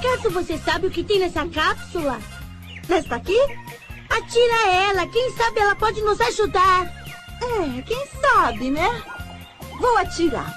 acaso 0.00 0.30
você 0.30 0.56
sabe 0.58 0.86
o 0.86 0.90
que 0.90 1.04
tem 1.04 1.18
nessa 1.18 1.46
cápsula? 1.46 2.18
Nesta 2.88 3.16
aqui? 3.16 3.38
Atira 4.08 4.68
ela, 4.72 5.06
quem 5.06 5.30
sabe 5.32 5.60
ela 5.60 5.76
pode 5.76 6.00
nos 6.00 6.20
ajudar. 6.20 6.90
É, 7.42 7.82
quem 7.82 8.06
sabe, 8.20 8.70
né? 8.70 9.02
Vou 9.78 9.96
atirar. 9.98 10.52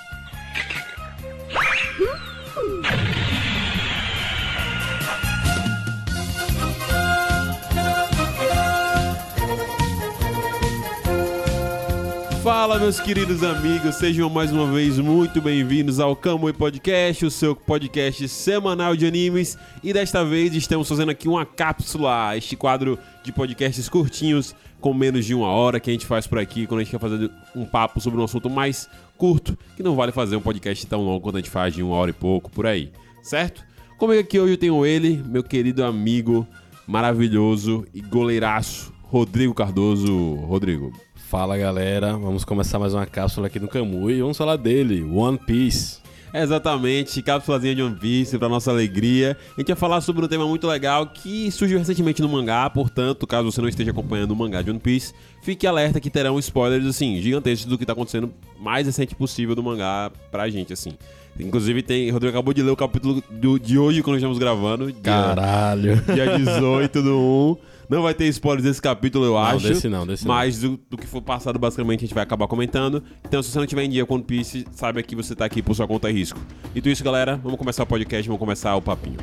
Hum. 2.58 3.13
Fala, 12.44 12.78
meus 12.78 13.00
queridos 13.00 13.42
amigos, 13.42 13.96
sejam 13.96 14.30
mais 14.30 14.52
uma 14.52 14.70
vez 14.70 15.00
muito 15.00 15.42
bem-vindos 15.42 16.02
ao 16.02 16.14
Kamui 16.14 16.52
Podcast, 16.52 17.26
o 17.26 17.32
seu 17.32 17.56
podcast 17.56 18.28
semanal 18.28 18.98
de 18.98 19.06
animes. 19.06 19.58
E 19.82 19.94
desta 19.94 20.26
vez 20.26 20.54
estamos 20.54 20.90
fazendo 20.90 21.10
aqui 21.10 21.30
uma 21.30 21.46
cápsula, 21.46 22.36
este 22.36 22.58
quadro 22.58 23.00
de 23.24 23.32
podcasts 23.32 23.88
curtinhos, 23.88 24.54
com 24.82 24.94
menos 24.94 25.26
de 25.26 25.34
uma 25.34 25.48
hora, 25.48 25.80
que 25.80 25.90
a 25.90 25.94
gente 25.94 26.06
faz 26.06 26.28
por 26.28 26.38
aqui 26.38 26.68
quando 26.68 26.82
a 26.82 26.84
gente 26.84 26.92
quer 26.92 27.00
fazer 27.00 27.32
um 27.56 27.64
papo 27.64 28.02
sobre 28.02 28.20
um 28.20 28.26
assunto 28.26 28.50
mais 28.50 28.90
curto, 29.18 29.58
que 29.78 29.82
não 29.82 29.96
vale 29.96 30.12
fazer 30.12 30.36
um 30.36 30.42
podcast 30.42 30.86
tão 30.86 31.02
longo 31.02 31.22
quando 31.22 31.38
a 31.38 31.40
gente 31.40 31.50
faz 31.50 31.74
de 31.74 31.82
uma 31.82 31.96
hora 31.96 32.10
e 32.10 32.14
pouco 32.14 32.52
por 32.52 32.68
aí, 32.68 32.92
certo? 33.22 33.64
Comigo 33.98 34.20
aqui 34.20 34.38
hoje 34.38 34.56
eu 34.56 34.58
tenho 34.58 34.86
ele, 34.86 35.24
meu 35.26 35.44
querido 35.44 35.82
amigo 35.82 36.46
maravilhoso 36.86 37.86
e 37.94 38.02
goleiraço, 38.02 38.92
Rodrigo 39.04 39.54
Cardoso. 39.54 40.36
Rodrigo. 40.36 40.92
Fala 41.34 41.58
galera, 41.58 42.16
vamos 42.16 42.46
começar 42.46 42.78
mais 42.78 42.94
uma 42.94 43.08
cápsula 43.08 43.48
aqui 43.48 43.60
no 43.60 43.68
Camui 43.68 44.14
e 44.14 44.22
vamos 44.22 44.38
falar 44.38 44.56
dele, 44.56 45.04
One 45.04 45.36
Piece. 45.36 45.98
Exatamente, 46.32 47.24
cápsulazinha 47.24 47.74
de 47.74 47.82
One 47.82 47.96
Piece 47.96 48.38
para 48.38 48.48
nossa 48.48 48.70
alegria. 48.70 49.36
A 49.58 49.60
gente 49.60 49.70
vai 49.70 49.76
falar 49.76 50.02
sobre 50.02 50.24
um 50.24 50.28
tema 50.28 50.46
muito 50.46 50.68
legal 50.68 51.08
que 51.08 51.50
surgiu 51.50 51.80
recentemente 51.80 52.22
no 52.22 52.30
mangá, 52.30 52.70
portanto, 52.70 53.26
caso 53.26 53.52
você 53.52 53.60
não 53.60 53.68
esteja 53.68 53.90
acompanhando 53.90 54.30
o 54.30 54.36
mangá 54.36 54.62
de 54.62 54.70
One 54.70 54.80
Piece, 54.80 55.12
fique 55.42 55.66
alerta 55.66 56.00
que 56.00 56.12
terão 56.12 56.38
spoilers 56.38 56.86
assim, 56.86 57.20
gigantescos 57.20 57.66
do 57.66 57.80
que 57.80 57.86
tá 57.86 57.94
acontecendo 57.94 58.32
mais 58.60 58.86
recente 58.86 59.16
possível 59.16 59.56
do 59.56 59.64
mangá 59.64 60.12
pra 60.30 60.48
gente 60.52 60.72
assim. 60.72 60.94
Inclusive 61.40 61.82
tem, 61.82 62.12
Rodrigo 62.12 62.30
acabou 62.30 62.54
de 62.54 62.62
ler 62.62 62.70
o 62.70 62.78
capítulo 62.78 63.24
do, 63.32 63.58
de 63.58 63.80
hoje 63.80 64.04
quando 64.04 64.18
estamos 64.18 64.38
gravando, 64.38 64.92
dia, 64.92 65.02
Caralho. 65.02 66.00
dia 66.14 66.38
18 66.38 67.02
do 67.02 67.18
1. 67.70 67.73
Não 67.90 68.02
vai 68.02 68.14
ter 68.14 68.26
spoilers 68.28 68.64
desse 68.64 68.82
capítulo, 68.82 69.26
eu 69.26 69.32
Não, 69.34 69.38
acho. 69.40 69.68
desse 69.68 69.90
não, 69.90 70.06
desse 70.08 70.26
não. 70.28 70.34
Mas 70.34 70.60
do, 70.60 70.80
do 70.90 70.98
que 70.98 71.06
for 71.08 71.22
passado, 71.22 71.60
basicamente, 71.60 72.00
a 72.00 72.06
gente 72.08 72.14
vai 72.14 72.24
acabar 72.24 72.48
comentando. 72.48 73.04
Então, 73.26 73.42
se 73.44 73.52
você 73.52 73.60
não 73.60 73.66
tiver 73.66 73.84
em 73.84 73.90
dia 73.90 74.06
com 74.06 74.16
One 74.16 74.24
Piece, 74.24 74.66
saiba 74.72 75.02
que 75.04 75.16
você 75.16 75.36
tá 75.36 75.46
aqui 75.46 75.62
por 75.62 75.76
sua 75.76 75.88
conta 75.88 76.10
e 76.10 76.14
risco. 76.14 76.40
Dito 76.74 76.90
isso, 76.90 77.04
galera, 77.04 77.40
vamos 77.44 77.58
começar 77.58 77.84
o 77.84 77.88
podcast, 77.88 78.28
vamos 78.28 78.40
começar 78.40 78.76
o 78.76 78.82
papinho. 78.82 79.18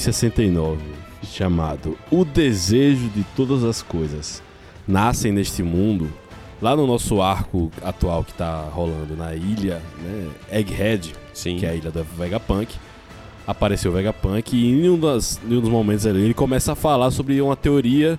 1069, 0.00 0.80
chamado 1.22 1.96
O 2.10 2.24
Desejo 2.24 3.10
de 3.10 3.22
Todas 3.36 3.62
as 3.64 3.82
Coisas 3.82 4.42
Nascem 4.88 5.30
Neste 5.30 5.62
Mundo, 5.62 6.10
lá 6.60 6.74
no 6.74 6.86
nosso 6.86 7.20
arco 7.20 7.70
atual 7.82 8.24
que 8.24 8.32
tá 8.32 8.62
rolando 8.72 9.14
na 9.14 9.34
ilha, 9.34 9.82
né, 10.02 10.30
Egghead, 10.50 11.12
Sim. 11.34 11.58
que 11.58 11.66
é 11.66 11.70
a 11.70 11.74
ilha 11.74 11.90
do 11.90 12.02
Vegapunk, 12.02 12.74
apareceu 13.46 13.90
o 13.90 13.94
Vegapunk 13.94 14.56
e 14.56 14.70
em 14.70 14.88
um, 14.88 14.98
das, 14.98 15.38
em 15.46 15.58
um 15.58 15.60
dos 15.60 15.68
momentos 15.68 16.06
ali 16.06 16.22
ele 16.22 16.34
começa 16.34 16.72
a 16.72 16.74
falar 16.74 17.10
sobre 17.10 17.38
uma 17.42 17.54
teoria 17.54 18.18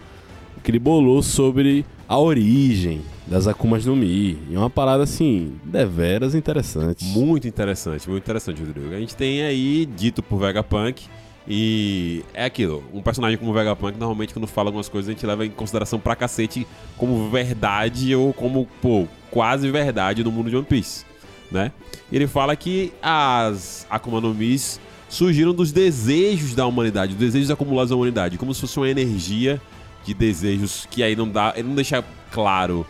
que 0.63 0.69
ele 0.69 0.79
bolou 0.79 1.23
sobre 1.23 1.83
a 2.07 2.19
origem 2.19 3.01
das 3.25 3.47
Akumas 3.47 3.85
no 3.87 3.95
Mi. 3.95 4.37
E 4.49 4.55
uma 4.55 4.69
parada 4.69 5.01
assim, 5.01 5.53
deveras 5.63 6.35
interessante. 6.35 7.03
Muito 7.05 7.47
interessante, 7.47 8.07
muito 8.07 8.23
interessante, 8.23 8.61
Rodrigo. 8.61 8.93
A 8.93 8.99
gente 8.99 9.15
tem 9.15 9.41
aí, 9.41 9.87
dito 9.87 10.21
por 10.21 10.37
Vegapunk, 10.37 11.07
e 11.47 12.23
é 12.33 12.45
aquilo, 12.45 12.83
um 12.93 13.01
personagem 13.01 13.37
como 13.37 13.51
o 13.51 13.53
Vegapunk, 13.53 13.97
normalmente 13.97 14.33
quando 14.33 14.47
fala 14.47 14.69
algumas 14.69 14.87
coisas, 14.87 15.09
a 15.09 15.13
gente 15.13 15.25
leva 15.25 15.45
em 15.45 15.49
consideração 15.49 15.99
pra 15.99 16.15
cacete 16.15 16.67
como 16.97 17.29
verdade 17.29 18.15
ou 18.15 18.31
como, 18.33 18.67
pô, 18.81 19.07
quase 19.31 19.69
verdade 19.71 20.23
no 20.23 20.31
mundo 20.31 20.49
de 20.49 20.55
One 20.55 20.65
Piece, 20.65 21.03
né? 21.51 21.71
E 22.11 22.15
ele 22.15 22.27
fala 22.27 22.55
que 22.55 22.93
as 23.01 23.87
Akuma 23.89 24.21
no 24.21 24.33
Mis 24.33 24.79
surgiram 25.09 25.53
dos 25.53 25.71
desejos 25.71 26.53
da 26.53 26.65
humanidade, 26.65 27.13
dos 27.13 27.25
desejos 27.25 27.49
acumulados 27.49 27.89
da 27.89 27.95
humanidade, 27.95 28.37
como 28.37 28.53
se 28.53 28.61
fosse 28.61 28.77
uma 28.77 28.89
energia 28.89 29.59
de 30.05 30.13
desejos 30.13 30.87
que 30.89 31.03
aí 31.03 31.15
não 31.15 31.27
dá, 31.27 31.53
ele 31.55 31.67
não 31.67 31.75
deixa 31.75 32.03
claro 32.31 32.85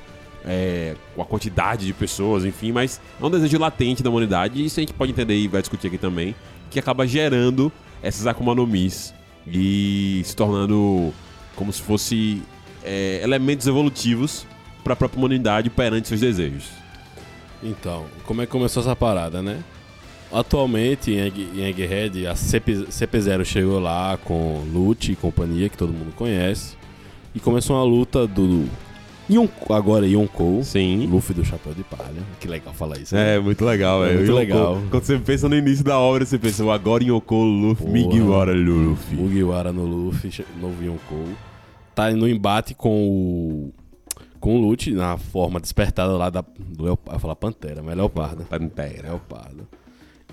é, 0.46 0.96
a 1.18 1.24
quantidade 1.24 1.86
de 1.86 1.94
pessoas, 1.94 2.46
enfim, 2.46 2.72
mas 2.72 3.00
é 3.20 3.26
um 3.26 3.30
desejo 3.30 3.58
latente 3.58 4.04
da 4.04 4.10
humanidade, 4.10 4.62
e 4.62 4.66
isso 4.66 4.80
a 4.80 4.82
gente 4.82 4.94
pode 4.94 5.12
entender 5.12 5.36
e 5.36 5.48
vai 5.48 5.62
discutir 5.62 5.88
aqui 5.88 5.98
também, 5.98 6.36
que 6.70 6.80
acaba 6.80 7.08
gerando 7.08 7.72
essas 8.02 8.28
Akuma 8.28 8.56
no 8.56 8.66
Mis 8.66 9.14
e 9.48 10.22
se 10.24 10.36
tornando 10.36 11.14
como 11.56 11.72
se 11.72 11.82
fosse 11.82 12.42
é, 12.84 13.22
elementos 13.24 13.68
evolutivos 13.68 14.46
para 14.84 14.94
a 14.94 14.96
própria 14.96 15.20
humanidade 15.20 15.70
perante 15.70 16.08
seus 16.08 16.22
desejos. 16.22 16.66
Então, 17.64 18.06
como 18.26 18.42
é 18.42 18.46
que 18.46 18.52
começou 18.52 18.82
essa 18.82 18.96
parada, 18.96 19.42
né? 19.42 19.64
Atualmente, 20.32 21.12
em, 21.12 21.20
Egg, 21.20 21.50
em 21.54 21.64
Egghead, 21.66 22.26
a 22.26 22.36
CP, 22.36 22.88
CP0 22.90 23.44
chegou 23.44 23.80
lá 23.80 24.18
com 24.24 24.64
Lute 24.74 25.12
e 25.12 25.16
companhia, 25.16 25.70
que 25.70 25.78
todo 25.78 25.92
mundo 25.92 26.14
conhece. 26.16 26.76
E 27.36 27.40
começou 27.40 27.76
uma 27.76 27.84
luta 27.84 28.26
do 28.26 28.68
Yonko, 29.30 29.74
agora 29.74 30.06
Yonkou, 30.06 30.64
Sim. 30.64 31.06
Luffy 31.08 31.34
do 31.34 31.46
Chapéu 31.46 31.74
de 31.74 31.84
Palha. 31.84 32.22
Que 32.40 32.48
legal 32.48 32.74
falar 32.74 32.98
isso. 33.00 33.16
né? 33.16 33.36
É, 33.36 33.40
muito 33.40 33.64
legal, 33.64 34.06
É 34.06 34.14
muito 34.18 34.34
legal. 34.34 34.82
Quando 34.90 35.04
você 35.04 35.18
pensa 35.20 35.48
no 35.48 35.56
início 35.56 35.84
da 35.86 35.98
obra, 35.98 36.26
você 36.26 36.38
pensa, 36.38 36.64
o 36.66 36.72
agora 36.72 37.04
Yoko 37.04 37.36
Luffy, 37.36 37.86
Porra. 37.86 37.92
Migiwara 37.94 38.54
Luffy. 38.54 39.16
Mugiwara 39.16 39.72
no 39.72 39.86
Luffy, 39.86 40.46
novo 40.60 40.84
Yonkou. 40.84 41.26
Tá 41.96 42.12
no 42.12 42.28
embate 42.28 42.74
com 42.74 42.90
o. 43.08 43.74
Com 44.40 44.56
o 44.58 44.62
Lute, 44.62 44.92
na 44.92 45.18
forma 45.18 45.60
despertada 45.60 46.14
lá 46.18 46.30
da. 46.30 46.42
Do 46.58 46.84
Leopardo. 46.84 47.12
Eu 47.12 47.16
ia 47.16 47.20
falar 47.20 47.36
Pantera, 47.36 47.82
mas 47.84 47.94
é 47.94 47.96
Leopardo. 47.96 48.44
Pantera. 48.46 49.10
Leopardo. 49.10 49.68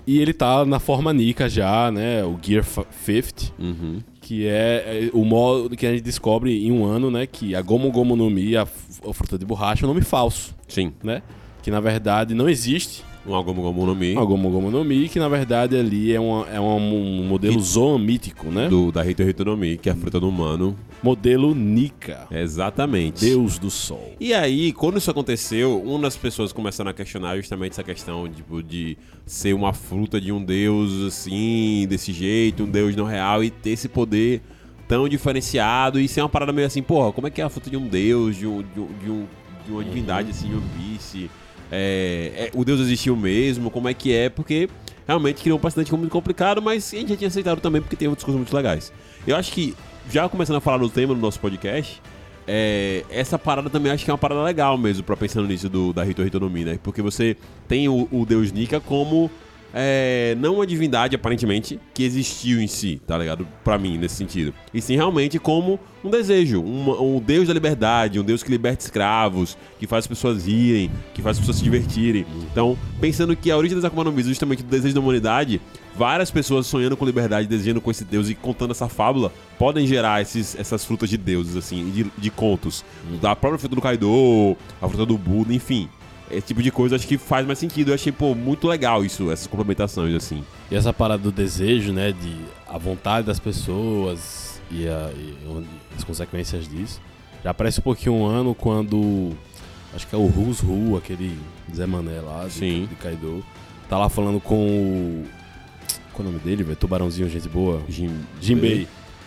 E 0.07 0.19
ele 0.19 0.33
tá 0.33 0.65
na 0.65 0.79
forma 0.79 1.13
Nika 1.13 1.47
já, 1.47 1.91
né? 1.91 2.23
O 2.25 2.35
Gear 2.41 2.63
F- 2.63 2.83
50. 3.05 3.53
Uhum. 3.59 3.99
Que 4.29 4.47
é 4.47 5.07
é 5.07 5.09
o 5.11 5.25
modo 5.25 5.75
que 5.75 5.87
a 5.87 5.91
gente 5.91 6.03
descobre 6.03 6.63
em 6.63 6.71
um 6.71 6.85
ano, 6.85 7.09
né? 7.09 7.25
Que 7.25 7.55
a 7.55 7.63
Gomu 7.63 7.91
Gomu 7.91 8.15
no 8.15 8.29
Mi, 8.29 8.55
a, 8.55 8.61
a 8.61 9.11
fruta 9.11 9.39
de 9.39 9.43
borracha, 9.43 9.83
é 9.83 9.85
um 9.85 9.89
nome 9.89 10.03
falso, 10.03 10.55
Sim. 10.67 10.93
né? 11.03 11.23
Que 11.63 11.71
na 11.71 11.79
verdade 11.79 12.35
não 12.35 12.47
existe 12.47 13.03
Um 13.29 13.35
Agomu 13.35 13.61
Gomu 13.61 13.85
no 13.85 13.93
Mi. 13.95 14.13
Gomu 14.13 14.71
no 14.71 14.83
Mi, 14.83 15.07
que 15.07 15.19
na 15.19 15.29
verdade 15.29 15.77
ali 15.77 16.11
é, 16.11 16.19
uma, 16.19 16.47
é 16.49 16.59
uma- 16.59 16.75
um 16.75 17.23
modelo 17.27 17.59
Zoan 17.59 17.99
mítico, 17.99 18.47
né? 18.49 18.67
Do, 18.67 18.91
da 18.91 19.05
Hito 19.05 19.21
Hito 19.21 19.45
no 19.45 19.55
Mi, 19.55 19.77
que 19.77 19.87
é 19.87 19.91
a 19.91 19.95
fruta 19.95 20.19
do 20.19 20.27
humano. 20.27 20.75
Modelo 21.03 21.53
Nika, 21.53 22.27
Exatamente. 22.31 23.21
Deus 23.23 23.57
do 23.59 23.69
Sol. 23.69 24.13
E 24.19 24.33
aí, 24.33 24.73
quando 24.73 24.97
isso 24.97 25.09
aconteceu, 25.11 25.81
uma 25.81 25.99
das 25.99 26.17
pessoas 26.17 26.51
começaram 26.51 26.89
a 26.89 26.93
questionar 26.93 27.37
justamente 27.37 27.71
essa 27.73 27.83
questão 27.83 28.27
tipo, 28.27 28.61
de 28.63 28.97
ser 29.25 29.53
uma 29.53 29.71
fruta 29.73 30.19
de 30.19 30.31
um 30.31 30.43
deus 30.43 30.91
assim, 31.07 31.85
desse 31.87 32.11
jeito, 32.11 32.63
um 32.63 32.69
deus 32.69 32.95
não 32.95 33.05
real 33.05 33.43
e 33.43 33.49
ter 33.49 33.69
esse 33.71 33.87
poder 33.87 34.41
tão 34.87 35.07
diferenciado 35.07 35.99
e 35.99 36.07
ser 36.07 36.21
uma 36.21 36.29
parada 36.29 36.51
meio 36.51 36.65
assim, 36.67 36.81
porra, 36.81 37.11
como 37.11 37.27
é 37.27 37.29
que 37.29 37.39
é 37.41 37.43
a 37.43 37.49
fruta 37.49 37.69
de 37.69 37.77
um 37.77 37.87
deus, 37.87 38.35
de, 38.35 38.47
um, 38.47 38.63
de, 38.63 38.79
um- 38.79 38.87
de, 39.03 39.09
um- 39.11 39.25
de 39.67 39.71
uma 39.71 39.83
divindade 39.83 40.31
assim, 40.31 40.47
de 40.49 40.55
um 40.55 40.61
vice? 40.77 41.29
É, 41.71 42.31
é, 42.35 42.51
o 42.53 42.65
deus 42.65 42.79
existiu 42.79 43.15
mesmo? 43.15 43.69
Como 43.69 43.87
é 43.87 43.93
que 43.93 44.13
é? 44.13 44.29
Porque 44.29 44.69
realmente 45.07 45.41
criou 45.41 45.57
um 45.57 45.61
precedente 45.61 45.93
muito 45.95 46.11
complicado, 46.11 46.61
mas 46.61 46.93
a 46.93 46.97
gente 46.97 47.09
já 47.09 47.17
tinha 47.17 47.27
aceitado 47.27 47.61
também 47.61 47.81
porque 47.81 47.95
tem 47.95 48.07
outras 48.07 48.23
coisas 48.23 48.39
muito 48.39 48.55
legais. 48.55 48.91
Eu 49.25 49.35
acho 49.35 49.51
que, 49.51 49.75
já 50.11 50.27
começando 50.29 50.57
a 50.57 50.61
falar 50.61 50.77
do 50.77 50.89
tema 50.89 51.13
do 51.13 51.19
nosso 51.19 51.39
podcast, 51.39 52.01
é, 52.47 53.03
essa 53.09 53.37
parada 53.37 53.69
também 53.69 53.91
acho 53.91 54.03
que 54.03 54.09
é 54.09 54.13
uma 54.13 54.17
parada 54.17 54.41
legal 54.41 54.77
mesmo, 54.77 55.03
pra 55.03 55.15
pensando 55.15 55.47
nisso 55.47 55.69
do, 55.69 55.93
da 55.93 56.03
Rito 56.03 56.23
Hito 56.23 56.39
no 56.39 56.49
Mi, 56.49 56.65
né? 56.65 56.79
Porque 56.81 57.01
você 57.01 57.37
tem 57.67 57.87
o, 57.87 58.07
o 58.11 58.25
Deus 58.25 58.51
Nika 58.51 58.79
como 58.79 59.29
é, 59.73 60.35
não 60.39 60.55
uma 60.55 60.67
divindade, 60.67 61.15
aparentemente, 61.15 61.79
que 61.93 62.03
existiu 62.03 62.61
em 62.61 62.67
si, 62.67 63.01
tá 63.05 63.17
ligado? 63.17 63.47
Pra 63.63 63.77
mim, 63.77 63.97
nesse 63.97 64.15
sentido. 64.15 64.53
E 64.73 64.81
sim 64.81 64.95
realmente 64.95 65.39
como 65.39 65.79
um 66.03 66.09
desejo, 66.09 66.61
um, 66.61 67.15
um 67.17 67.19
deus 67.19 67.47
da 67.47 67.53
liberdade, 67.53 68.19
um 68.19 68.23
deus 68.23 68.41
que 68.41 68.49
liberta 68.49 68.83
escravos, 68.83 69.57
que 69.79 69.85
faz 69.85 70.05
as 70.05 70.07
pessoas 70.07 70.45
rirem, 70.45 70.89
que 71.13 71.21
faz 71.21 71.37
as 71.37 71.39
pessoas 71.39 71.57
se 71.57 71.63
divertirem. 71.63 72.25
Então, 72.51 72.77
pensando 72.99 73.35
que 73.35 73.51
a 73.51 73.57
origem 73.57 73.75
das 73.75 73.85
Akuma 73.85 74.03
no 74.03 74.11
Mi 74.11 74.21
é 74.21 74.25
justamente 74.25 74.63
o 74.63 74.65
desejo 74.65 74.95
da 74.95 75.01
humanidade, 75.01 75.61
várias 75.95 76.31
pessoas 76.31 76.65
sonhando 76.65 76.95
com 76.95 77.05
liberdade, 77.05 77.47
desejando 77.47 77.81
com 77.81 77.91
esse 77.91 78.05
deus 78.05 78.29
e 78.29 78.35
contando 78.35 78.71
essa 78.71 78.87
fábula, 78.87 79.31
podem 79.57 79.85
gerar 79.85 80.21
esses, 80.21 80.55
essas 80.57 80.85
frutas 80.85 81.09
de 81.09 81.17
deuses, 81.17 81.55
assim, 81.55 81.91
de, 81.91 82.05
de 82.17 82.31
contos. 82.31 82.85
Da 83.21 83.35
própria 83.35 83.59
fruta 83.59 83.75
do 83.75 83.81
Kaido, 83.81 84.55
a 84.81 84.87
fruta 84.87 85.05
do 85.05 85.17
Buda, 85.17 85.53
enfim. 85.53 85.89
Esse 86.31 86.47
tipo 86.47 86.61
de 86.61 86.71
coisa 86.71 86.95
acho 86.95 87.07
que 87.07 87.17
faz 87.17 87.45
mais 87.47 87.57
sentido. 87.59 87.89
Eu 87.89 87.95
achei, 87.95 88.11
pô, 88.11 88.35
muito 88.35 88.67
legal 88.67 89.03
isso, 89.03 89.31
essas 89.31 89.47
complementações, 89.47 90.13
assim. 90.13 90.43
E 90.69 90.75
essa 90.75 90.93
parada 90.93 91.23
do 91.23 91.31
desejo, 91.31 91.91
né? 91.91 92.11
De 92.11 92.35
a 92.67 92.77
vontade 92.77 93.25
das 93.27 93.39
pessoas 93.39 94.61
e, 94.71 94.87
a- 94.87 95.11
e 95.15 95.35
as 95.97 96.03
consequências 96.03 96.67
disso. 96.67 97.01
Já 97.43 97.53
parece 97.53 97.79
um 97.79 97.83
pouquinho 97.83 98.13
um 98.15 98.25
ano 98.25 98.53
quando. 98.53 99.31
Acho 99.95 100.05
que 100.05 100.13
é 100.13 100.17
o 100.17 100.27
Rus 100.27 100.59
Ru, 100.59 100.97
aquele 100.97 101.35
Zé 101.73 101.85
Mané 101.87 102.19
lá 102.21 102.43
de, 102.45 102.51
Sim. 102.53 102.85
de 102.87 102.95
Kaido. 102.95 103.43
Tá 103.89 103.97
lá 103.97 104.07
falando 104.07 104.39
com 104.39 104.55
o. 104.67 105.25
Qual 106.13 106.25
é 106.27 106.29
o 106.29 106.31
nome 106.33 106.43
dele, 106.43 106.63
velho? 106.63 106.75
Tubarãozinho, 106.75 107.27
gente 107.29 107.49
boa. 107.49 107.81
Jim, 107.89 108.11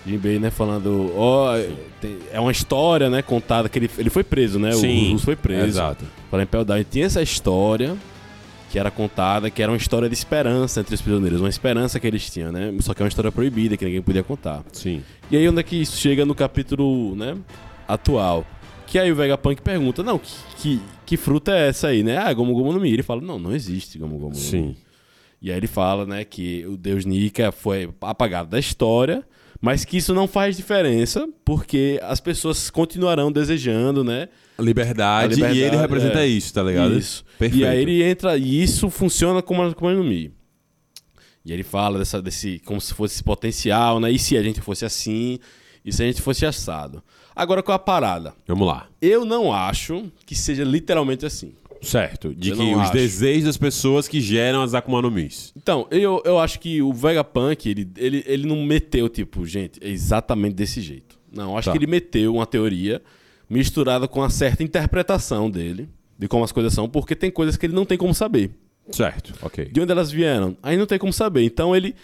Jinbei. 0.05 0.33
Jinbei, 0.33 0.39
né, 0.39 0.51
falando, 0.51 1.13
ó, 1.17 1.55
tem- 2.01 2.19
é 2.33 2.41
uma 2.41 2.53
história, 2.53 3.09
né, 3.11 3.23
contada 3.23 3.69
que 3.69 3.79
ele, 3.79 3.91
ele 3.99 4.11
foi 4.11 4.25
preso, 4.25 4.59
né? 4.59 4.73
Sim, 4.73 5.09
o 5.09 5.13
Rus 5.13 5.25
foi 5.25 5.37
preso. 5.37 5.67
Exato. 5.67 6.05
Falando 6.31 6.45
em 6.45 6.49
Impel 6.49 6.65
Down, 6.65 6.79
e 6.79 6.85
tinha 6.85 7.07
essa 7.07 7.23
história 7.23 7.97
que 8.71 8.79
era 8.79 8.91
contada, 8.91 9.51
que 9.51 9.63
era 9.63 9.71
uma 9.71 9.77
história 9.77 10.09
de 10.09 10.15
esperança 10.15 10.81
entre 10.81 10.95
os 10.95 11.03
prisioneiros, 11.03 11.41
uma 11.41 11.49
esperança 11.49 12.01
que 12.01 12.07
eles 12.07 12.29
tinham, 12.31 12.51
né? 12.51 12.73
Só 12.81 12.95
que 12.95 13.03
é 13.03 13.05
uma 13.05 13.09
história 13.09 13.31
proibida, 13.31 13.77
que 13.77 13.85
ninguém 13.85 14.01
podia 14.01 14.23
contar. 14.23 14.65
Sim. 14.73 15.03
E 15.31 15.37
aí 15.37 15.47
onde 15.47 15.61
é 15.61 15.63
que 15.63 15.77
isso 15.77 15.97
chega 15.99 16.25
no 16.25 16.35
capítulo, 16.35 17.15
né, 17.15 17.37
atual? 17.87 18.47
Que 18.87 18.99
aí 18.99 19.11
o 19.13 19.15
Vegapunk 19.15 19.61
pergunta, 19.63 20.03
não, 20.03 20.19
que, 20.19 20.33
que, 20.57 20.81
que 21.07 21.17
fruta 21.17 21.53
é 21.53 21.69
essa 21.69 21.89
aí, 21.89 22.03
né? 22.03 22.17
Ah, 22.19 22.33
Gomu 22.33 22.55
Gomu 22.55 22.73
no 22.73 22.81
Mi. 22.81 22.93
Ele 22.93 23.03
fala, 23.03 23.21
não, 23.21 23.39
não 23.39 23.55
existe 23.55 23.99
Gomu 23.99 24.17
Gomu 24.19 24.31
no 24.31 24.37
Mi. 24.37 24.43
Sim. 24.43 24.77
E 25.41 25.51
aí 25.51 25.57
ele 25.57 25.67
fala, 25.67 26.07
né, 26.07 26.25
que 26.25 26.65
o 26.67 26.77
deus 26.77 27.05
Nika 27.05 27.51
foi 27.53 27.91
apagado 28.01 28.49
da 28.51 28.59
história, 28.59 29.23
mas 29.63 29.85
que 29.85 29.97
isso 29.97 30.13
não 30.13 30.27
faz 30.27 30.57
diferença, 30.57 31.27
porque 31.45 31.99
as 32.03 32.21
pessoas 32.21 32.69
continuarão 32.69 33.33
desejando, 33.33 34.05
né, 34.05 34.29
Liberdade, 34.59 35.33
A 35.33 35.37
liberdade, 35.37 35.59
e 35.59 35.63
ele 35.63 35.77
representa 35.77 36.21
é. 36.21 36.27
isso, 36.27 36.53
tá 36.53 36.63
ligado? 36.63 36.97
Isso. 36.97 37.25
Perfeito. 37.39 37.63
E 37.63 37.67
aí 37.67 37.81
ele 37.81 38.03
entra, 38.03 38.37
e 38.37 38.63
isso 38.63 38.91
funciona 38.91 39.43
como 39.43 39.63
a 39.63 39.95
no 39.95 40.05
Mi. 40.05 40.33
E 41.45 41.53
ele 41.53 41.63
fala 41.63 41.99
dessa, 41.99 42.23
desse, 42.23 42.61
como 42.61 42.81
se 42.81 42.95
fosse 42.95 43.15
esse 43.15 43.25
potencial, 43.25 43.99
né? 43.99 44.11
E 44.11 44.19
se 44.19 44.37
a 44.37 44.43
gente 44.43 44.61
fosse 44.61 44.85
assim? 44.85 45.39
E 45.85 45.93
se 45.93 46.03
a 46.03 46.07
gente 46.07 46.23
fosse 46.23 46.47
assado? 46.47 47.03
Agora 47.35 47.63
com 47.63 47.73
a 47.73 47.79
parada. 47.79 48.35
Vamos 48.47 48.67
lá. 48.69 48.89
Eu 49.01 49.25
não 49.25 49.53
acho 49.53 50.05
que 50.25 50.35
seja 50.35 50.63
literalmente 50.63 51.27
assim. 51.27 51.55
Certo. 51.83 52.35
De 52.35 52.51
Eu 52.51 52.57
que 52.57 52.63
os 52.75 52.79
acho. 52.81 52.93
desejos 52.93 53.45
das 53.45 53.57
pessoas 53.57 54.07
que 54.09 54.21
geram 54.21 54.63
as 54.63 54.73
Akuma 54.73 55.03
no 55.03 55.11
Mis. 55.11 55.53
Então, 55.57 55.87
eu, 55.91 56.23
eu 56.25 56.39
acho 56.39 56.61
que 56.61 56.81
o 56.81 56.93
Vegapunk, 56.93 57.69
ele, 57.69 57.91
ele, 57.97 58.23
ele 58.27 58.47
não 58.47 58.65
meteu, 58.65 59.09
tipo, 59.09 59.45
gente, 59.45 59.79
é 59.83 59.89
exatamente 59.91 60.55
desse 60.55 60.81
jeito. 60.81 61.19
Não, 61.31 61.59
acho 61.59 61.67
Tá. 61.67 61.73
que 61.73 61.79
ele 61.79 61.87
meteu 61.91 62.35
uma 62.35 62.47
teoria 62.47 63.03
misturada 63.51 64.07
com 64.07 64.21
uma 64.21 64.31
certa 64.31 64.63
interpretação 64.63 65.51
dele, 65.51 65.89
de 66.19 66.29
como 66.29 66.45
as 66.45 66.53
coisas 66.53 66.73
são, 66.73 66.89
porque 66.89 67.17
tem 67.17 67.31
coisas 67.31 67.57
que 67.57 67.67
ele 67.67 67.75
não 67.75 67.85
tem 67.85 67.99
como 67.99 68.15
saber. 68.15 68.51
Certo. 68.91 69.35
Ok. 69.43 69.67
De 69.67 69.81
onde 69.81 69.91
elas 69.93 70.11
vieram? 70.11 70.57
Aí 70.63 70.77
não 70.77 70.87
tem 70.87 70.99
como 70.99 71.13
saber. 71.13 71.43
Então 71.45 71.75
ele, 71.75 71.95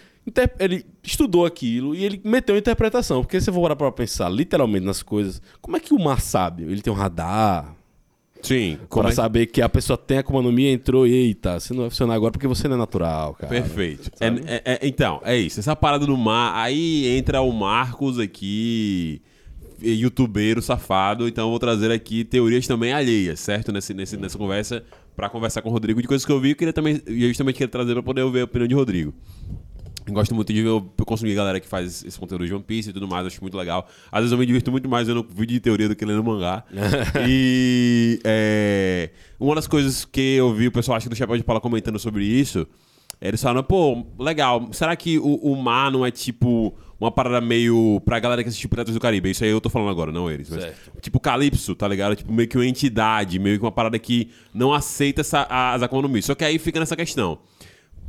ele 0.59 0.85
estudou 1.03 1.45
aquilo 1.45 1.93
e 1.95 2.03
ele 2.03 2.21
meteu 2.23 2.55
a 2.55 2.57
interpretação. 2.57 3.21
Porque 3.21 3.39
se 3.39 3.45
você 3.45 3.51
for 3.51 3.61
parar 3.61 3.75
pra 3.75 3.91
pensar 3.91 4.29
literalmente 4.29 4.85
nas 4.85 5.03
coisas, 5.03 5.41
como 5.61 5.75
é 5.77 5.79
que 5.79 5.93
o 5.93 5.99
mar 5.99 6.21
sabe? 6.21 6.63
Ele 6.63 6.81
tem 6.81 6.91
um 6.91 6.95
radar 6.95 7.75
Sim. 8.41 8.77
pra 8.77 8.87
Como 8.87 9.09
é... 9.09 9.11
saber 9.11 9.45
que 9.47 9.61
a 9.61 9.69
pessoa 9.69 9.97
tem 9.97 10.17
a 10.19 10.23
Mi, 10.51 10.67
entrou 10.67 11.05
e 11.05 11.13
eita, 11.13 11.59
você 11.59 11.73
não 11.73 11.81
vai 11.81 11.89
funcionar 11.89 12.13
agora 12.15 12.31
porque 12.31 12.47
você 12.47 12.67
não 12.67 12.75
é 12.75 12.79
natural, 12.79 13.33
cara. 13.33 13.49
Perfeito. 13.49 14.09
É- 14.19 14.27
é- 14.27 14.61
é- 14.65 14.79
então, 14.87 15.21
é 15.23 15.37
isso. 15.37 15.59
Essa 15.59 15.75
parada 15.75 16.05
do 16.05 16.17
mar. 16.17 16.53
Aí 16.55 17.07
entra 17.17 17.41
o 17.41 17.51
Marcos 17.51 18.17
aqui, 18.19 19.21
youtubeiro 19.81 20.61
safado. 20.61 21.27
Então 21.27 21.45
eu 21.45 21.49
vou 21.49 21.59
trazer 21.59 21.91
aqui 21.91 22.23
teorias 22.23 22.65
também 22.67 22.93
alheias, 22.93 23.39
certo? 23.39 23.71
Nesse, 23.71 23.93
nesse, 23.93 24.17
nessa 24.17 24.37
conversa, 24.37 24.83
pra 25.15 25.29
conversar 25.29 25.61
com 25.61 25.69
o 25.69 25.71
Rodrigo 25.71 26.01
de 26.01 26.07
coisas 26.07 26.25
que 26.25 26.31
eu 26.31 26.39
vi. 26.39 26.51
Eu 26.51 26.55
queria 26.55 26.73
também, 26.73 27.01
e 27.07 27.27
justamente 27.27 27.55
queria 27.55 27.67
trazer 27.67 27.93
pra 27.93 28.03
poder 28.03 28.21
ouvir 28.21 28.41
a 28.41 28.45
opinião 28.45 28.67
de 28.67 28.75
Rodrigo. 28.75 29.13
Gosto 30.11 30.35
muito 30.35 30.51
de 30.53 30.61
ver, 30.61 30.69
eu 30.69 30.81
consumir 31.05 31.35
galera 31.35 31.59
que 31.59 31.67
faz 31.67 32.03
esse 32.03 32.19
conteúdo 32.19 32.45
de 32.45 32.53
One 32.53 32.63
Piece 32.63 32.89
e 32.89 32.93
tudo 32.93 33.07
mais, 33.07 33.25
acho 33.25 33.41
muito 33.41 33.57
legal. 33.57 33.87
Às 34.11 34.21
vezes 34.21 34.31
eu 34.31 34.37
me 34.37 34.45
divirto 34.45 34.71
muito 34.71 34.87
mais 34.87 35.07
vendo 35.07 35.23
vídeo 35.23 35.53
de 35.53 35.59
teoria 35.59 35.87
do 35.87 35.95
que 35.95 36.05
lendo 36.05 36.23
mangá. 36.23 36.63
e 37.27 38.19
é, 38.23 39.09
uma 39.39 39.55
das 39.55 39.67
coisas 39.67 40.05
que 40.05 40.35
eu 40.35 40.53
vi 40.53 40.67
o 40.67 40.71
pessoal 40.71 40.97
acho 40.97 41.05
que 41.05 41.09
do 41.09 41.15
Chapéu 41.15 41.37
de 41.37 41.43
Palha 41.43 41.59
comentando 41.59 41.99
sobre 41.99 42.23
isso, 42.23 42.67
eles 43.21 43.41
falaram, 43.41 43.63
pô, 43.63 44.05
legal, 44.17 44.69
será 44.71 44.95
que 44.95 45.19
o, 45.19 45.35
o 45.35 45.55
mar 45.55 45.91
não 45.91 46.05
é 46.05 46.11
tipo 46.11 46.73
uma 46.99 47.11
parada 47.11 47.39
meio 47.39 48.01
pra 48.05 48.19
galera 48.19 48.43
que 48.43 48.49
assistiu 48.49 48.69
Piratas 48.69 48.93
do 48.93 48.99
Caribe? 48.99 49.31
Isso 49.31 49.43
aí 49.43 49.49
eu 49.49 49.61
tô 49.61 49.69
falando 49.69 49.89
agora, 49.89 50.11
não 50.11 50.29
eles. 50.29 50.49
Mas, 50.49 50.73
tipo 51.01 51.19
Calypso, 51.19 51.75
tá 51.75 51.87
ligado? 51.87 52.15
Tipo 52.15 52.31
meio 52.31 52.47
que 52.47 52.57
uma 52.57 52.65
entidade, 52.65 53.39
meio 53.39 53.57
que 53.57 53.65
uma 53.65 53.71
parada 53.71 53.97
que 53.97 54.29
não 54.53 54.73
aceita 54.73 55.21
essa, 55.21 55.47
as 55.49 55.81
Akuma 55.81 56.07
Mi. 56.07 56.21
Só 56.21 56.35
que 56.35 56.43
aí 56.43 56.57
fica 56.59 56.79
nessa 56.79 56.95
questão. 56.95 57.39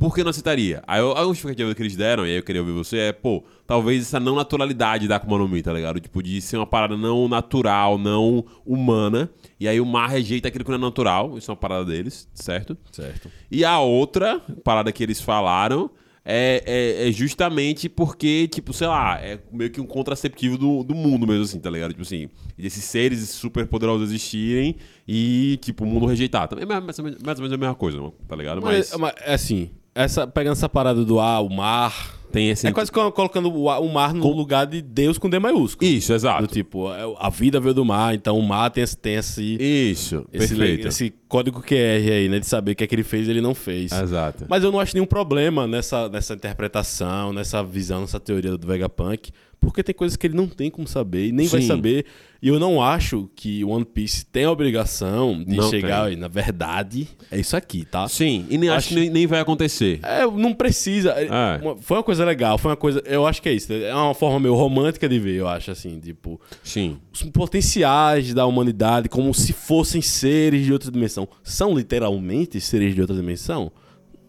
Por 0.01 0.15
que 0.15 0.23
não 0.23 0.31
aceitaria? 0.31 0.81
Aí 0.87 0.99
eu- 0.99 1.15
a 1.15 1.23
justificativa 1.25 1.75
que 1.75 1.81
eles 1.83 1.95
deram, 1.95 2.25
e 2.25 2.31
aí 2.31 2.37
eu 2.37 2.43
queria 2.43 2.59
ouvir 2.61 2.73
você, 2.73 2.97
é, 2.97 3.11
pô, 3.13 3.43
talvez 3.67 4.01
essa 4.01 4.19
não 4.19 4.35
naturalidade 4.35 5.07
da 5.07 5.17
Akuma 5.17 5.37
no 5.37 5.47
Mi, 5.47 5.61
tá 5.61 5.71
ligado? 5.71 5.99
Tipo, 5.99 6.23
de 6.23 6.41
ser 6.41 6.57
uma 6.57 6.65
parada 6.65 6.97
não 6.97 7.27
natural, 7.27 7.99
não 7.99 8.43
humana. 8.65 9.29
E 9.59 9.67
aí 9.67 9.79
o 9.79 9.85
mar 9.85 10.09
rejeita 10.09 10.47
aquilo 10.47 10.65
que 10.65 10.71
não 10.71 10.77
é 10.77 10.81
natural. 10.81 11.37
Isso 11.37 11.51
é 11.51 11.53
uma 11.53 11.59
parada 11.59 11.85
deles, 11.85 12.27
certo? 12.33 12.75
Certo. 12.91 13.29
E 13.51 13.63
a 13.63 13.79
outra 13.79 14.39
parada 14.63 14.91
que 14.91 15.03
eles 15.03 15.21
falaram 15.21 15.91
é, 16.25 16.63
é- 17.03 17.09
é 17.09 17.11
justamente 17.11 17.87
porque, 17.89 18.47
tipo, 18.47 18.73
sei 18.73 18.87
lá, 18.87 19.19
é 19.19 19.39
meio 19.51 19.69
que 19.71 19.81
um 19.81 19.85
contraceptivo 19.85 20.57
do, 20.57 20.83
do 20.83 20.93
mundo 20.95 21.25
mesmo, 21.27 21.43
assim, 21.43 21.59
tá 21.59 21.69
ligado? 21.69 21.91
Tipo 21.91 22.01
assim, 22.03 22.27
desses 22.57 22.83
seres 22.83 23.27
super 23.29 23.65
poderosos 23.67 24.09
existirem 24.09 24.75
e, 25.07 25.57
tipo, 25.61 25.83
o 25.83 25.87
mundo 25.87 26.05
rejeitar. 26.07 26.47
Também 26.47 26.63
é 26.63 26.79
mais, 26.79 26.97
ou 26.99 27.05
menos- 27.05 27.21
mais 27.23 27.37
ou 27.39 27.43
menos 27.43 27.53
a 27.53 27.57
mesma 27.57 27.75
coisa, 27.75 27.99
tá 28.27 28.35
ligado? 28.35 28.61
Mas, 28.61 28.91
Mas, 28.91 28.99
mas, 28.99 29.13
é 29.25 29.33
assim, 29.33 29.69
essa, 29.93 30.25
pegando 30.27 30.53
essa 30.53 30.69
parada 30.69 31.03
do 31.03 31.19
ar, 31.19 31.41
o 31.43 31.49
mar. 31.49 32.15
tem 32.31 32.49
esse. 32.49 32.65
É 32.65 32.71
quase 32.71 32.89
co- 32.91 33.11
colocando 33.11 33.53
o, 33.53 33.69
ar- 33.69 33.81
o 33.81 33.89
mar 33.91 34.13
no 34.13 34.31
lugar 34.31 34.65
de 34.65 34.81
Deus 34.81 35.17
com 35.17 35.29
D 35.29 35.37
maiúsculo. 35.37 35.89
Isso, 35.89 36.13
Do 36.13 36.15
exato. 36.15 36.47
tipo, 36.47 36.89
é, 36.93 37.01
a 37.19 37.29
vida 37.29 37.59
veio 37.59 37.73
do 37.73 37.83
mar, 37.83 38.15
então 38.15 38.37
o 38.39 38.41
mar 38.41 38.69
tem, 38.71 38.83
esse- 38.83 38.95
tem 38.97 39.15
esse, 39.15 39.57
Isso, 39.59 40.25
esse, 40.31 40.55
perfeito. 40.55 40.87
esse 40.87 41.13
código 41.27 41.61
QR 41.61 41.75
aí, 42.11 42.29
né? 42.29 42.39
De 42.39 42.45
saber 42.47 42.71
o 42.71 42.75
que 42.75 42.83
é 42.85 42.87
que 42.87 42.95
ele 42.95 43.03
fez 43.03 43.27
e 43.27 43.31
ele 43.31 43.41
não 43.41 43.53
fez. 43.53 43.91
Exato. 43.91 44.45
Mas 44.47 44.63
eu 44.63 44.71
não 44.71 44.79
acho 44.79 44.93
nenhum 44.95 45.05
problema 45.05 45.67
nessa, 45.67 46.07
nessa 46.07 46.33
interpretação, 46.33 47.33
nessa 47.33 47.61
visão, 47.63 48.01
nessa 48.01 48.19
teoria 48.19 48.57
do 48.57 48.65
Vegapunk, 48.67 49.31
porque 49.61 49.81
tem 49.83 49.93
coisas 49.95 50.17
que 50.17 50.27
ele 50.27 50.35
não 50.35 50.47
tem 50.47 50.69
como 50.69 50.85
saber 50.87 51.27
e 51.27 51.31
nem 51.31 51.47
vai 51.47 51.61
Sim. 51.61 51.67
saber. 51.67 52.05
E 52.41 52.47
eu 52.47 52.59
não 52.59 52.81
acho 52.81 53.29
que 53.35 53.63
One 53.63 53.85
Piece 53.85 54.25
tem 54.25 54.45
a 54.45 54.51
obrigação 54.51 55.43
de 55.43 55.55
Não 55.55 55.69
chegar 55.69 56.01
tem. 56.05 56.09
aí, 56.09 56.15
na 56.15 56.27
verdade, 56.27 57.07
é 57.29 57.39
isso 57.39 57.55
aqui, 57.55 57.85
tá? 57.85 58.07
Sim, 58.09 58.47
e 58.49 58.57
nem 58.57 58.67
acho, 58.69 58.77
Acho- 58.79 58.89
que 58.89 58.95
nem, 58.95 59.09
nem 59.11 59.27
vai 59.27 59.39
acontecer. 59.39 59.99
É, 60.01 60.25
não 60.25 60.51
precisa. 60.51 61.11
É, 61.11 61.25
É. 61.25 61.75
Foi 61.81 61.97
uma 61.97 62.03
coisa 62.03 62.25
legal, 62.25 62.57
foi 62.57 62.71
uma 62.71 62.77
coisa. 62.77 63.01
Eu 63.05 63.27
acho 63.27 63.39
que 63.41 63.47
é 63.47 63.53
isso. 63.53 63.71
É 63.71 63.93
uma 63.93 64.15
forma 64.15 64.39
meio 64.39 64.55
romântica 64.55 65.07
de 65.07 65.19
ver, 65.19 65.35
eu 65.35 65.47
acho, 65.47 65.69
assim, 65.69 65.99
tipo. 65.99 66.41
Sim. 66.63 66.97
Os 67.13 67.21
potenciais 67.23 68.33
da 68.33 68.45
humanidade 68.47 69.07
como 69.07 69.31
se 69.33 69.53
fossem 69.53 70.01
seres 70.01 70.65
de 70.65 70.73
outra 70.73 70.91
dimensão. 70.91 71.27
São 71.43 71.75
literalmente 71.77 72.59
seres 72.59 72.95
de 72.95 73.01
outra 73.01 73.15
dimensão? 73.15 73.71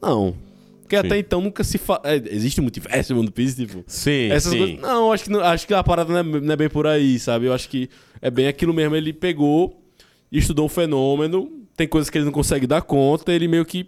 Não. 0.02 0.34
Porque 0.92 1.00
Sim. 1.00 1.06
até 1.06 1.18
então 1.18 1.40
nunca 1.40 1.64
se 1.64 1.78
fala. 1.78 2.02
existe 2.30 2.60
um 2.60 2.64
multiverso 2.64 3.18
One 3.18 3.30
Piece, 3.30 3.56
tipo. 3.66 3.82
Sim, 3.86 4.28
Essas 4.30 4.52
sim. 4.52 4.58
coisas. 4.58 4.80
Não, 4.80 5.10
acho 5.10 5.24
que, 5.24 5.30
não- 5.30 5.40
acho 5.40 5.66
que 5.66 5.72
a 5.72 5.82
parada 5.82 6.12
não 6.12 6.36
é, 6.36 6.40
não 6.40 6.52
é 6.52 6.56
bem 6.56 6.68
por 6.68 6.86
aí, 6.86 7.18
sabe? 7.18 7.46
Eu 7.46 7.54
acho 7.54 7.66
que 7.68 7.88
é 8.20 8.30
bem 8.30 8.46
aquilo 8.46 8.74
mesmo. 8.74 8.94
Ele 8.94 9.10
pegou, 9.12 9.82
estudou 10.30 10.66
um 10.66 10.68
fenômeno, 10.68 11.50
tem 11.74 11.88
coisas 11.88 12.10
que 12.10 12.18
ele 12.18 12.26
não 12.26 12.32
consegue 12.32 12.66
dar 12.66 12.82
conta, 12.82 13.32
ele 13.32 13.48
meio 13.48 13.64
que. 13.64 13.86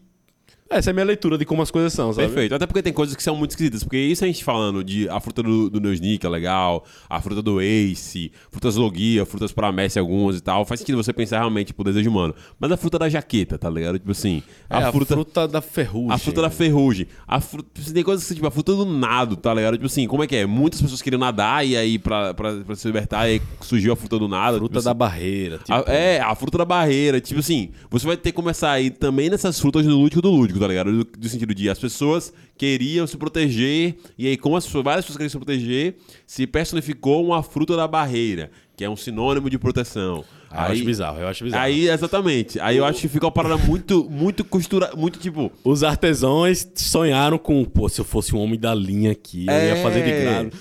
Essa 0.78 0.90
é 0.90 0.92
a 0.92 0.94
minha 0.94 1.04
leitura 1.06 1.38
de 1.38 1.44
como 1.44 1.62
as 1.62 1.70
coisas 1.70 1.92
são, 1.92 2.12
sabe? 2.12 2.26
Perfeito. 2.28 2.54
Até 2.54 2.66
porque 2.66 2.82
tem 2.82 2.92
coisas 2.92 3.14
que 3.16 3.22
são 3.22 3.36
muito 3.36 3.50
esquisitas. 3.50 3.82
Porque 3.84 3.96
isso 3.98 4.24
a 4.24 4.26
gente 4.26 4.42
falando 4.44 4.82
de 4.84 5.08
a 5.08 5.20
fruta 5.20 5.42
do, 5.42 5.70
do 5.70 5.80
Neusnick 5.80 6.24
é 6.24 6.28
legal, 6.28 6.84
a 7.08 7.20
fruta 7.20 7.40
do 7.42 7.60
Ace, 7.60 8.32
frutas 8.50 8.76
Logia, 8.76 9.24
frutas 9.24 9.52
para 9.52 9.70
Messi 9.72 9.98
algumas 9.98 10.36
e 10.36 10.40
tal. 10.40 10.64
Faz 10.64 10.80
sentido 10.80 10.96
você 11.02 11.12
pensar 11.12 11.38
realmente, 11.38 11.68
tipo, 11.68 11.82
desejo 11.84 12.10
humano. 12.10 12.34
Mas 12.58 12.70
a 12.72 12.76
fruta 12.76 12.98
da 12.98 13.08
jaqueta, 13.08 13.56
tá 13.58 13.70
ligado? 13.70 13.98
Tipo 13.98 14.10
assim, 14.12 14.42
É, 14.68 14.76
a, 14.76 14.92
fruta, 14.92 15.46
da 15.48 15.60
ferrugem. 15.60 16.12
A 16.12 16.18
fruta 16.18 16.42
da 16.42 16.50
ferrugem. 16.50 17.06
A 17.26 17.40
fruta, 17.40 17.68
tem 17.92 18.02
coisas 18.02 18.26
que, 18.26 18.34
tipo, 18.34 18.46
a 18.46 18.50
fruta 18.50 18.74
do 18.74 18.84
nado, 18.84 19.36
tá 19.36 19.52
ligado? 19.54 19.74
Tipo 19.74 19.86
assim, 19.86 20.06
como 20.06 20.22
é 20.24 20.26
que 20.26 20.36
é? 20.36 20.46
Muitas 20.46 20.80
pessoas 20.80 21.00
queriam 21.02 21.18
nadar 21.20 21.66
e 21.66 21.76
aí, 21.76 21.98
pra, 21.98 22.34
pra, 22.34 22.52
pra 22.56 22.74
se 22.76 22.86
libertar, 22.86 23.20
aí 23.20 23.40
surgiu 23.60 23.92
a 23.92 23.96
fruta 23.96 24.18
do 24.18 24.28
nado. 24.28 24.58
Fruta 24.58 24.72
tipo 24.74 24.84
da 24.84 24.90
assim. 24.90 24.98
barreira. 24.98 25.58
Tipo, 25.58 25.72
A- 25.72 25.84
é, 25.92 26.20
a 26.20 26.34
fruta 26.34 26.58
da 26.58 26.64
barreira. 26.64 27.20
Tipo 27.20 27.40
assim, 27.40 27.70
você 27.90 28.06
vai 28.06 28.16
ter 28.16 28.30
que 28.30 28.36
começar 28.36 28.70
a 28.72 28.80
ir 28.80 28.90
também 28.90 29.30
nessas 29.30 29.58
frutas 29.60 29.84
do 29.86 29.96
lúdico 29.96 30.20
do 30.22 30.30
lúdico, 30.30 30.58
tá 30.64 30.68
ligado? 30.68 30.90
Do, 30.92 31.04
do 31.04 31.28
sentido 31.28 31.54
de 31.54 31.68
as 31.70 31.78
pessoas 31.78 32.32
queriam 32.56 33.06
se 33.06 33.16
proteger, 33.16 33.96
e 34.18 34.26
aí, 34.26 34.36
como 34.36 34.56
as 34.56 34.64
pessoas- 34.64 34.84
várias 34.84 35.04
pessoas 35.04 35.16
queriam 35.18 35.30
se 35.30 35.36
proteger, 35.36 35.96
se 36.26 36.46
personificou 36.46 37.24
uma 37.26 37.42
fruta 37.42 37.76
da 37.76 37.86
barreira, 37.86 38.50
que 38.76 38.82
é 38.84 38.88
um 38.90 38.96
sinônimo 38.96 39.48
de 39.50 39.58
proteção. 39.58 40.24
Eu 40.52 40.60
acho 40.60 40.84
bizarro, 40.84 41.18
eu 41.20 41.26
acho 41.26 41.42
bizarro. 41.44 41.64
Aí, 41.64 41.88
exatamente. 41.88 42.60
Aí 42.60 42.76
eu 42.76 42.84
acho 42.84 43.00
que 43.00 43.08
fica 43.08 43.26
uma 43.26 43.32
parada 43.32 43.56
muito, 43.56 44.08
muito 44.08 44.44
costura, 44.44 44.92
muito 44.96 45.18
tipo. 45.18 45.50
Os 45.64 45.82
artesãos 45.82 46.64
sonharam 46.76 47.38
com, 47.38 47.64
pô, 47.64 47.88
se 47.88 48.00
eu 48.00 48.04
fosse 48.04 48.34
um 48.36 48.38
homem 48.38 48.58
da 48.58 48.72
linha 48.72 49.10
aqui, 49.10 49.46
eu 49.48 49.52
ia 49.52 49.76
É. 49.76 49.82
fazer 49.82 50.04
de 50.04 50.12
grado. 50.22 50.52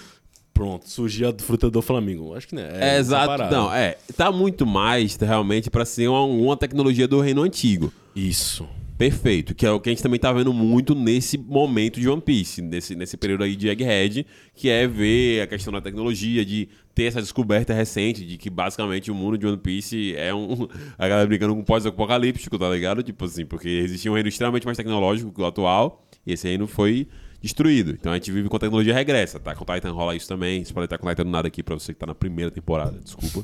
Pronto, 0.52 0.88
surgiu 0.90 1.30
a 1.30 1.34
fruta 1.38 1.70
do 1.70 1.82
Flamengo. 1.82 2.34
Acho 2.36 2.48
que 2.48 2.56
não 2.56 2.62
é. 2.64 2.66
É, 2.74 2.88
essa 2.90 3.00
exato. 3.00 3.44
Não, 3.54 3.74
é. 3.74 3.98
Tá 4.16 4.32
muito 4.32 4.66
mais 4.66 5.16
realmente 5.16 5.70
pra 5.70 5.84
ser 5.86 6.08
uma, 6.08 6.24
uma 6.24 6.58
tecnologia 6.58 7.08
do 7.08 7.20
reino 7.22 7.42
antigo. 7.44 7.92
Isso. 8.16 8.68
Perfeito, 8.98 9.56
que 9.56 9.66
é 9.66 9.72
o 9.72 9.80
que 9.80 9.90
a 9.90 9.92
gente 9.92 10.04
também 10.04 10.20
tá 10.20 10.32
vendo 10.32 10.54
muito 10.54 10.94
nesse 10.94 11.38
momento 11.38 12.00
de 12.00 12.08
One 12.08 12.22
Piece, 12.22 12.62
nesse, 12.62 12.96
nesse 12.96 13.18
período 13.18 13.44
aí 13.44 13.56
de 13.56 13.68
Egghead, 13.68 14.26
que 14.54 14.70
é 14.70 14.88
ver 14.88 15.42
a 15.42 15.48
questão 15.48 15.74
da 15.74 15.82
tecnologia, 15.82 16.46
de 16.46 16.70
ter 16.94 17.06
essa 17.06 17.20
descoberta 17.20 17.74
recente 17.74 18.24
de 18.24 18.38
que 18.38 18.52
basicamente 18.52 19.10
o 19.10 19.16
mundo 19.16 19.36
de 19.38 19.48
One 19.48 19.58
Piece 19.58 20.16
é 20.16 20.34
um. 20.34 20.68
A 20.98 21.08
galera 21.08 21.28
brincando 21.28 21.56
com 21.56 21.62
um 21.62 21.64
pós-apocalíptico, 21.64 22.58
tá 22.58 22.70
ligado? 22.70 23.02
Tipo 23.02 23.26
assim, 23.26 23.46
porque 23.46 23.68
existia 23.68 24.12
um 24.12 24.14
reino 24.14 24.30
extremamente 24.30 24.66
mais 24.66 24.78
tecnológico 24.78 25.32
que 25.32 25.42
o 25.42 25.46
atual, 25.46 26.06
e 26.26 26.34
esse 26.34 26.48
reino 26.48 26.68
foi 26.68 27.08
destruído. 27.42 27.92
Então 27.92 28.12
a 28.12 28.16
gente 28.16 28.32
vive 28.32 28.48
com 28.48 28.60
tecnologia 28.60 28.94
regressa, 28.94 29.40
tá? 29.40 29.56
Com 29.56 29.66
Titan 29.66 29.92
rola 29.92 30.16
isso 30.16 30.28
também. 30.28 30.62
Isso 30.62 30.74
pode 30.74 30.86
estar 30.86 31.00
com 31.00 31.10
Titan 31.10 31.26
do 31.26 31.32
nada 31.32 31.48
aqui 31.48 31.64
pra 31.64 31.74
você 31.74 31.94
que 31.94 32.00
tá 32.00 32.06
na 32.06 32.16
primeira 32.16 32.52
temporada, 32.52 33.00
desculpa. 33.04 33.44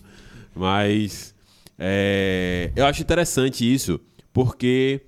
Mas. 0.56 1.34
é, 1.78 2.72
eu 2.76 2.86
acho 2.86 3.02
interessante 3.02 3.72
isso, 3.72 4.00
porque 4.32 5.02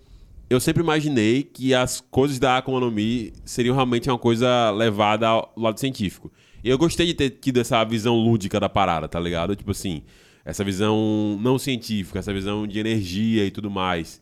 eu 0.54 0.60
sempre 0.60 0.84
imaginei 0.84 1.44
que 1.44 1.74
as 1.74 2.02
coisas 2.02 2.38
da 2.38 2.58
Akuma 2.58 2.80
no 2.80 2.92
Mi 2.92 3.32
seriam 3.46 3.74
realmente 3.74 4.10
uma 4.10 4.18
coisa 4.18 4.70
levada 4.72 5.28
ao 5.28 5.54
lado 5.56 5.80
científico. 5.80 6.32
E 6.64 6.70
eu 6.70 6.78
gostei 6.78 7.06
de 7.08 7.14
ter 7.14 7.30
tido 7.30 7.60
essa 7.60 7.84
visão 7.84 8.16
lúdica 8.16 8.60
da 8.60 8.68
parada, 8.70 9.08
tá 9.08 9.20
ligado? 9.20 9.56
Tipo 9.56 9.72
assim, 9.72 10.04
essa 10.44 10.64
visão 10.64 11.40
não 11.42 11.58
científica, 11.58 12.20
essa 12.20 12.34
visão 12.34 12.68
de 12.68 12.80
energia 12.80 13.46
e 13.46 13.52
tudo 13.52 13.72
mais. 13.72 14.22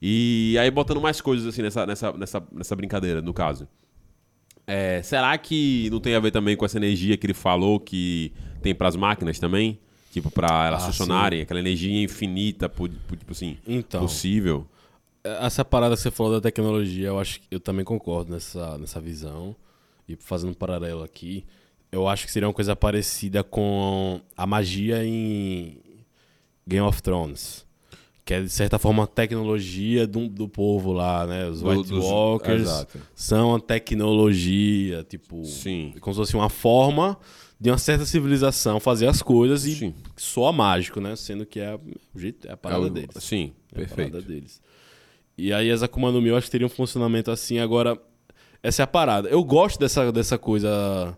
E 0.00 0.56
aí 0.60 0.70
botando 0.70 1.00
mais 1.00 1.20
coisas 1.20 1.46
assim 1.46 1.62
nessa, 1.62 1.86
nessa, 1.86 2.12
nessa, 2.12 2.42
nessa 2.52 2.76
brincadeira, 2.76 3.22
no 3.22 3.32
caso. 3.32 3.66
É, 4.66 5.02
será 5.02 5.36
que 5.38 5.88
não 5.90 6.00
tem 6.00 6.14
a 6.14 6.20
ver 6.20 6.30
também 6.30 6.56
com 6.56 6.64
essa 6.64 6.76
energia 6.76 7.16
que 7.16 7.26
ele 7.26 7.34
falou 7.34 7.80
que 7.80 8.32
tem 8.60 8.74
pras 8.74 8.94
máquinas 8.94 9.38
também? 9.38 9.78
Tipo, 10.12 10.30
pra 10.30 10.66
elas 10.66 10.82
Ah, 10.82 10.86
funcionarem, 10.88 11.40
aquela 11.40 11.58
energia 11.58 12.02
infinita, 12.04 12.68
tipo 12.68 13.32
assim, 13.32 13.56
Então. 13.66 14.02
possível. 14.02 14.66
Essa 15.24 15.64
parada 15.64 15.94
que 15.94 16.02
você 16.02 16.10
falou 16.10 16.32
da 16.32 16.40
tecnologia, 16.40 17.08
eu 17.08 17.18
acho 17.18 17.40
que 17.40 17.46
eu 17.50 17.60
também 17.60 17.84
concordo 17.84 18.32
nessa, 18.32 18.76
nessa 18.78 19.00
visão. 19.00 19.54
E 20.08 20.16
fazendo 20.16 20.50
um 20.50 20.54
paralelo 20.54 21.02
aqui, 21.02 21.44
eu 21.92 22.08
acho 22.08 22.26
que 22.26 22.32
seria 22.32 22.48
uma 22.48 22.54
coisa 22.54 22.74
parecida 22.74 23.44
com 23.44 24.20
a 24.36 24.44
magia 24.46 25.04
em 25.04 25.78
Game 26.66 26.84
of 26.86 27.00
Thrones. 27.00 27.64
Que 28.24 28.34
é, 28.34 28.40
de 28.42 28.48
certa 28.50 28.78
forma, 28.78 29.04
a 29.04 29.06
tecnologia 29.06 30.06
do, 30.06 30.28
do 30.28 30.48
povo 30.48 30.92
lá, 30.92 31.26
né? 31.26 31.48
Os 31.48 31.60
Do- 31.60 31.70
White 31.70 31.88
dos- 31.90 32.04
Walkers 32.04 32.62
Exato. 32.62 32.98
são 33.14 33.54
a 33.56 33.60
tecnologia, 33.60 35.04
tipo... 35.04 35.44
Sim. 35.44 35.94
Como 36.00 36.14
se 36.14 36.18
fosse 36.20 36.34
uma 36.36 36.48
forma 36.48 37.16
de 37.60 37.70
uma 37.70 37.78
certa 37.78 38.04
civilização 38.04 38.80
fazer 38.80 39.06
as 39.06 39.22
coisas 39.22 39.64
e 39.64 39.74
Sim. 39.76 39.94
soa 40.16 40.52
mágico, 40.52 41.00
né? 41.00 41.14
Sendo 41.16 41.46
que 41.46 41.60
é, 41.60 41.74
o 42.14 42.18
jeito, 42.18 42.48
é 42.48 42.52
a 42.52 42.56
parada 42.56 42.86
É 42.86 42.86
o- 42.86 42.90
deles. 42.90 43.10
Sim, 43.20 43.52
É 43.72 43.76
a 43.76 43.78
perfeito. 43.80 44.10
parada 44.12 44.26
deles. 44.28 44.60
E 45.36 45.52
aí 45.52 45.70
as 45.70 45.82
Akuma 45.82 46.12
no 46.12 46.20
Mi 46.20 46.28
eu 46.28 46.36
acho 46.36 46.46
que 46.46 46.50
teriam 46.52 46.66
um 46.66 46.70
funcionamento 46.70 47.30
assim. 47.30 47.58
Agora, 47.58 47.98
essa 48.62 48.82
é 48.82 48.84
a 48.84 48.86
parada. 48.86 49.28
Eu 49.28 49.42
gosto 49.42 49.78
dessa, 49.78 50.10
dessa 50.12 50.36
coisa. 50.38 51.16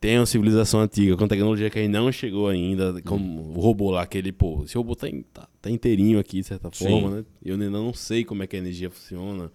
Tem 0.00 0.18
uma 0.18 0.26
civilização 0.26 0.80
antiga 0.80 1.16
com 1.16 1.26
tecnologia 1.26 1.70
que 1.70 1.78
aí 1.78 1.88
não 1.88 2.12
chegou 2.12 2.48
ainda. 2.48 3.00
Como 3.02 3.40
o 3.56 3.60
robô 3.60 3.90
lá, 3.90 4.02
aquele, 4.02 4.30
pô, 4.32 4.62
esse 4.64 4.76
robô 4.76 4.94
tá, 4.94 5.06
tá, 5.32 5.48
tá 5.62 5.70
inteirinho 5.70 6.18
aqui, 6.18 6.40
de 6.40 6.46
certa 6.46 6.68
Sim. 6.72 6.84
forma, 6.84 7.10
né? 7.16 7.24
Eu 7.44 7.54
ainda 7.54 7.70
não 7.70 7.92
sei 7.94 8.22
como 8.24 8.42
é 8.42 8.46
que 8.46 8.54
a 8.54 8.58
energia 8.58 8.90
funciona. 8.90 9.50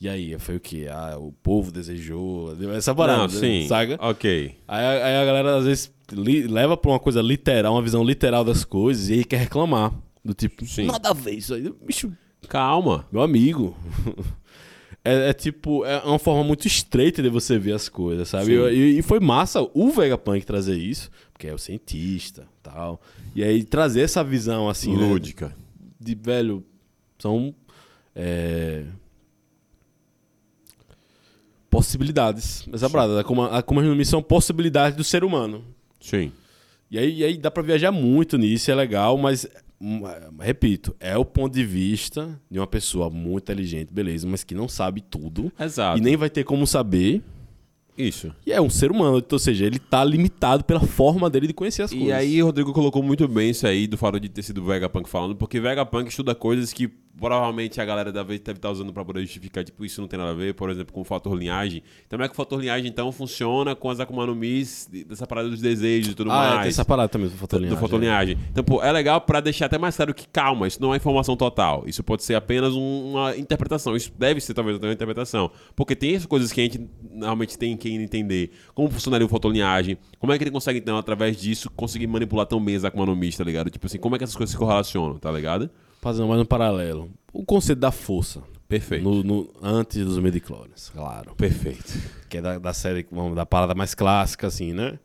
E 0.00 0.08
aí, 0.08 0.36
foi 0.40 0.56
o 0.56 0.60
quê? 0.60 0.88
Ah, 0.90 1.16
o 1.16 1.30
povo 1.30 1.70
desejou. 1.70 2.52
Essa 2.74 2.92
parada, 2.92 3.22
Não, 3.22 3.28
sim. 3.28 3.68
saga. 3.68 3.96
Ok. 4.00 4.56
Aí, 4.66 4.84
a- 4.84 5.06
aí 5.06 5.16
a 5.16 5.24
galera 5.24 5.56
às 5.58 5.64
vezes 5.64 5.92
li- 6.10 6.48
leva 6.48 6.76
pra 6.76 6.90
uma 6.90 6.98
coisa 6.98 7.22
literal, 7.22 7.72
uma 7.74 7.82
visão 7.82 8.02
literal 8.02 8.44
das 8.44 8.64
coisas, 8.64 9.08
e 9.08 9.12
aí 9.12 9.24
quer 9.24 9.36
reclamar. 9.36 9.94
Do 10.24 10.34
tipo, 10.34 10.64
Sim. 10.66 10.86
nada 10.86 11.10
a 11.10 11.12
ver 11.12 11.32
isso 11.34 11.54
aí. 11.54 11.72
Bicho, 11.84 12.12
Calma. 12.52 13.06
meu 13.10 13.22
amigo. 13.22 13.76
É, 15.04 15.30
é 15.30 15.32
tipo, 15.32 15.84
é 15.84 15.98
uma 16.04 16.16
forma 16.16 16.44
muito 16.44 16.64
estreita 16.64 17.20
de 17.20 17.28
você 17.28 17.58
ver 17.58 17.72
as 17.72 17.88
coisas, 17.88 18.28
sabe? 18.28 18.52
E, 18.52 19.00
e 19.00 19.02
foi 19.02 19.18
massa 19.18 19.68
o 19.74 19.90
Vegapunk 19.90 20.46
trazer 20.46 20.76
isso, 20.76 21.10
porque 21.32 21.48
é 21.48 21.52
o 21.52 21.58
cientista 21.58 22.46
tal. 22.62 23.00
E 23.34 23.42
aí 23.42 23.64
trazer 23.64 24.02
essa 24.02 24.22
visão 24.22 24.68
assim, 24.68 24.96
né? 24.96 25.04
Lúdica. 25.04 25.52
De 25.98 26.14
velho, 26.14 26.64
são. 27.18 27.52
é, 28.14 28.84
possibilidades. 31.68 32.68
Essa 32.72 32.88
parada, 32.88 33.24
como 33.24 33.42
a, 33.42 33.60
como 33.60 33.80
a 33.80 34.04
são 34.04 34.22
possibilidades 34.22 34.96
do 34.96 35.02
ser 35.02 35.24
humano. 35.24 35.64
Sim. 36.00 36.30
E 36.90 36.98
aí, 36.98 37.20
e 37.20 37.24
aí 37.24 37.38
dá 37.38 37.50
pra 37.50 37.62
viajar 37.62 37.90
muito 37.90 38.36
nisso, 38.36 38.70
é 38.70 38.74
legal, 38.74 39.16
mas, 39.16 39.48
repito, 40.40 40.94
é 41.00 41.16
o 41.16 41.24
ponto 41.24 41.52
de 41.54 41.64
vista 41.64 42.40
de 42.50 42.58
uma 42.58 42.66
pessoa 42.66 43.10
muito 43.10 43.44
inteligente, 43.44 43.92
beleza, 43.92 44.26
mas 44.26 44.44
que 44.44 44.54
não 44.54 44.68
sabe 44.68 45.00
tudo 45.00 45.52
Exato. 45.58 45.98
e 45.98 46.00
nem 46.00 46.16
vai 46.16 46.30
ter 46.30 46.44
como 46.44 46.66
saber. 46.66 47.22
Isso. 47.96 48.32
E 48.46 48.52
é 48.52 48.60
um 48.60 48.70
ser 48.70 48.90
humano, 48.90 49.22
ou 49.30 49.38
seja, 49.38 49.66
ele 49.66 49.78
tá 49.78 50.02
limitado 50.02 50.64
pela 50.64 50.80
forma 50.80 51.28
dele 51.28 51.46
de 51.46 51.52
conhecer 51.52 51.82
as 51.82 51.92
E 51.92 51.96
coisas. 51.98 52.14
aí 52.14 52.42
o 52.42 52.46
Rodrigo 52.46 52.72
colocou 52.72 53.02
muito 53.02 53.28
bem 53.28 53.50
isso 53.50 53.66
aí 53.66 53.86
do 53.86 53.98
fato 53.98 54.18
de 54.18 54.28
ter 54.30 54.42
sido 54.42 54.62
o 54.62 54.64
Vegapunk 54.64 55.08
falando, 55.08 55.36
porque 55.36 55.60
Vegapunk 55.60 56.08
estuda 56.08 56.34
coisas 56.34 56.72
que 56.72 56.88
provavelmente 57.18 57.80
a 57.80 57.84
galera 57.84 58.10
deve 58.12 58.38
deve 58.38 58.58
estar 58.58 58.70
usando 58.70 58.92
pra 58.92 59.04
poder 59.04 59.20
justificar, 59.22 59.64
tipo, 59.64 59.84
isso 59.84 60.00
não 60.00 60.08
tem 60.08 60.18
nada 60.18 60.30
a 60.32 60.34
ver, 60.34 60.54
por 60.54 60.70
exemplo, 60.70 60.92
com 60.92 61.00
o 61.00 61.04
fator 61.04 61.36
linhagem. 61.36 61.82
Então, 62.06 62.16
como 62.16 62.24
é 62.24 62.28
que 62.28 62.32
o 62.32 62.36
fator 62.36 62.60
linhagem, 62.60 62.88
então, 62.88 63.12
funciona 63.12 63.74
com 63.74 63.90
as 63.90 64.00
Akuma 64.00 64.26
no 64.26 64.34
Mis, 64.34 64.88
dessa 65.06 65.26
parada 65.26 65.48
dos 65.48 65.60
desejos 65.60 66.12
e 66.12 66.14
tudo 66.14 66.30
ah, 66.30 66.34
é, 66.34 66.48
mais. 66.48 66.60
tem 66.62 66.68
essa 66.70 66.84
parada 66.84 67.08
também 67.08 67.28
do 67.28 67.36
fotolinhagem. 67.36 67.76
do 67.76 67.80
fotolinhagem. 67.80 68.38
Então, 68.50 68.64
pô, 68.64 68.82
é 68.82 68.90
legal 68.90 69.20
pra 69.20 69.40
deixar 69.40 69.66
até 69.66 69.78
mais 69.78 69.96
claro 69.96 70.14
que, 70.14 70.26
calma, 70.28 70.66
isso 70.66 70.80
não 70.80 70.92
é 70.94 70.96
informação 70.96 71.36
total. 71.36 71.84
Isso 71.86 72.02
pode 72.02 72.22
ser 72.24 72.34
apenas 72.34 72.74
um- 72.74 73.12
uma 73.12 73.36
interpretação. 73.36 73.94
Isso 73.94 74.12
deve 74.18 74.40
ser, 74.40 74.54
talvez, 74.54 74.76
até 74.76 74.86
uma 74.86 74.92
interpretação. 74.92 75.50
Porque 75.76 75.94
tem 75.94 76.14
essas 76.14 76.26
coisas 76.26 76.50
que 76.52 76.60
a 76.60 76.64
gente 76.64 76.80
realmente 77.20 77.56
tem 77.58 77.76
que 77.76 77.90
entender. 77.90 78.50
Como 78.74 78.90
funcionaria 78.90 79.26
o 79.26 79.28
fotolinhagem. 79.28 79.96
Como 80.18 80.32
é 80.32 80.38
que 80.38 80.44
ele 80.44 80.50
consegue, 80.50 80.78
então, 80.78 80.96
através 80.96 81.36
disso, 81.36 81.70
conseguir 81.70 82.06
manipular 82.06 82.46
tão 82.46 82.62
bem 82.62 82.76
as 82.76 82.84
Akuma 82.84 83.06
no 83.06 83.14
Mi, 83.14 83.30
tá 83.32 83.44
ligado? 83.44 83.70
Tipo 83.70 83.86
assim, 83.86 83.98
como 83.98 84.14
é 84.14 84.18
que 84.18 84.24
essas 84.24 84.36
coisas 84.36 84.52
se 84.52 84.58
correlacionam, 84.58 85.18
tá 85.18 85.30
ligado? 85.30 85.70
Fazendo 86.02 86.26
mais 86.28 86.40
um 86.40 86.44
paralelo. 86.44 87.08
O 87.32 87.44
conceito 87.44 87.78
da 87.78 87.92
força. 87.92 88.42
Perfeito. 88.68 89.04
No, 89.04 89.22
no- 89.22 89.50
antes 89.62 90.04
dos 90.04 90.18
Midichlorians, 90.18 90.90
claro. 90.90 91.34
Perfeito. 91.36 91.96
que 92.28 92.38
é 92.38 92.42
da, 92.42 92.58
da 92.58 92.72
série, 92.74 93.06
vamos, 93.10 93.36
da 93.36 93.46
parada 93.46 93.72
mais 93.74 93.94
clássica, 93.94 94.48
assim, 94.48 94.72
né? 94.72 94.98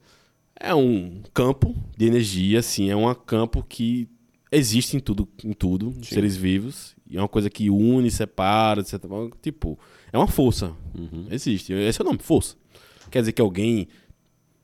É 0.60 0.74
um 0.74 1.22
campo 1.34 1.76
de 1.96 2.06
energia, 2.08 2.60
assim, 2.60 2.90
é 2.90 2.96
um 2.96 3.14
campo 3.14 3.62
que 3.62 4.10
existe 4.52 4.98
em 4.98 5.00
tudo, 5.00 5.28
em 5.46 5.54
tudo, 5.54 5.92
Sim. 6.02 6.16
seres 6.16 6.36
vivos, 6.36 6.96
e 7.08 7.16
é 7.16 7.22
uma 7.22 7.28
coisa 7.28 7.48
que 7.48 7.70
une, 7.70 8.10
separa, 8.10 8.80
etc. 8.82 9.00
Tipo, 9.42 9.78
é 10.12 10.18
uma 10.18 10.28
força. 10.28 10.74
Existe. 11.30 11.74
Esse 11.74 12.02
é 12.02 12.04
o 12.04 12.08
nome, 12.08 12.20
força. 12.24 12.56
Quer 13.12 13.20
dizer 13.20 13.34
que 13.34 13.42
alguém 13.42 13.88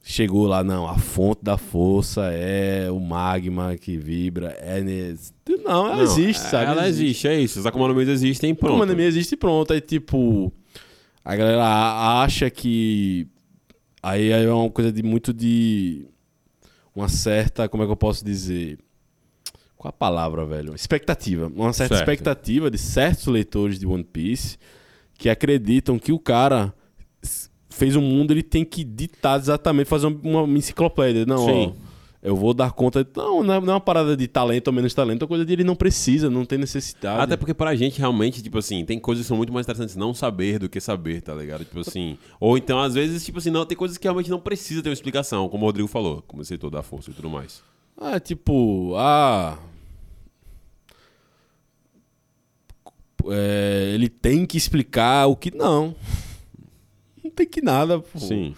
chegou 0.05 0.45
lá, 0.45 0.63
não, 0.63 0.87
a 0.87 0.97
fonte 0.97 1.41
da 1.41 1.57
força 1.57 2.25
é 2.33 2.91
o 2.91 2.99
magma 2.99 3.75
que 3.77 3.97
vibra, 3.97 4.49
é 4.59 4.81
nesse... 4.81 5.31
Não, 5.63 5.87
ela 5.87 5.95
Não, 5.95 6.03
existe, 6.03 6.43
sabe? 6.43 6.71
Ela 6.71 6.87
existe, 6.89 7.27
é 7.27 7.39
isso. 7.39 7.59
As 7.59 7.65
Akuma 7.65 7.87
no 7.87 7.95
Mi 7.95 8.03
existem, 8.03 8.53
pronto. 8.53 8.77
Pronto. 8.77 8.93
Uma 8.93 9.01
existe 9.01 9.31
e 9.31 9.37
pronto. 9.37 9.71
Aí, 9.71 9.79
tipo, 9.79 10.51
a 11.23 11.35
galera 11.35 12.21
acha 12.21 12.49
que. 12.49 13.27
Aí 14.01 14.29
é 14.29 14.51
uma 14.51 14.69
coisa 14.69 14.91
de 14.91 15.01
muito 15.01 15.33
de. 15.33 16.05
Uma 16.93 17.07
certa. 17.07 17.69
Como 17.69 17.83
é 17.83 17.85
que 17.85 17.91
eu 17.91 17.97
posso 17.97 18.25
dizer? 18.25 18.77
Qual 19.77 19.89
a 19.89 19.93
palavra, 19.93 20.45
velho? 20.45 20.75
Expectativa. 20.75 21.47
Uma 21.47 21.71
certa 21.73 21.95
Certo. 21.95 22.09
expectativa 22.09 22.69
de 22.69 22.77
certos 22.77 23.27
leitores 23.27 23.79
de 23.79 23.85
One 23.85 24.03
Piece 24.03 24.57
que 25.17 25.29
acreditam 25.29 25.97
que 25.97 26.11
o 26.11 26.19
cara 26.19 26.73
fez 27.73 27.95
um 27.95 28.01
mundo, 28.01 28.31
ele 28.31 28.43
tem 28.43 28.63
que 28.63 28.83
ditar 28.83 29.39
exatamente, 29.39 29.87
fazer 29.87 30.07
uma, 30.07 30.41
uma 30.43 30.57
enciclopédia. 30.57 31.25
Não, 31.25 31.45
Sim. 31.45 31.73
ó, 31.77 31.93
eu 32.23 32.35
vou 32.35 32.53
dar 32.53 32.71
conta. 32.71 33.05
Não, 33.15 33.43
não 33.43 33.53
é, 33.53 33.59
não 33.59 33.73
é 33.73 33.75
uma 33.75 33.81
parada 33.81 34.15
de 34.15 34.27
talento 34.27 34.67
ou 34.67 34.73
menos 34.73 34.93
talento, 34.93 35.21
é 35.21 35.25
uma 35.25 35.27
coisa 35.27 35.45
de 35.45 35.51
ele 35.51 35.63
não 35.63 35.75
precisa, 35.75 36.29
não 36.29 36.45
tem 36.45 36.57
necessidade. 36.57 37.21
Até 37.21 37.35
porque 37.35 37.53
pra 37.53 37.75
gente, 37.75 37.99
realmente, 37.99 38.41
tipo 38.41 38.57
assim, 38.57 38.85
tem 38.85 38.97
coisas 38.97 39.25
que 39.25 39.27
são 39.27 39.35
muito 39.35 39.51
mais 39.51 39.65
interessantes 39.65 39.95
não 39.95 40.13
saber 40.13 40.59
do 40.59 40.69
que 40.69 40.79
saber, 40.79 41.21
tá 41.21 41.33
ligado? 41.33 41.65
Tipo 41.65 41.81
assim. 41.81 42.17
Ou 42.39 42.57
então, 42.57 42.79
às 42.79 42.93
vezes, 42.93 43.25
tipo 43.25 43.39
assim, 43.39 43.49
não, 43.49 43.65
tem 43.65 43.77
coisas 43.77 43.97
que 43.97 44.05
realmente 44.05 44.29
não 44.29 44.39
precisa 44.39 44.81
ter 44.81 44.89
uma 44.89 44.93
explicação, 44.93 45.49
como 45.49 45.63
o 45.63 45.67
Rodrigo 45.67 45.87
falou, 45.87 46.23
como 46.25 46.43
você 46.43 46.53
citou 46.53 46.69
da 46.69 46.81
força 46.81 47.11
e 47.11 47.13
tudo 47.13 47.29
mais. 47.29 47.61
Ah, 47.97 48.19
tipo, 48.19 48.93
ah. 48.95 49.57
é, 53.29 53.91
ele 53.93 54.07
tem 54.07 54.45
que 54.45 54.57
explicar 54.57 55.27
o 55.27 55.35
que. 55.35 55.55
Não. 55.55 55.95
Não 57.23 57.31
tem 57.31 57.47
que 57.47 57.61
nada. 57.61 57.99
Pô. 57.99 58.19
Sim. 58.19 58.53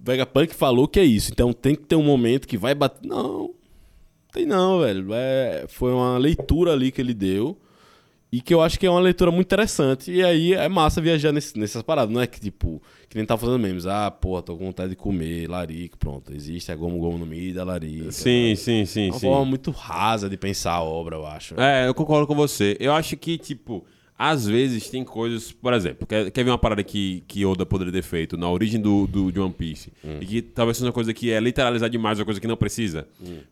Vegapunk 0.00 0.54
falou 0.54 0.86
que 0.86 1.00
é 1.00 1.04
isso. 1.04 1.32
Então 1.32 1.52
tem 1.52 1.74
que 1.74 1.82
ter 1.82 1.96
um 1.96 2.02
momento 2.04 2.46
que 2.46 2.56
vai 2.56 2.74
bater. 2.74 3.06
Não. 3.06 3.54
Tem 4.32 4.46
não, 4.46 4.80
velho. 4.80 5.08
É, 5.12 5.66
foi 5.68 5.92
uma 5.92 6.18
leitura 6.18 6.72
ali 6.72 6.92
que 6.92 7.00
ele 7.00 7.14
deu. 7.14 7.58
E 8.30 8.42
que 8.42 8.52
eu 8.52 8.60
acho 8.60 8.78
que 8.78 8.86
é 8.86 8.90
uma 8.90 9.00
leitura 9.00 9.30
muito 9.30 9.46
interessante. 9.46 10.12
E 10.12 10.22
aí 10.22 10.52
é 10.52 10.68
massa 10.68 11.00
viajar 11.00 11.32
nesse, 11.32 11.58
nessas 11.58 11.80
paradas. 11.82 12.12
Não 12.14 12.20
é 12.20 12.26
que, 12.26 12.38
tipo, 12.38 12.80
que 13.08 13.16
nem 13.16 13.24
tá 13.24 13.38
fazendo 13.38 13.58
memes. 13.58 13.86
Ah, 13.86 14.10
porra, 14.10 14.42
tô 14.42 14.54
com 14.54 14.66
vontade 14.66 14.90
de 14.90 14.96
comer, 14.96 15.48
larica, 15.48 15.96
pronto. 15.96 16.30
Existe 16.34 16.70
a 16.70 16.76
Gomu 16.76 16.98
Gomu 16.98 17.16
no 17.16 17.24
meio 17.24 17.54
da 17.54 17.64
larica. 17.64 18.12
Sim, 18.12 18.54
sim, 18.54 18.84
sim, 18.84 19.06
É 19.06 19.10
uma 19.12 19.18
sim. 19.18 19.26
forma 19.26 19.44
muito 19.46 19.70
rasa 19.70 20.28
de 20.28 20.36
pensar 20.36 20.72
a 20.72 20.82
obra, 20.82 21.16
eu 21.16 21.26
acho. 21.26 21.58
É, 21.58 21.88
eu 21.88 21.94
concordo 21.94 22.26
com 22.26 22.34
você. 22.34 22.76
Eu 22.78 22.92
acho 22.92 23.16
que, 23.16 23.38
tipo, 23.38 23.82
às 24.18 24.46
vezes 24.46 24.90
tem 24.90 25.04
coisas. 25.04 25.52
Por 25.52 25.72
exemplo, 25.72 26.04
quer, 26.06 26.28
quer 26.32 26.42
ver 26.42 26.50
uma 26.50 26.58
parada 26.58 26.82
que, 26.82 27.22
que 27.28 27.46
Oda 27.46 27.64
poderia 27.64 27.92
ter 27.92 28.02
feito 28.02 28.36
na 28.36 28.50
origem 28.50 28.80
do, 28.80 29.06
do, 29.06 29.30
de 29.30 29.38
One 29.38 29.54
Piece? 29.54 29.92
E 30.20 30.26
que 30.26 30.42
talvez 30.42 30.76
seja 30.76 30.88
uma 30.88 30.92
coisa 30.92 31.14
que 31.14 31.30
é 31.30 31.38
literalizar 31.38 31.88
demais, 31.88 32.18
uma 32.18 32.24
coisa 32.24 32.40
que 32.40 32.48
não 32.48 32.56
precisa. 32.56 33.06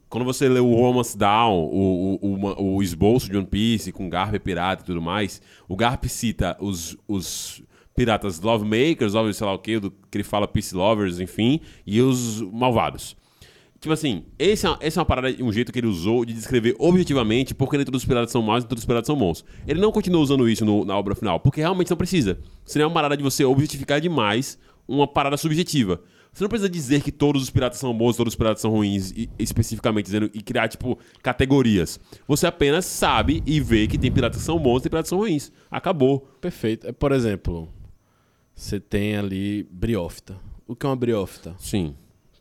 Quando 0.08 0.24
você 0.24 0.48
lê 0.48 0.58
o 0.58 0.74
Romance 0.74 1.16
Down, 1.16 1.54
o, 1.54 2.18
o, 2.20 2.34
o, 2.34 2.74
o 2.76 2.82
esboço 2.82 3.30
de 3.30 3.36
One 3.36 3.46
Piece, 3.46 3.92
com 3.92 4.10
Garp 4.10 4.34
pirata 4.42 4.82
e 4.82 4.86
tudo 4.86 5.00
mais, 5.00 5.40
o 5.68 5.76
Garp 5.76 6.04
cita 6.06 6.56
os. 6.60 6.96
os 7.06 7.62
Piratas 7.94 8.38
Love 8.40 8.62
Makers, 8.66 9.14
Love 9.14 9.32
sei 9.32 9.46
lá 9.46 9.54
o 9.54 9.58
que, 9.58 9.80
do, 9.80 9.90
que 9.90 10.18
ele 10.18 10.22
fala 10.22 10.46
Peace 10.46 10.74
Lovers, 10.74 11.18
enfim, 11.18 11.62
e 11.86 12.02
os 12.02 12.42
malvados. 12.42 13.16
Tipo 13.80 13.92
assim, 13.92 14.24
esse 14.38 14.66
é, 14.66 14.70
uma- 14.70 14.78
esse 14.80 14.98
é 14.98 15.00
uma 15.00 15.06
parada, 15.06 15.28
um 15.44 15.52
jeito 15.52 15.70
que 15.70 15.78
ele 15.78 15.86
usou 15.86 16.24
de 16.24 16.32
descrever 16.32 16.74
objetivamente 16.78 17.54
porque 17.54 17.76
nem 17.76 17.84
todos 17.84 18.02
os 18.02 18.08
piratas 18.08 18.30
são 18.32 18.40
maus 18.42 18.64
e 18.64 18.66
todos 18.66 18.82
os 18.82 18.86
piratas 18.86 19.06
são 19.06 19.16
bons. 19.16 19.44
Ele 19.66 19.80
não 19.80 19.92
continua 19.92 20.20
usando 20.20 20.48
isso 20.48 20.64
no- 20.64 20.84
na 20.84 20.96
obra 20.96 21.14
final, 21.14 21.38
porque 21.38 21.60
realmente 21.60 21.90
não 21.90 21.96
precisa. 21.96 22.38
Seria 22.64 22.86
uma 22.86 22.94
parada 22.94 23.16
de 23.16 23.22
você 23.22 23.44
objetificar 23.44 24.00
demais 24.00 24.58
uma 24.88 25.06
parada 25.06 25.36
subjetiva. 25.36 26.00
Você 26.32 26.42
não 26.44 26.48
precisa 26.48 26.68
dizer 26.68 27.02
que 27.02 27.10
todos 27.12 27.42
os 27.42 27.48
piratas 27.50 27.78
são 27.78 27.96
bons, 27.96 28.16
todos 28.16 28.32
os 28.32 28.36
piratas 28.36 28.60
são 28.60 28.70
ruins, 28.70 29.10
e- 29.12 29.28
especificamente 29.38 30.04
dizendo, 30.06 30.30
e 30.34 30.40
criar, 30.42 30.68
tipo, 30.68 30.98
categorias. 31.22 31.98
Você 32.28 32.46
apenas 32.46 32.84
sabe 32.84 33.42
e 33.46 33.58
vê 33.60 33.86
que 33.86 33.96
tem 33.98 34.10
piratas 34.12 34.38
que 34.40 34.44
são 34.44 34.58
bons 34.58 34.80
e 34.80 34.82
tem 34.82 34.90
piratas 34.90 35.06
que 35.08 35.10
são 35.10 35.18
ruins. 35.18 35.50
Acabou. 35.70 36.20
Perfeito. 36.40 36.86
É, 36.88 36.92
Por 36.92 37.10
exemplo, 37.12 37.68
você 38.54 38.78
tem 38.80 39.16
ali 39.16 39.66
briófita. 39.70 40.36
O 40.66 40.74
que 40.76 40.84
é 40.84 40.88
uma 40.88 40.96
briófita? 40.96 41.54
Sim. 41.58 41.94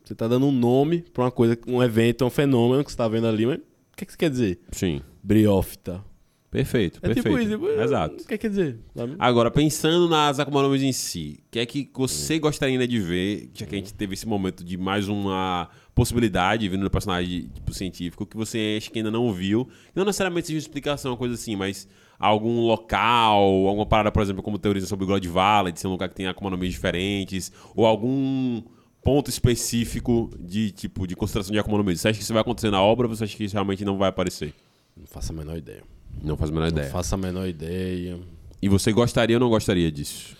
Você 0.06 0.16
tá 0.16 0.28
dando 0.28 0.46
um 0.46 0.52
nome 0.52 1.04
pra 1.14 1.24
uma 1.26 1.32
coisa, 1.32 1.58
um 1.68 1.82
evento, 1.82 2.24
um 2.26 2.30
fenômeno 2.30 2.84
que 2.84 2.92
você 2.92 2.98
tá 2.98 3.08
vendo 3.08 3.28
ali, 3.28 3.46
mas 3.46 3.58
o 3.58 3.62
que, 3.98 4.06
que 4.06 4.12
você 4.12 4.18
quer 4.18 4.30
dizer? 4.30 4.60
Sim. 4.72 5.02
Briófita. 5.24 6.04
Perfeito, 6.52 7.00
É 7.02 7.08
perfeito. 7.08 7.28
tipo 7.28 7.38
isso. 7.40 7.50
tipo, 7.52 7.68
Exato. 7.82 8.16
O 8.24 8.28
que 8.28 8.38
quer 8.38 8.48
dizer? 8.50 8.80
sabe? 8.96 9.16
Agora, 9.20 9.52
pensando 9.52 10.08
nas 10.08 10.40
Akuma 10.40 10.62
no 10.64 10.70
Mi 10.70 10.86
em 10.86 10.94
si, 10.94 11.40
o 11.48 11.52
que 11.52 11.60
é 11.60 11.66
que 11.66 11.90
você 11.94 12.40
gostaria 12.40 12.74
ainda 12.76 12.88
de 12.88 12.98
ver, 12.98 13.50
já 13.54 13.66
que 13.66 13.76
a 13.76 13.78
gente 13.78 13.94
teve 13.94 14.14
esse 14.14 14.26
momento 14.26 14.64
de 14.64 14.78
mais 14.78 15.10
uma 15.10 15.68
possibilidade 15.94 16.70
vindo 16.70 16.84
do 16.84 16.90
personagem 16.90 17.50
tipo, 17.54 17.74
científico, 17.74 18.26
que 18.26 18.38
você 18.38 18.76
acha 18.78 18.90
que 18.90 19.00
ainda 19.00 19.12
não 19.12 19.34
viu? 19.34 19.68
Não 19.94 20.06
necessariamente 20.06 20.48
seja 20.48 20.58
uma 20.58 20.62
explicação, 20.62 21.12
uma 21.12 21.18
coisa 21.18 21.34
assim, 21.36 21.58
mas 21.58 21.90
algum 22.18 22.62
local, 22.62 23.42
alguma 23.68 23.86
parada, 23.86 24.10
por 24.10 24.22
exemplo, 24.22 24.42
como 24.42 24.58
teoriza 24.58 24.88
sobre 24.88 25.04
o 25.04 25.08
God 25.08 25.26
Valley, 25.26 25.74
de 25.74 25.80
ser 25.82 25.88
um 25.88 25.92
lugar 25.92 26.08
que 26.08 26.16
tem 26.16 26.28
Akuma 26.28 26.50
no 26.52 26.58
Mi 26.58 26.70
diferentes, 26.70 27.52
ou 27.76 27.86
algum 27.86 28.62
ponto 29.06 29.30
específico 29.30 30.32
de 30.40 30.72
tipo 30.72 31.06
de 31.06 31.16
consideração 31.16 31.54
de 31.54 31.60
Akuma 31.60 31.78
no 31.78 31.84
Mi. 31.84 31.96
Você 31.96 32.08
acha 32.10 32.18
que 32.18 32.24
isso 32.24 32.34
vai 32.34 32.42
acontecer 32.42 32.72
na 32.72 32.82
obra 32.82 33.08
ou 33.08 33.16
você 33.16 33.24
acha 33.24 33.38
que 33.38 33.44
isso 33.44 33.54
realmente 33.54 33.86
não 33.86 33.98
vai 34.00 34.10
aparecer? 34.10 34.52
Não 34.98 35.06
faço 35.06 35.32
a 35.32 35.36
menor 35.36 35.56
ideia. 35.58 35.84
Não 36.24 36.36
faz 36.36 36.50
a 36.50 36.54
menor 36.54 36.72
Não 36.72 36.78
ideia. 36.78 36.90
faço 36.90 37.14
a 37.14 37.18
menor 37.18 37.48
ideia. 37.48 38.18
E 38.62 38.68
você 38.68 38.92
gostaria 38.92 39.36
ou 39.36 39.40
não 39.40 39.50
gostaria 39.50 39.92
disso? 39.92 40.36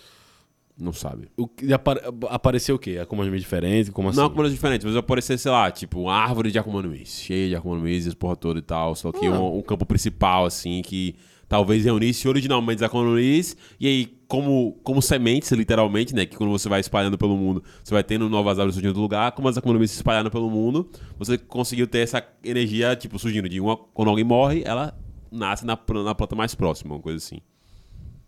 Não 0.76 0.92
sabe. 0.92 1.28
O 1.36 1.46
que 1.46 1.72
apare- 1.72 2.00
apareceu 2.28 2.74
o 2.74 2.78
quê? 2.78 2.98
Akuma 3.00 3.24
no 3.24 3.30
Mi 3.30 3.38
diferente? 3.38 3.92
Como 3.92 4.08
assim? 4.08 4.18
Não 4.18 4.26
Akuma 4.26 4.42
no 4.42 4.48
Mi 4.48 4.54
diferentes, 4.54 4.84
mas 4.84 4.94
vai 4.94 5.00
aparecer, 5.00 5.38
sei 5.38 5.50
lá, 5.52 5.70
tipo, 5.70 6.00
uma 6.00 6.14
árvore 6.14 6.50
de 6.50 6.58
Akuma 6.58 6.82
no 6.82 6.88
Mi, 6.88 7.06
cheia 7.06 7.48
de 7.48 7.54
Akuma 7.56 7.76
no 7.76 7.82
Mi, 7.82 8.14
porra 8.16 8.34
toda 8.36 8.58
e 8.58 8.62
tal, 8.62 8.94
só 8.96 9.12
que 9.12 9.24
Ah. 9.26 9.30
um, 9.40 9.58
um 9.58 9.62
campo 9.62 9.86
principal, 9.86 10.44
assim, 10.44 10.82
que 10.82 11.14
talvez 11.48 11.84
reunisse 11.84 12.28
originalmente 12.28 12.82
no 12.82 13.14
Mi, 13.14 13.42
e 13.78 13.86
aí, 13.86 14.06
como, 14.28 14.78
como 14.82 15.00
sementes, 15.00 15.50
literalmente, 15.52 16.14
né, 16.14 16.26
que 16.26 16.36
quando 16.36 16.50
você 16.50 16.68
vai 16.68 16.80
espalhando 16.80 17.16
pelo 17.16 17.36
mundo, 17.36 17.62
você 17.82 17.94
vai 17.94 18.02
tendo 18.02 18.28
novas 18.28 18.58
árvores 18.58 18.74
surgindo 18.74 18.94
do 18.94 19.00
lugar, 19.00 19.32
como 19.32 19.48
as 19.48 19.56
Mi 19.56 19.88
se 19.88 19.96
espalhando 19.96 20.30
pelo 20.30 20.50
mundo, 20.50 20.88
você 21.18 21.38
conseguiu 21.38 21.86
ter 21.86 22.00
essa 22.00 22.26
energia, 22.44 22.94
tipo, 22.96 23.18
surgindo 23.18 23.48
de 23.48 23.60
uma, 23.60 23.76
quando 23.76 24.08
alguém 24.08 24.24
morre, 24.24 24.62
ela 24.64 24.96
nasce 25.30 25.64
na, 25.64 25.78
na 26.04 26.14
planta 26.14 26.34
mais 26.34 26.54
próxima, 26.54 26.94
uma 26.94 27.02
coisa 27.02 27.18
assim. 27.18 27.40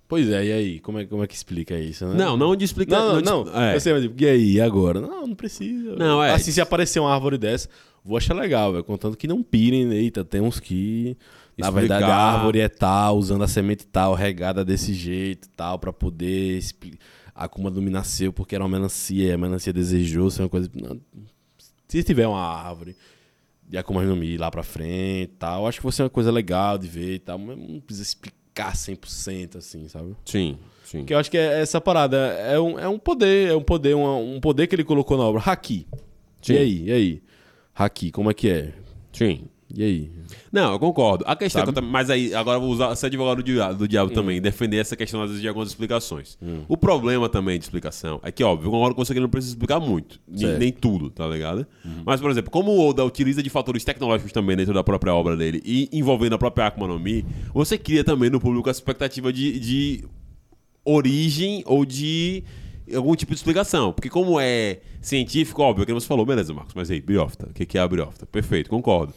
Pois 0.08 0.30
é, 0.30 0.46
e 0.46 0.52
aí? 0.52 0.80
Como 0.80 0.98
é, 0.98 1.04
como 1.04 1.22
é 1.22 1.26
que 1.26 1.34
explica 1.34 1.78
isso, 1.78 2.06
né? 2.06 2.14
Não, 2.14 2.34
não 2.34 2.56
de 2.56 2.64
explicar... 2.64 2.98
Não, 2.98 3.20
não, 3.20 3.44
não. 3.44 3.60
é. 3.60 3.76
Eu 3.76 3.80
sei, 3.80 3.92
mas 3.92 4.02
tipo, 4.02 4.22
e 4.22 4.26
aí, 4.26 4.52
e 4.52 4.60
agora? 4.60 5.02
Não, 5.02 5.26
não 5.26 5.34
precisa. 5.34 5.96
Não, 5.96 6.24
é. 6.24 6.32
Assim, 6.32 6.50
se 6.50 6.62
aparecer 6.62 6.98
uma 6.98 7.12
árvore 7.12 7.36
dessa, 7.36 7.68
vou 8.02 8.16
achar 8.16 8.34
legal, 8.34 8.72
velho. 8.72 8.84
Contanto 8.84 9.18
que 9.18 9.28
não 9.28 9.42
pirem, 9.42 9.84
né? 9.84 9.96
Eita, 9.96 10.24
tem 10.24 10.40
uns 10.40 10.58
que. 10.58 11.14
Na 11.58 11.66
Explicar. 11.68 11.80
verdade, 11.98 12.04
a 12.04 12.16
árvore 12.16 12.60
é 12.60 12.68
tal, 12.68 13.16
usando 13.18 13.42
a 13.42 13.48
semente 13.48 13.84
tal, 13.86 14.14
regada 14.14 14.64
desse 14.64 14.94
jeito 14.94 15.48
tal, 15.56 15.78
pra 15.78 15.92
poder. 15.92 16.56
expli- 16.56 16.98
A 17.34 17.44
Akuma 17.44 17.70
no 17.70 17.80
Mi 17.82 17.90
nasceu 17.90 18.32
porque 18.32 18.54
era 18.54 18.64
uma 18.64 18.70
melancia, 18.70 19.26
e 19.28 19.32
a 19.32 19.38
melancia 19.38 19.72
desejou 19.72 20.30
ser 20.30 20.42
uma 20.42 20.48
coisa. 20.48 20.70
Não. 20.74 21.00
Se 21.88 22.02
tiver 22.02 22.26
uma 22.26 22.40
árvore 22.40 22.96
de 23.66 23.76
Akuma 23.78 24.02
no 24.04 24.16
Mi 24.16 24.36
lá 24.36 24.50
pra 24.50 24.62
frente 24.62 25.32
tal, 25.38 25.66
acho 25.66 25.78
que 25.78 25.84
vai 25.84 25.92
ser 25.92 26.02
uma 26.02 26.10
coisa 26.10 26.30
legal 26.32 26.76
de 26.78 26.86
ver 26.88 27.14
e 27.14 27.18
tal, 27.18 27.38
mas 27.38 27.56
não 27.58 27.80
precisa 27.80 28.02
explicar 28.08 28.74
100% 28.74 29.56
assim, 29.56 29.86
sabe? 29.88 30.16
Sim, 30.24 30.58
sim. 30.84 31.04
Que 31.04 31.14
eu 31.14 31.18
acho 31.18 31.30
que 31.30 31.38
é 31.38 31.60
essa 31.60 31.80
parada. 31.80 32.16
É 32.16 32.58
um, 32.58 32.78
é 32.78 32.88
um 32.88 32.98
poder, 32.98 33.50
é 33.50 33.54
um 33.54 33.62
poder, 33.62 33.94
uma- 33.94 34.16
um 34.16 34.40
poder 34.40 34.66
que 34.66 34.74
ele 34.74 34.84
colocou 34.84 35.16
na 35.16 35.24
obra. 35.24 35.40
Haki. 35.44 35.86
Sim. 36.42 36.52
E 36.54 36.58
aí, 36.58 36.84
e 36.86 36.92
aí? 36.92 37.22
Haki, 37.74 38.10
como 38.10 38.30
é 38.30 38.34
que 38.34 38.48
é? 38.48 38.72
Sim. 39.12 39.44
E 39.74 39.82
aí? 39.82 40.10
Não, 40.50 40.72
eu 40.72 40.78
concordo. 40.78 41.24
A 41.26 41.36
questão 41.36 41.62
é 41.62 41.72
que 41.72 41.78
eu 41.78 41.82
Mas 41.82 42.08
aí, 42.08 42.34
agora 42.34 42.56
eu 42.56 42.60
vou 42.60 42.70
usar 42.70 42.94
ser 42.96 43.06
advogado 43.06 43.36
do 43.36 43.42
diabo, 43.42 43.74
do 43.74 43.88
diabo 43.88 44.10
também, 44.12 44.40
defender 44.40 44.78
essa 44.78 44.96
questão, 44.96 45.20
às 45.22 45.28
vezes, 45.28 45.42
de 45.42 45.48
algumas 45.48 45.68
explicações. 45.68 46.38
O 46.66 46.76
problema 46.76 47.28
também 47.28 47.58
de 47.58 47.64
explicação 47.64 48.18
é 48.22 48.32
que, 48.32 48.42
óbvio, 48.42 48.68
eu 48.68 48.70
concordo 48.70 48.94
com 48.94 49.04
você 49.04 49.18
não 49.18 49.28
precisa 49.28 49.54
explicar 49.54 49.80
muito. 49.80 50.20
Nem, 50.26 50.58
nem 50.58 50.72
tudo, 50.72 51.10
tá 51.10 51.26
ligado? 51.26 51.66
Mas, 52.04 52.20
por 52.20 52.30
exemplo, 52.30 52.50
como 52.50 52.70
o 52.70 52.88
Oda 52.88 53.04
utiliza 53.04 53.42
de 53.42 53.50
fatores 53.50 53.84
tecnológicos 53.84 54.32
também 54.32 54.56
dentro 54.56 54.72
da 54.72 54.82
própria 54.82 55.12
obra 55.14 55.36
dele 55.36 55.62
e 55.64 55.88
envolvendo 55.92 56.34
a 56.34 56.38
própria 56.38 56.66
Akuma 56.66 56.86
no 56.86 56.98
Mi, 56.98 57.24
você 57.52 57.76
cria 57.76 58.02
também 58.04 58.30
no 58.30 58.40
público 58.40 58.68
a 58.68 58.72
expectativa 58.72 59.32
de, 59.32 59.58
de 59.58 60.04
origem 60.84 61.62
ou 61.66 61.84
de 61.84 62.42
algum 62.94 63.14
tipo 63.14 63.32
de 63.32 63.36
explicação. 63.36 63.92
Porque 63.92 64.08
como 64.08 64.40
é 64.40 64.80
científico, 65.00 65.62
óbvio, 65.62 65.86
que 65.86 65.92
você 65.92 66.06
falou, 66.06 66.24
beleza, 66.24 66.52
Marcos, 66.52 66.74
mas 66.74 66.90
aí, 66.90 67.00
briófita, 67.00 67.46
o 67.46 67.52
que 67.52 67.66
que 67.66 67.78
é 67.78 67.80
a 67.80 67.88
briófita? 67.88 68.26
Perfeito, 68.26 68.70
concordo. 68.70 69.12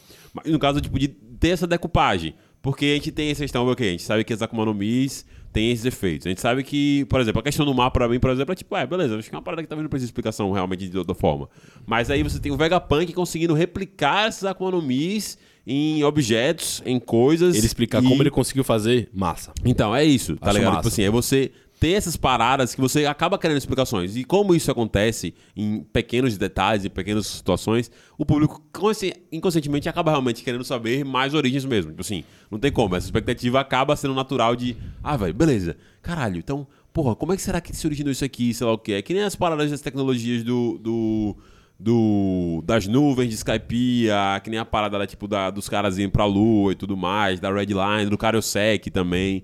No 0.46 0.58
caso, 0.58 0.80
tipo, 0.80 0.98
de 0.98 1.08
ter 1.08 1.48
essa 1.50 1.66
decupagem, 1.66 2.34
porque 2.62 2.86
a 2.86 2.94
gente 2.94 3.10
tem 3.12 3.30
essa 3.30 3.42
questão, 3.42 3.66
ok, 3.66 3.86
a 3.86 3.90
gente 3.90 4.02
sabe 4.02 4.24
que 4.24 4.32
as 4.32 4.40
Akuma 4.40 4.64
no 4.64 4.72
Mis 4.72 5.26
têm 5.52 5.70
esses 5.70 5.84
efeitos. 5.84 6.26
A 6.26 6.30
gente 6.30 6.40
sabe 6.40 6.62
que, 6.64 7.04
por 7.06 7.20
exemplo, 7.20 7.40
a 7.40 7.42
questão 7.42 7.66
do 7.66 7.74
mar 7.74 7.90
pra 7.90 8.08
mim, 8.08 8.18
por 8.18 8.30
exemplo, 8.30 8.52
é 8.52 8.56
tipo, 8.56 8.74
é, 8.76 8.86
beleza, 8.86 9.18
acho 9.18 9.28
que 9.28 9.34
é 9.34 9.38
uma 9.38 9.42
parada 9.44 9.62
que 9.62 9.68
talvez 9.68 9.82
não 9.82 9.90
precisa 9.90 10.06
de 10.06 10.10
explicação 10.10 10.50
realmente 10.52 10.88
de 10.88 10.96
outra 10.96 11.14
forma. 11.14 11.48
Mas 11.86 12.10
aí 12.10 12.22
você 12.22 12.38
tem 12.40 12.50
o 12.50 12.56
Vegapunk 12.56 13.12
conseguindo 13.12 13.52
replicar 13.52 14.28
essas 14.28 14.44
Akuma 14.44 14.70
no 14.70 14.80
Mis 14.80 15.36
em 15.66 16.02
objetos, 16.04 16.82
em 16.86 16.98
coisas. 16.98 17.54
Ele 17.56 17.66
explicar 17.66 18.02
e- 18.02 18.08
como 18.08 18.22
ele 18.22 18.30
conseguiu 18.30 18.64
fazer, 18.64 19.10
massa. 19.12 19.52
então, 19.64 19.94
é 19.94 20.02
isso, 20.04 20.36
tá 20.36 20.48
Acho 20.48 20.58
ligado? 20.58 20.72
massa. 20.74 20.88
Tipo 20.88 20.94
assim, 20.94 21.02
é 21.02 21.10
você 21.10 21.50
ter 21.82 21.94
essas 21.94 22.16
paradas 22.16 22.76
que 22.76 22.80
você 22.80 23.06
acaba 23.06 23.36
querendo 23.36 23.58
explicações. 23.58 24.14
E 24.14 24.22
como 24.22 24.54
isso 24.54 24.70
acontece 24.70 25.34
em 25.56 25.80
pequenos 25.80 26.38
detalhes, 26.38 26.84
em 26.84 26.88
pequenas 26.88 27.26
situações, 27.26 27.90
o 28.16 28.24
público 28.24 28.62
consci- 28.72 29.16
inconscientemente 29.32 29.88
acaba 29.88 30.12
realmente 30.12 30.44
querendo 30.44 30.62
saber 30.62 31.04
mais 31.04 31.34
origens 31.34 31.64
mesmo. 31.64 31.90
Tipo 31.90 32.02
assim, 32.02 32.22
não 32.48 32.56
tem 32.56 32.70
como. 32.70 32.94
Essa 32.94 33.08
expectativa 33.08 33.58
acaba 33.58 33.96
sendo 33.96 34.14
natural 34.14 34.54
de, 34.54 34.76
ah, 35.02 35.16
velho, 35.16 35.34
beleza. 35.34 35.76
Caralho, 36.00 36.38
então, 36.38 36.68
porra, 36.92 37.16
como 37.16 37.32
é 37.32 37.36
que 37.36 37.42
será 37.42 37.60
que 37.60 37.74
se 37.74 37.84
originou 37.84 38.12
isso 38.12 38.24
aqui, 38.24 38.54
sei 38.54 38.64
lá 38.64 38.74
o 38.74 38.78
que 38.78 38.92
é? 38.92 39.02
Que 39.02 39.12
nem 39.12 39.24
as 39.24 39.34
paradas 39.34 39.68
das 39.68 39.80
tecnologias 39.80 40.44
do... 40.44 40.78
do 40.78 41.36
do, 41.80 42.62
das 42.64 42.86
nuvens 42.86 43.28
de 43.28 43.34
Skypiea, 43.34 44.40
que 44.44 44.48
nem 44.48 44.60
a 44.60 44.64
parada 44.64 44.96
lá, 44.96 45.04
tipo, 45.04 45.26
da, 45.26 45.50
dos 45.50 45.68
caras 45.68 45.98
indo 45.98 46.12
pra 46.12 46.24
lua 46.24 46.70
e 46.70 46.74
tudo 46.76 46.96
mais, 46.96 47.40
da 47.40 47.52
Red 47.52 47.66
Line, 47.66 48.08
do 48.08 48.16
Karyosek 48.16 48.88
também. 48.88 49.42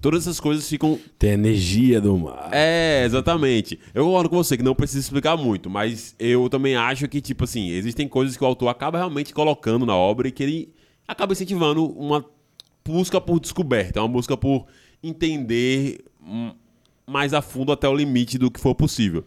Todas 0.00 0.22
essas 0.22 0.40
coisas 0.40 0.68
ficam. 0.68 0.98
Tem 1.18 1.30
a 1.30 1.34
energia 1.34 2.00
do 2.00 2.16
mar. 2.16 2.48
É, 2.52 3.04
exatamente. 3.04 3.78
Eu 3.94 4.04
concordo 4.04 4.30
com 4.30 4.36
você 4.36 4.56
que 4.56 4.62
não 4.62 4.74
precisa 4.74 5.00
explicar 5.00 5.36
muito, 5.36 5.68
mas 5.68 6.14
eu 6.18 6.48
também 6.48 6.74
acho 6.74 7.06
que, 7.06 7.20
tipo 7.20 7.44
assim, 7.44 7.68
existem 7.70 8.08
coisas 8.08 8.36
que 8.36 8.42
o 8.42 8.46
autor 8.46 8.68
acaba 8.68 8.98
realmente 8.98 9.34
colocando 9.34 9.84
na 9.84 9.94
obra 9.94 10.28
e 10.28 10.32
que 10.32 10.42
ele 10.42 10.72
acaba 11.06 11.32
incentivando 11.32 11.84
uma 11.84 12.24
busca 12.84 13.20
por 13.20 13.38
descoberta, 13.38 14.00
uma 14.00 14.08
busca 14.08 14.36
por 14.36 14.66
entender 15.02 15.98
mais 17.06 17.34
a 17.34 17.42
fundo 17.42 17.72
até 17.72 17.88
o 17.88 17.94
limite 17.94 18.38
do 18.38 18.50
que 18.50 18.60
for 18.60 18.74
possível. 18.74 19.24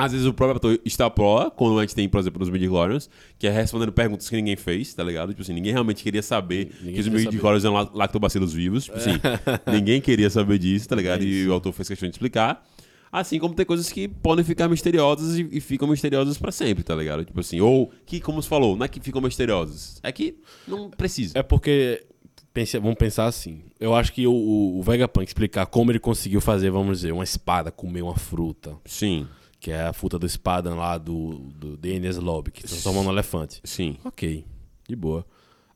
Às 0.00 0.12
vezes 0.12 0.26
o 0.26 0.32
próprio 0.32 0.56
ator 0.56 0.80
extrapola, 0.84 1.50
quando 1.50 1.78
a 1.78 1.82
gente 1.82 1.94
tem, 1.94 2.08
por 2.08 2.18
exemplo, 2.20 2.40
nos 2.40 2.48
Midi-Chlorians, 2.48 3.08
que 3.38 3.46
é 3.46 3.50
respondendo 3.50 3.92
perguntas 3.92 4.28
que 4.28 4.36
ninguém 4.36 4.56
fez, 4.56 4.92
tá 4.94 5.02
ligado? 5.04 5.30
Tipo 5.30 5.42
assim, 5.42 5.52
ninguém 5.52 5.72
realmente 5.72 6.02
queria 6.02 6.22
saber 6.22 6.72
Ninguém 6.80 6.94
que 6.94 7.00
os 7.00 7.08
Midi-Chlorians 7.08 7.64
eram 7.64 7.74
la- 7.74 7.90
lactobacilos 7.94 8.52
vivos. 8.52 8.84
Tipo 8.84 8.96
assim, 8.98 9.10
ninguém 9.72 10.00
queria 10.00 10.30
saber 10.30 10.58
disso, 10.58 10.88
tá 10.88 10.96
ligado? 10.96 11.22
e 11.22 11.46
o 11.48 11.52
autor 11.52 11.72
fez 11.72 11.88
questão 11.88 12.08
de 12.08 12.14
explicar. 12.14 12.66
Assim 13.12 13.40
como 13.40 13.54
tem 13.54 13.66
coisas 13.66 13.90
que 13.90 14.06
podem 14.06 14.44
ficar 14.44 14.68
misteriosas 14.68 15.36
e, 15.36 15.48
e 15.50 15.60
ficam 15.60 15.88
misteriosas 15.88 16.38
pra 16.38 16.52
sempre, 16.52 16.84
tá 16.84 16.94
ligado? 16.94 17.24
Tipo 17.24 17.40
assim, 17.40 17.60
ou 17.60 17.90
que, 18.06 18.20
como 18.20 18.40
você 18.40 18.48
falou, 18.48 18.76
não 18.76 18.84
é 18.84 18.88
que 18.88 19.00
ficam 19.00 19.20
misteriosas, 19.20 19.98
é 20.02 20.12
que 20.12 20.36
não 20.68 20.88
precisa. 20.90 21.36
É 21.36 21.42
porque. 21.42 22.04
pense- 22.54 22.78
vamos 22.78 22.94
pensar 22.96 23.26
assim. 23.26 23.62
Eu 23.80 23.96
acho 23.96 24.12
que 24.12 24.28
o, 24.28 24.32
o, 24.32 24.78
o 24.78 24.82
Vegapunk 24.84 25.26
explicar 25.26 25.66
como 25.66 25.90
ele 25.90 25.98
conseguiu 25.98 26.40
fazer, 26.40 26.70
vamos 26.70 26.98
dizer, 27.00 27.10
uma 27.12 27.24
espada 27.24 27.72
comer 27.72 28.02
uma 28.02 28.14
fruta. 28.16 28.76
Sim, 28.84 29.26
Que 29.60 29.70
é 29.70 29.82
a 29.82 29.92
fruta 29.92 30.18
do 30.18 30.24
espada 30.26 30.74
lá 30.74 30.96
do, 30.98 31.34
do 31.54 31.76
Dennis 31.76 32.16
Lobby, 32.16 32.50
que 32.50 32.62
transforma 32.64 33.02
no 33.02 33.10
elefante. 33.12 33.60
sim. 33.62 33.96
Ok, 34.04 34.44
de 34.88 34.96
boa. 34.96 35.24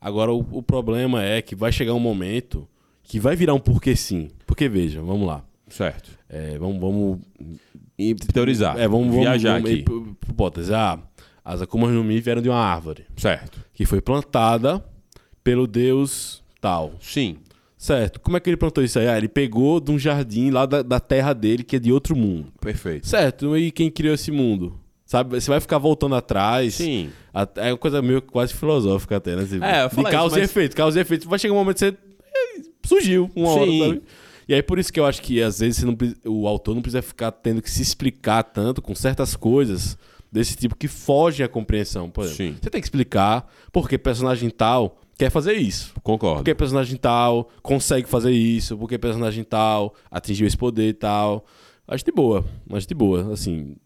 Agora 0.01 0.33
o, 0.33 0.39
o 0.51 0.63
problema 0.63 1.23
é 1.23 1.41
que 1.43 1.55
vai 1.55 1.71
chegar 1.71 1.93
um 1.95 2.01
momento 2.01 2.67
que 3.03 3.21
vai 3.21 3.37
virar 3.37 3.53
um 3.55 3.61
porquê 3.61 3.95
sim. 3.95 4.31
Porque 4.47 4.69
veja, 4.69 5.03
vamos 5.03 5.27
lá. 5.27 5.45
Certo. 5.69 6.11
É, 6.29 6.59
vamos, 6.59 6.81
vamos 6.81 7.21
E 7.99 8.15
teorizar. 8.15 8.79
É, 8.79 8.89
vamos, 8.89 9.15
viajar 9.15 9.61
vamos, 9.61 9.71
aqui. 9.71 9.81
hip- 9.81 10.17
hipótese. 10.31 10.73
Ah, 10.75 10.99
as 11.45 11.61
Akumas 11.61 11.91
no 11.93 12.03
Mi 12.03 12.21
vieram 12.21 12.41
de 12.41 12.49
uma 12.49 12.59
árvore 12.59 13.05
Certo. 13.17 13.63
que 13.75 13.85
foi 13.85 14.01
plantada 14.01 14.83
pelo 15.43 15.67
deus 15.67 16.43
tal. 16.61 16.93
Sim. 17.01 17.37
Certo. 17.85 18.19
Como 18.21 18.35
é 18.37 18.41
que 18.41 18.49
ele 18.49 18.57
plantou 18.57 18.83
isso 18.83 18.99
aí? 18.99 19.07
Ah, 19.07 19.19
ele 19.19 19.29
pegou 19.29 19.79
de 19.79 19.91
um 19.91 19.99
jardim 19.99 20.49
lá 20.51 20.65
da, 20.65 20.81
da 20.81 20.99
terra 20.99 21.35
dele, 21.35 21.63
que 21.63 21.77
é 21.77 21.79
de 21.79 21.93
outro 21.93 22.17
mundo. 22.17 22.51
Perfeito. 22.61 23.07
Certo. 23.07 23.55
E 23.59 23.71
quem 23.71 23.91
criou 23.91 24.15
esse 24.15 24.31
mundo? 24.31 24.81
Sabe? 25.05 25.39
Você 25.39 25.51
vai 25.51 25.61
ficar 25.61 25.77
voltando 25.77 26.15
atrás. 26.15 26.77
Sim. 26.77 27.11
A- 27.33 27.47
É 27.57 27.73
uma 27.73 27.77
coisa 27.79 28.01
meio 28.01 28.23
quase 28.23 28.55
filosófica 28.55 29.19
até, 29.19 29.37
né? 29.37 29.45
Tipo, 29.45 29.63
É, 29.63 29.85
eu 29.85 29.89
de 29.91 30.11
causa 30.11 30.37
isso, 30.37 30.39
e 30.39 30.41
mas- 30.41 30.51
efeito. 30.51 30.75
Causa 30.77 30.99
e 30.99 31.03
efeito. 31.03 31.29
Vai 31.29 31.39
chegar 31.39 31.53
um 31.53 31.59
momento 31.59 31.75
que 31.77 31.81
você... 31.81 31.89
eh, 31.91 32.63
Surgiu 32.87 33.31
uma 33.37 33.51
hora, 33.51 33.71
Sim. 33.71 33.79
sabe? 33.87 34.03
E 34.49 34.55
aí 34.55 34.63
por 34.63 34.79
isso 34.79 34.91
que 34.93 34.99
eu 34.99 35.05
acho 35.07 35.21
que 35.21 35.43
às 35.43 35.59
vezes 35.61 35.77
você 35.79 35.85
não 35.87 35.97
o 36.25 36.49
autor 36.49 36.75
não 36.75 36.81
precisa 36.83 37.03
ficar 37.03 37.33
tendo 37.33 37.61
que 37.61 37.71
se 37.71 37.83
explicar 37.83 38.43
tanto 38.43 38.81
com 38.81 38.95
certas 38.95 39.37
coisas 39.37 39.97
desse 40.33 40.57
tipo 40.57 40.75
que 40.75 40.89
fogem 40.89 41.45
à 41.45 41.49
compreensão. 41.49 42.09
Por 42.11 42.25
exemplo, 42.25 42.37
Sim. 42.55 42.57
você 42.63 42.71
tem 42.71 42.81
que 42.81 42.87
explicar 42.87 43.47
porque 43.73 43.97
personagem 43.99 44.49
tal 44.51 44.99
quer 45.19 45.31
fazer 45.31 45.55
isso. 45.55 45.95
Concordo. 46.03 46.39
Porque 46.39 46.55
personagem 46.55 46.97
tal 46.97 47.49
consegue 47.63 48.09
fazer 48.09 48.33
isso, 48.33 48.77
porque 48.77 48.99
personagem 48.99 49.45
tal 49.45 49.95
atingiu 50.11 50.47
esse 50.47 50.57
poder 50.57 50.89
e 50.89 50.95
tal. 50.95 51.45
Acho 51.87 52.05
de 52.05 52.13
boa, 52.13 52.45
acho 52.73 52.87
de 52.87 52.95
boa, 52.95 53.33
assim. 53.33 53.77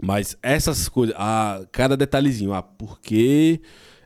Mas 0.00 0.36
essas 0.42 0.88
coisas, 0.88 1.14
ah, 1.18 1.64
cada 1.72 1.96
detalhezinho, 1.96 2.52
ah, 2.52 2.62
porque 2.62 3.60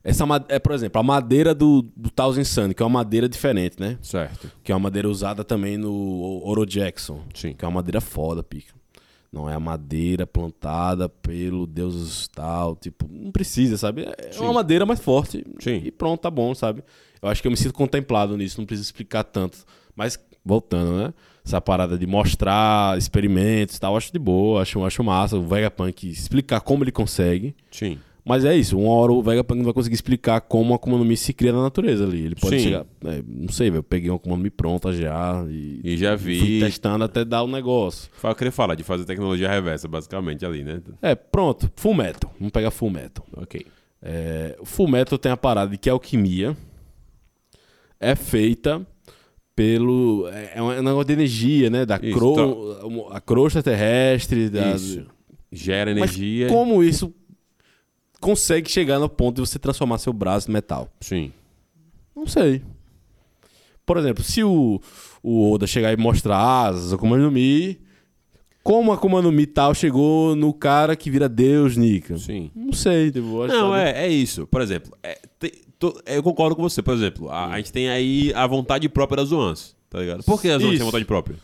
essa 0.05 0.25
é, 0.49 0.59
por 0.59 0.73
exemplo, 0.73 1.01
a 1.01 1.03
madeira 1.03 1.55
do, 1.55 1.83
do 1.97 2.11
Thousand 2.11 2.45
Sun, 2.45 2.73
que 2.73 2.83
é 2.83 2.87
uma 2.87 3.01
madeira 3.01 3.29
diferente, 3.29 3.79
né? 3.79 3.99
Certo. 4.03 4.51
Que 4.65 4.73
é 4.73 4.75
uma 4.75 4.81
madeira 4.81 5.09
usada 5.09 5.45
também 5.45 5.77
no 5.77 6.43
Oro 6.45 6.67
Jackson, 6.67 7.21
Sim. 7.35 7.53
que 7.53 7.65
é 7.65 7.69
uma 7.69 7.75
madeira 7.75 8.01
foda, 8.01 8.43
pica. 8.43 8.75
Não 9.33 9.49
é 9.49 9.55
a 9.55 9.61
madeira 9.61 10.27
plantada 10.27 11.09
pelo 11.09 11.67
deus 11.67 12.29
tal, 12.29 12.77
tipo, 12.77 13.09
não 13.11 13.33
precisa, 13.33 13.79
sabe? 13.79 14.07
É 14.19 14.31
Sim. 14.31 14.45
uma 14.45 14.53
madeira 14.53 14.85
mais 14.85 15.01
forte 15.01 15.43
Sim. 15.59 15.81
e 15.83 15.91
pronto, 15.91 16.21
tá 16.21 16.31
bom, 16.31 16.55
sabe? 16.55 16.85
Eu 17.23 17.29
acho 17.31 17.41
que 17.41 17.49
eu 17.49 17.51
me 17.51 17.57
sinto 17.57 17.73
contemplado 17.73 18.37
nisso, 18.37 18.61
não 18.61 18.67
preciso 18.67 18.89
explicar 18.89 19.25
tanto. 19.25 19.65
Mas, 19.97 20.19
voltando, 20.45 20.99
né? 20.99 21.15
Essa 21.45 21.61
parada 21.61 21.97
de 21.97 22.07
mostrar 22.07 22.97
experimentos 22.99 23.77
e 23.77 23.81
tal, 23.81 23.95
eu 23.95 23.97
acho 23.97 24.13
de 24.13 24.19
boa, 24.19 24.63
acho, 24.63 24.85
acho 24.85 25.03
massa. 25.03 25.37
O 25.37 25.43
Vegapunk 25.43 26.09
explicar 26.09 26.61
como 26.61 26.85
ele 26.85 26.93
consegue. 26.93 27.57
Sim. 27.71 27.99
Mas 28.25 28.45
é 28.45 28.57
isso, 28.57 28.79
uma 28.79 28.93
hora 28.93 29.11
o 29.13 29.21
Vegapunk 29.21 29.59
não 29.59 29.65
vai 29.65 29.75
conseguir 29.75 29.97
explicar 29.97 30.41
como 30.43 30.73
a 30.73 30.77
Akuma 30.77 30.97
no 30.97 31.05
Mi 31.05 31.17
se 31.17 31.33
cria 31.33 31.53
na 31.53 31.61
natureza 31.61 32.05
ali. 32.05 32.21
Ele 32.27 32.37
pode 32.37 32.57
Sim. 32.57 32.63
chegar. 32.63 32.87
é, 33.05 33.21
não 33.27 33.49
sei, 33.49 33.69
velho. 33.69 33.81
Eu 33.81 33.83
peguei 33.83 34.11
uma 34.11 34.17
Akuma 34.17 34.37
no 34.37 34.43
Mi 34.45 34.49
pronta 34.51 34.93
já 34.93 35.45
e, 35.51 35.81
E 35.83 35.97
já 35.97 36.15
vi. 36.15 36.39
fui 36.39 36.61
testando 36.61 37.03
até 37.03 37.25
dar 37.25 37.43
o 37.43 37.49
negócio. 37.49 38.09
Foi 38.13 38.31
o 38.31 38.33
que 38.33 38.35
eu 38.35 38.39
queria 38.39 38.53
falar, 38.53 38.77
de 38.77 38.85
fazer 38.85 39.05
tecnologia 39.05 39.49
reversa, 39.51 39.89
basicamente, 39.89 40.47
ali, 40.47 40.63
né? 40.63 40.81
É, 41.03 41.17
pronto, 41.17 41.69
Full 41.75 41.95
Metal. 41.95 42.33
Vamos 42.39 42.53
pegar 42.53 42.71
Full 42.71 42.91
Metal. 42.91 43.27
Ok. 43.37 43.67
É, 44.01 44.57
Full 44.63 44.89
Metal 44.89 45.19
tem 45.19 45.33
a 45.33 45.37
parada 45.37 45.73
de 45.73 45.79
que 45.79 45.91
a 45.91 45.93
alquimia 45.93 46.57
é 47.99 48.15
feita 48.15 48.87
pelo. 49.57 50.29
É 50.29 50.53
é 50.57 50.63
um 50.63 50.83
negócio 50.83 51.05
de 51.07 51.13
energia, 51.13 51.71
né? 51.71 51.85
Da 51.85 51.99
Isso, 52.03 52.17
cro, 52.17 53.09
a 53.11 53.21
crosta 53.21 53.63
terrestre. 53.63 54.49
Da, 54.49 54.75
Isso. 54.77 55.05
Gera 55.55 55.91
Mas 55.95 56.17
energia. 56.17 56.49
como 56.49 56.83
isso 56.83 57.13
consegue 58.23 58.71
chegar 58.71 58.99
no 58.99 59.09
ponto 59.09 59.37
de 59.43 59.49
você 59.49 59.59
transformar 59.59 59.99
seu 59.99 60.13
braço 60.13 60.49
em 60.49 60.55
metal? 60.55 60.89
Sim. 61.01 61.33
Não 62.17 62.27
sei. 62.27 62.63
Por 63.85 63.97
exemplo, 63.99 64.23
se 64.23 64.43
o, 64.45 64.81
o 65.23 65.53
Oda 65.53 65.67
chegar 65.67 65.93
e 65.93 65.97
mostrar 65.97 66.39
asas, 66.39 66.93
Akuma 66.93 67.19
no 67.19 67.31
Mi, 67.31 67.81
como 68.63 68.93
a 68.93 68.95
Akuma 68.95 69.21
no 69.21 69.33
Mi 69.33 69.45
tal 69.45 69.75
chegou 69.75 70.37
no 70.37 70.53
cara 70.55 70.95
que 70.95 71.11
vira 71.11 71.29
Deus, 71.29 71.77
Nika? 71.77 72.17
Sim. 72.17 72.51
Não 72.55 72.73
sei, 72.73 73.11
tipo, 73.11 73.27
eu 73.27 73.43
acho 73.43 73.55
Não, 73.55 73.75
é, 73.77 74.07
é 74.07 74.09
isso. 74.09 74.47
Por 74.47 74.61
exemplo, 74.61 74.97
é, 75.03 75.19
te- 75.39 75.65
to- 75.79 76.01
eu 76.07 76.23
concordo 76.23 76.55
com 76.55 76.63
você. 76.63 76.81
Por 76.81 76.95
exemplo, 76.95 77.29
a, 77.29 77.47
a 77.49 77.57
gente 77.57 77.73
tem 77.73 77.89
aí 77.91 78.33
a 78.35 78.47
vontade 78.47 78.89
própria 78.89 79.17
das 79.17 79.31
Zoans, 79.31 79.75
tá 79.91 79.99
ligado? 79.99 80.23
Por 80.23 80.41
que 80.41 80.49
as 80.49 80.63
Zoans 80.63 80.77
têm 80.77 80.85
vontade 80.87 81.05
própria? 81.05 81.37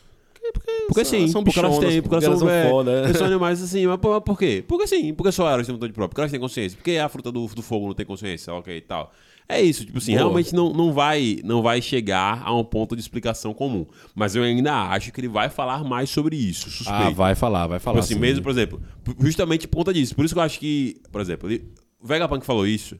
Porque 0.88 1.05
são- 1.05 1.18
sim, 1.20 1.29
são 1.29 1.44
porque 1.44 1.59
elas 1.59 1.79
têm, 1.79 2.01
porque 2.03 2.09
porque 2.09 2.24
elas 2.24 2.38
são, 2.38 2.48
é, 2.51 2.68
foda, 2.70 2.90
é. 3.09 3.12
são 3.12 3.27
animais 3.27 3.62
assim, 3.62 3.87
mas 3.87 3.98
por, 3.98 4.20
por 4.22 4.38
quê? 4.38 4.64
Porque 4.66 4.87
sim, 4.87 5.12
porque 5.14 5.31
só 5.31 5.48
elas 5.51 5.66
têm 5.66 5.74
vontade 5.74 5.92
própria, 5.92 6.09
porque 6.09 6.20
elas 6.22 6.31
têm 6.31 6.40
consciência, 6.40 6.77
porque 6.77 6.96
a 6.96 7.09
fruta 7.09 7.31
do, 7.31 7.46
do 7.46 7.62
fogo 7.62 7.87
não 7.88 7.94
tem 7.94 8.07
consciência, 8.07 8.53
ok 8.55 8.77
e 8.77 8.81
tal. 8.81 9.12
É 9.51 9.62
isso, 9.62 9.85
tipo 9.87 9.96
assim, 9.96 10.12
Boa. 10.12 10.24
realmente 10.24 10.55
não, 10.55 10.72
não, 10.74 10.92
vai, 10.92 11.38
não 11.42 11.62
vai 11.62 11.81
chegar 11.81 12.42
a 12.44 12.55
um 12.55 12.62
ponto 12.62 12.94
de 12.94 13.01
explicação 13.01 13.55
comum. 13.55 13.87
Mas 14.14 14.37
eu 14.37 14.42
ainda 14.42 14.74
acho 14.90 15.11
que 15.11 15.20
ele 15.20 15.29
vai 15.29 15.48
falar 15.48 15.83
mais 15.85 16.11
sobre 16.11 16.37
isso, 16.37 16.68
suspeito. 16.68 16.92
Ah, 17.03 17.11
vai 17.11 17.35
falar, 17.35 17.66
vai 17.66 17.79
falar. 17.79 17.94
Tipo 17.96 18.05
assim, 18.05 18.14
sim. 18.14 18.20
mesmo, 18.20 18.42
por 18.42 18.51
exemplo, 18.51 18.79
justamente 19.20 19.66
por 19.66 19.79
conta 19.79 19.94
disso. 19.94 20.14
Por 20.14 20.24
isso 20.27 20.35
que 20.35 20.38
eu 20.38 20.42
acho 20.44 20.59
que, 20.61 21.01
por 21.11 21.20
exemplo, 21.22 21.51
ele- 21.51 21.64
o 21.98 22.07
Vegapunk 22.07 22.44
falou 22.44 22.66
isso 22.66 22.98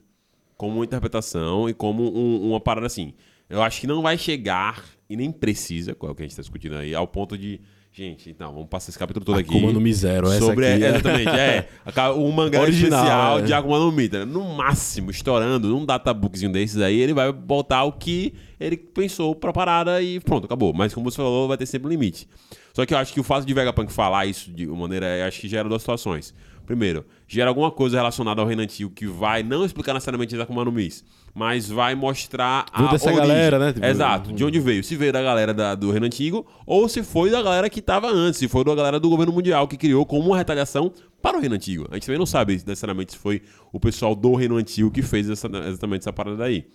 como 0.57 0.75
uma 0.77 0.85
interpretação 0.85 1.69
e 1.69 1.73
como 1.73 2.03
um- 2.03 2.49
uma 2.49 2.59
parada 2.59 2.87
assim. 2.87 3.13
Eu 3.47 3.61
acho 3.61 3.81
que 3.81 3.85
não 3.87 4.01
vai 4.01 4.17
chegar, 4.17 4.83
e 5.07 5.15
nem 5.15 5.31
precisa, 5.31 5.93
qual 5.93 6.09
é 6.09 6.13
o 6.13 6.15
que 6.15 6.23
a 6.23 6.25
gente 6.27 6.35
tá 6.35 6.41
discutindo 6.41 6.75
aí, 6.77 6.93
ao 6.95 7.07
ponto 7.07 7.37
de. 7.37 7.59
Gente, 7.91 8.29
então, 8.29 8.53
vamos 8.53 8.69
passar 8.69 8.89
esse 8.91 8.99
capítulo 8.99 9.25
todo 9.25 9.39
aqui. 9.39 9.49
Akuma 9.49 9.73
no 9.73 9.81
Mi 9.81 9.91
Zero, 9.93 10.27
essa 10.27 10.39
sobre, 10.45 10.67
aqui 10.71 10.83
é- 10.83 10.89
Exatamente, 10.89 11.29
é. 11.29 11.67
O 12.15 12.31
mangá 12.31 12.61
Original, 12.61 12.99
especial 12.99 13.39
é. 13.39 13.41
de 13.41 13.53
Akuma 13.53 13.79
no 13.79 13.91
Mi. 13.91 14.07
tá? 14.07 14.25
No 14.25 14.43
máximo, 14.55 15.09
estourando, 15.11 15.67
num 15.67 15.85
databookzinho 15.85 16.51
desses 16.51 16.79
aí, 16.81 16.99
ele 16.99 17.13
vai 17.13 17.31
botar 17.33 17.83
o 17.83 17.91
que 17.91 18.33
ele 18.59 18.77
pensou 18.77 19.35
pra 19.35 19.51
parada 19.51 20.01
e 20.01 20.19
pronto, 20.19 20.45
acabou. 20.45 20.71
Mas 20.71 20.93
como 20.93 21.09
você 21.09 21.17
falou, 21.17 21.47
vai 21.47 21.57
ter 21.57 21.65
sempre 21.65 21.87
um 21.87 21.89
limite. 21.89 22.27
Só 22.73 22.85
que 22.85 22.93
eu 22.93 22.97
acho 22.97 23.11
que 23.11 23.19
o 23.19 23.23
fato 23.23 23.45
de 23.45 23.53
Vegapunk 23.53 23.91
falar 23.91 24.27
isso 24.27 24.51
de 24.51 24.67
uma 24.67 24.81
maneira, 24.81 25.27
acho 25.27 25.41
que 25.41 25.49
gera 25.49 25.67
duas 25.67 25.81
situações. 25.81 26.33
Primeiro, 26.69 27.03
gera 27.27 27.49
alguma 27.49 27.71
coisa 27.71 27.97
relacionada 27.97 28.39
ao 28.41 28.45
reino 28.45 28.61
antigo 28.61 28.91
que 28.91 29.07
vai 29.07 29.41
não 29.41 29.65
explicar 29.65 29.91
necessariamente 29.91 30.35
as 30.35 30.41
Akuma 30.41 30.63
no 30.63 30.71
Mis, 30.71 31.03
mas 31.33 31.67
vai 31.67 31.95
mostrar 31.95 32.67
a 32.71 32.91
dessa 32.91 33.07
origem. 33.07 33.27
galera, 33.27 33.57
né? 33.57 33.73
Tipo, 33.73 33.83
Exato, 33.87 34.31
de 34.31 34.45
onde 34.45 34.59
veio. 34.59 34.83
Se 34.83 34.95
veio 34.95 35.11
da 35.11 35.19
galera 35.23 35.51
da- 35.51 35.73
do 35.73 35.89
reino 35.89 36.05
antigo 36.05 36.45
ou 36.67 36.87
se 36.87 37.01
foi 37.01 37.31
da 37.31 37.41
galera 37.41 37.67
que 37.71 37.79
estava 37.79 38.07
antes, 38.11 38.37
se 38.39 38.47
foi 38.47 38.63
da 38.63 38.75
galera 38.75 38.99
do 38.99 39.09
governo 39.09 39.33
mundial 39.33 39.67
que 39.67 39.77
criou 39.77 40.05
como 40.05 40.27
uma 40.27 40.37
retaliação 40.37 40.93
para 41.23 41.39
o 41.39 41.41
reino 41.41 41.55
antigo. 41.55 41.87
A 41.89 41.95
gente 41.95 42.05
também 42.05 42.19
não 42.19 42.27
sabe 42.27 42.53
necessariamente 42.53 43.13
se 43.13 43.17
foi 43.17 43.41
o 43.73 43.79
pessoal 43.79 44.13
do 44.13 44.35
reino 44.35 44.55
antigo 44.55 44.91
que 44.91 45.01
fez 45.01 45.27
essa- 45.27 45.47
exatamente 45.67 46.01
essa 46.03 46.13
parada 46.13 46.37
daí. 46.37 46.67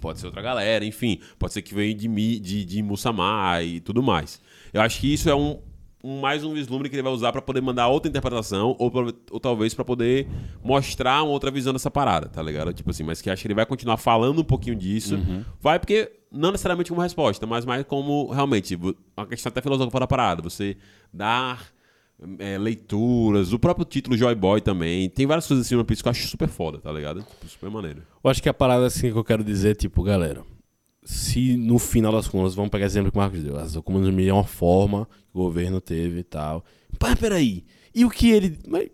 Pode 0.00 0.20
ser 0.20 0.26
outra 0.26 0.40
galera, 0.40 0.86
enfim. 0.86 1.20
Pode 1.38 1.52
ser 1.52 1.60
que 1.60 1.74
veio 1.74 1.94
de, 1.94 2.08
de, 2.40 2.64
de 2.64 2.82
Musamá 2.82 3.60
e 3.62 3.78
tudo 3.78 4.02
mais. 4.02 4.40
Eu 4.72 4.80
acho 4.80 4.98
que 5.00 5.12
isso 5.12 5.28
é 5.28 5.34
um- 5.34 5.58
mais 6.02 6.42
um 6.44 6.52
vislumbre 6.52 6.88
que 6.88 6.96
ele 6.96 7.02
vai 7.02 7.12
usar 7.12 7.30
pra 7.32 7.40
poder 7.42 7.60
mandar 7.60 7.88
outra 7.88 8.08
interpretação 8.08 8.74
ou, 8.78 8.90
pra- 8.90 9.12
ou 9.30 9.38
talvez 9.40 9.72
pra 9.74 9.84
poder 9.84 10.28
mostrar 10.62 11.22
uma 11.22 11.32
outra 11.32 11.50
visão 11.50 11.72
dessa 11.72 11.90
parada, 11.90 12.28
tá 12.28 12.42
ligado? 12.42 12.72
Tipo 12.72 12.90
assim, 12.90 13.02
mas 13.04 13.20
que 13.22 13.30
acho 13.30 13.42
que 13.42 13.46
ele 13.48 13.54
vai 13.54 13.66
continuar 13.66 13.96
falando 13.96 14.40
um 14.40 14.44
pouquinho 14.44 14.74
disso. 14.76 15.16
Vai 15.60 15.78
porque, 15.78 16.10
não 16.30 16.50
necessariamente 16.50 16.90
como 16.90 17.00
resposta, 17.00 17.46
mas 17.46 17.64
mais 17.64 17.84
como 17.84 18.30
realmente 18.30 18.76
uma 19.16 19.26
questão 19.26 19.50
até 19.50 19.60
filosófica 19.60 19.92
para 19.92 20.04
a 20.04 20.08
parada. 20.08 20.42
Você 20.42 20.76
dar 21.12 21.62
é, 22.38 22.56
leituras, 22.58 23.52
o 23.52 23.58
próprio 23.58 23.84
título 23.84 24.16
Joy 24.16 24.34
Boy 24.34 24.60
também. 24.60 25.08
Tem 25.08 25.26
várias 25.26 25.46
coisas 25.46 25.66
assim 25.66 25.74
no 25.76 25.84
Piece 25.84 26.02
que 26.02 26.08
eu 26.08 26.10
acho 26.10 26.26
super 26.28 26.48
foda, 26.48 26.78
tá 26.78 26.90
ligado? 26.92 27.20
Tipo, 27.22 27.48
super 27.48 27.70
maneiro. 27.70 28.02
Eu 28.22 28.30
acho 28.30 28.42
que 28.42 28.48
a 28.48 28.54
parada 28.54 28.86
assim 28.86 29.10
que 29.12 29.18
eu 29.18 29.24
quero 29.24 29.42
dizer, 29.44 29.76
tipo, 29.76 30.02
galera, 30.02 30.42
se 31.02 31.56
no 31.56 31.78
final 31.78 32.12
das 32.12 32.28
contas, 32.28 32.54
vamos 32.54 32.70
pegar 32.70 32.86
exemplo 32.86 33.10
que 33.10 33.18
o 33.18 33.20
Marcos 33.20 33.42
deu, 33.42 33.56
as 33.56 33.74
Mi 34.12 34.28
é 34.28 34.32
uma 34.32 34.44
forma 34.44 35.06
que 35.06 35.38
o 35.38 35.42
governo 35.42 35.80
teve 35.80 36.20
e 36.20 36.24
tal. 36.24 36.64
Mas 37.00 37.18
peraí, 37.18 37.64
e 37.94 38.04
o 38.04 38.10
que 38.10 38.30
ele. 38.30 38.58
Mas 38.68 38.88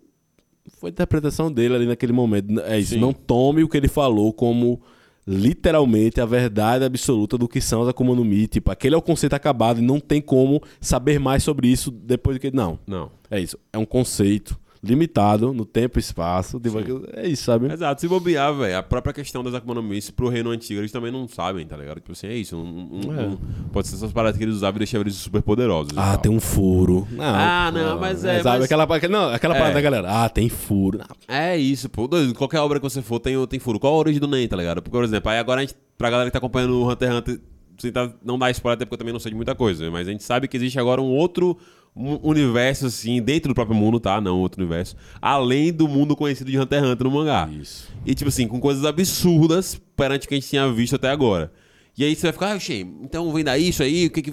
foi 0.79 0.91
a 0.91 0.93
interpretação 0.93 1.51
dele 1.53 1.75
ali 1.75 1.87
naquele 1.87 2.13
momento. 2.13 2.61
É 2.61 2.79
isso, 2.79 2.95
Sim. 2.95 3.01
não 3.01 3.13
tome 3.13 3.63
o 3.63 3.69
que 3.69 3.77
ele 3.77 3.89
falou 3.89 4.33
como 4.33 4.81
literalmente 5.27 6.23
a 6.23 6.25
verdade 6.25 6.85
absoluta 6.85 7.37
do 7.37 7.47
que 7.47 7.61
são 7.61 7.83
as 7.83 7.89
Akuma 7.89 8.15
no 8.15 8.25
Mi. 8.25 8.47
Tipo, 8.47 8.71
aquele 8.71 8.95
é 8.95 8.99
o 8.99 9.03
conceito 9.03 9.35
acabado 9.35 9.79
e 9.79 9.83
não 9.83 10.01
tem 10.01 10.23
como 10.23 10.63
saber 10.81 11.19
mais 11.19 11.43
sobre 11.43 11.69
isso 11.69 11.91
depois 11.91 12.39
que. 12.39 12.51
Não. 12.51 12.79
Não. 12.87 13.11
É 13.31 13.39
isso. 13.39 13.59
É 13.73 13.77
um 13.77 13.85
conceito 13.85 14.59
limitado 14.83 15.53
no 15.53 15.65
tempo 15.65 15.99
e 15.99 16.01
espaço. 16.01 16.59
Tipo, 16.61 16.79
é 17.15 17.27
isso, 17.29 17.45
sabe? 17.45 17.73
Exato, 17.73 18.01
se 18.01 18.09
bobear, 18.09 18.55
velho, 18.55 18.79
a 18.79 18.83
própria 18.83 19.13
questão 19.13 19.43
das 19.43 19.55
Akuma 19.55 19.75
no 19.75 19.83
Mi, 19.83 20.01
pro 20.13 20.29
reino 20.29 20.51
antigo, 20.51 20.81
eles 20.81 20.93
também 20.93 21.11
não 21.11 21.27
sabem, 21.29 21.67
tá 21.67 21.77
ligado? 21.77 21.97
Tipo 21.97 22.13
assim, 22.13 22.27
é 22.29 22.35
isso. 22.35 22.57
Um, 22.57 23.01
um- 23.07 23.19
É. 23.19 23.23
um- 23.27 23.39
pode 23.73 23.89
ser 23.89 23.97
essas 23.97 24.13
paradas 24.13 24.37
que 24.39 24.45
eles 24.45 24.55
usavam 24.55 24.77
e 24.77 24.81
deixavam 24.81 25.03
eles 25.05 25.15
super 25.17 25.43
poderosos. 25.43 25.93
Ah, 25.97 26.17
tem 26.17 26.31
um 26.31 26.41
furo. 26.41 27.07
Não, 27.11 27.25
Ah, 27.25 27.71
não, 27.73 27.99
mas 27.99 28.25
é, 28.25 28.43
Sabe 28.43 28.61
mas- 28.61 28.65
aquela, 28.65 28.87
não, 29.09 29.29
aquela 29.31 29.55
É. 29.55 29.59
parada 29.59 29.75
da 29.75 29.81
galera. 29.81 30.09
Ah, 30.25 30.29
tem 30.29 30.49
furo. 30.49 30.99
Não, 30.99 31.07
É 31.29 31.57
isso, 31.57 31.89
pô. 31.89 32.09
Qualquer 32.37 32.61
obra 32.61 32.79
que 32.79 32.85
você 32.89 33.03
for 33.03 33.19
tem, 33.21 33.35
tem 33.47 33.59
furo. 33.59 33.79
Qual 33.81 33.93
a 33.95 33.97
origem 33.99 34.21
do 34.21 34.27
Nen, 34.29 34.47
tá 34.49 34.57
ligado? 34.57 34.83
Porque, 34.83 34.91
por 34.97 35.05
exemplo, 35.05 35.31
aí 35.31 35.39
agora 35.39 35.61
a 35.61 35.65
gente, 35.65 35.75
pra 35.97 36.11
galera 36.11 36.29
que 36.31 36.33
tá 36.33 36.39
acompanhando 36.39 36.75
o 36.81 36.91
Hunter 36.91 37.09
x 37.09 37.19
Hunter, 37.19 37.41
tentar 37.81 38.13
não 38.25 38.39
dar 38.39 38.51
spoiler 38.51 38.75
até 38.77 38.85
porque 38.85 38.95
eu 38.95 38.99
também 38.99 39.13
não 39.13 39.21
sei 39.21 39.31
de 39.31 39.37
muita 39.37 39.55
coisa, 39.55 39.89
mas 39.91 40.09
a 40.09 40.11
gente 40.11 40.25
sabe 40.25 40.49
que 40.49 40.57
existe 40.57 40.79
agora 40.81 41.01
um 41.01 41.07
outro 41.11 41.57
um 41.95 42.19
universo, 42.23 42.87
assim, 42.87 43.21
dentro 43.21 43.49
do 43.49 43.55
próprio 43.55 43.77
mundo, 43.77 43.99
tá? 43.99 44.21
Não 44.21 44.39
outro 44.39 44.63
universo. 44.63 44.97
Além 45.21 45.73
do 45.73 45.89
mundo 45.89 46.15
conhecido 46.15 46.51
de 46.51 46.59
Hunter 46.59 46.81
x 46.81 46.89
Hunter 46.89 47.07
no 47.07 47.13
mangá. 47.13 47.49
Isso. 47.51 47.89
E, 48.07 48.15
tipo 48.15 48.29
assim, 48.29 48.47
com 48.47 48.61
coisas 48.61 48.85
absurdas 48.85 49.81
perante 49.97 50.27
o 50.27 50.29
que 50.29 50.35
a 50.35 50.39
gente 50.39 50.49
tinha 50.49 50.73
visto 50.73 50.97
até 50.97 51.11
agora. 51.11 51.53
E 51.97 52.05
aí 52.05 52.15
você 52.15 52.23
vai 52.23 52.33
ficar, 52.33 52.53
ah, 52.53 52.59
Shen, 52.61 53.01
então 53.03 53.33
vem 53.33 53.43
daí 53.43 53.69
isso 53.69 53.83
aí, 53.83 54.07
o 54.07 54.11
que 54.11 54.23
que. 54.23 54.33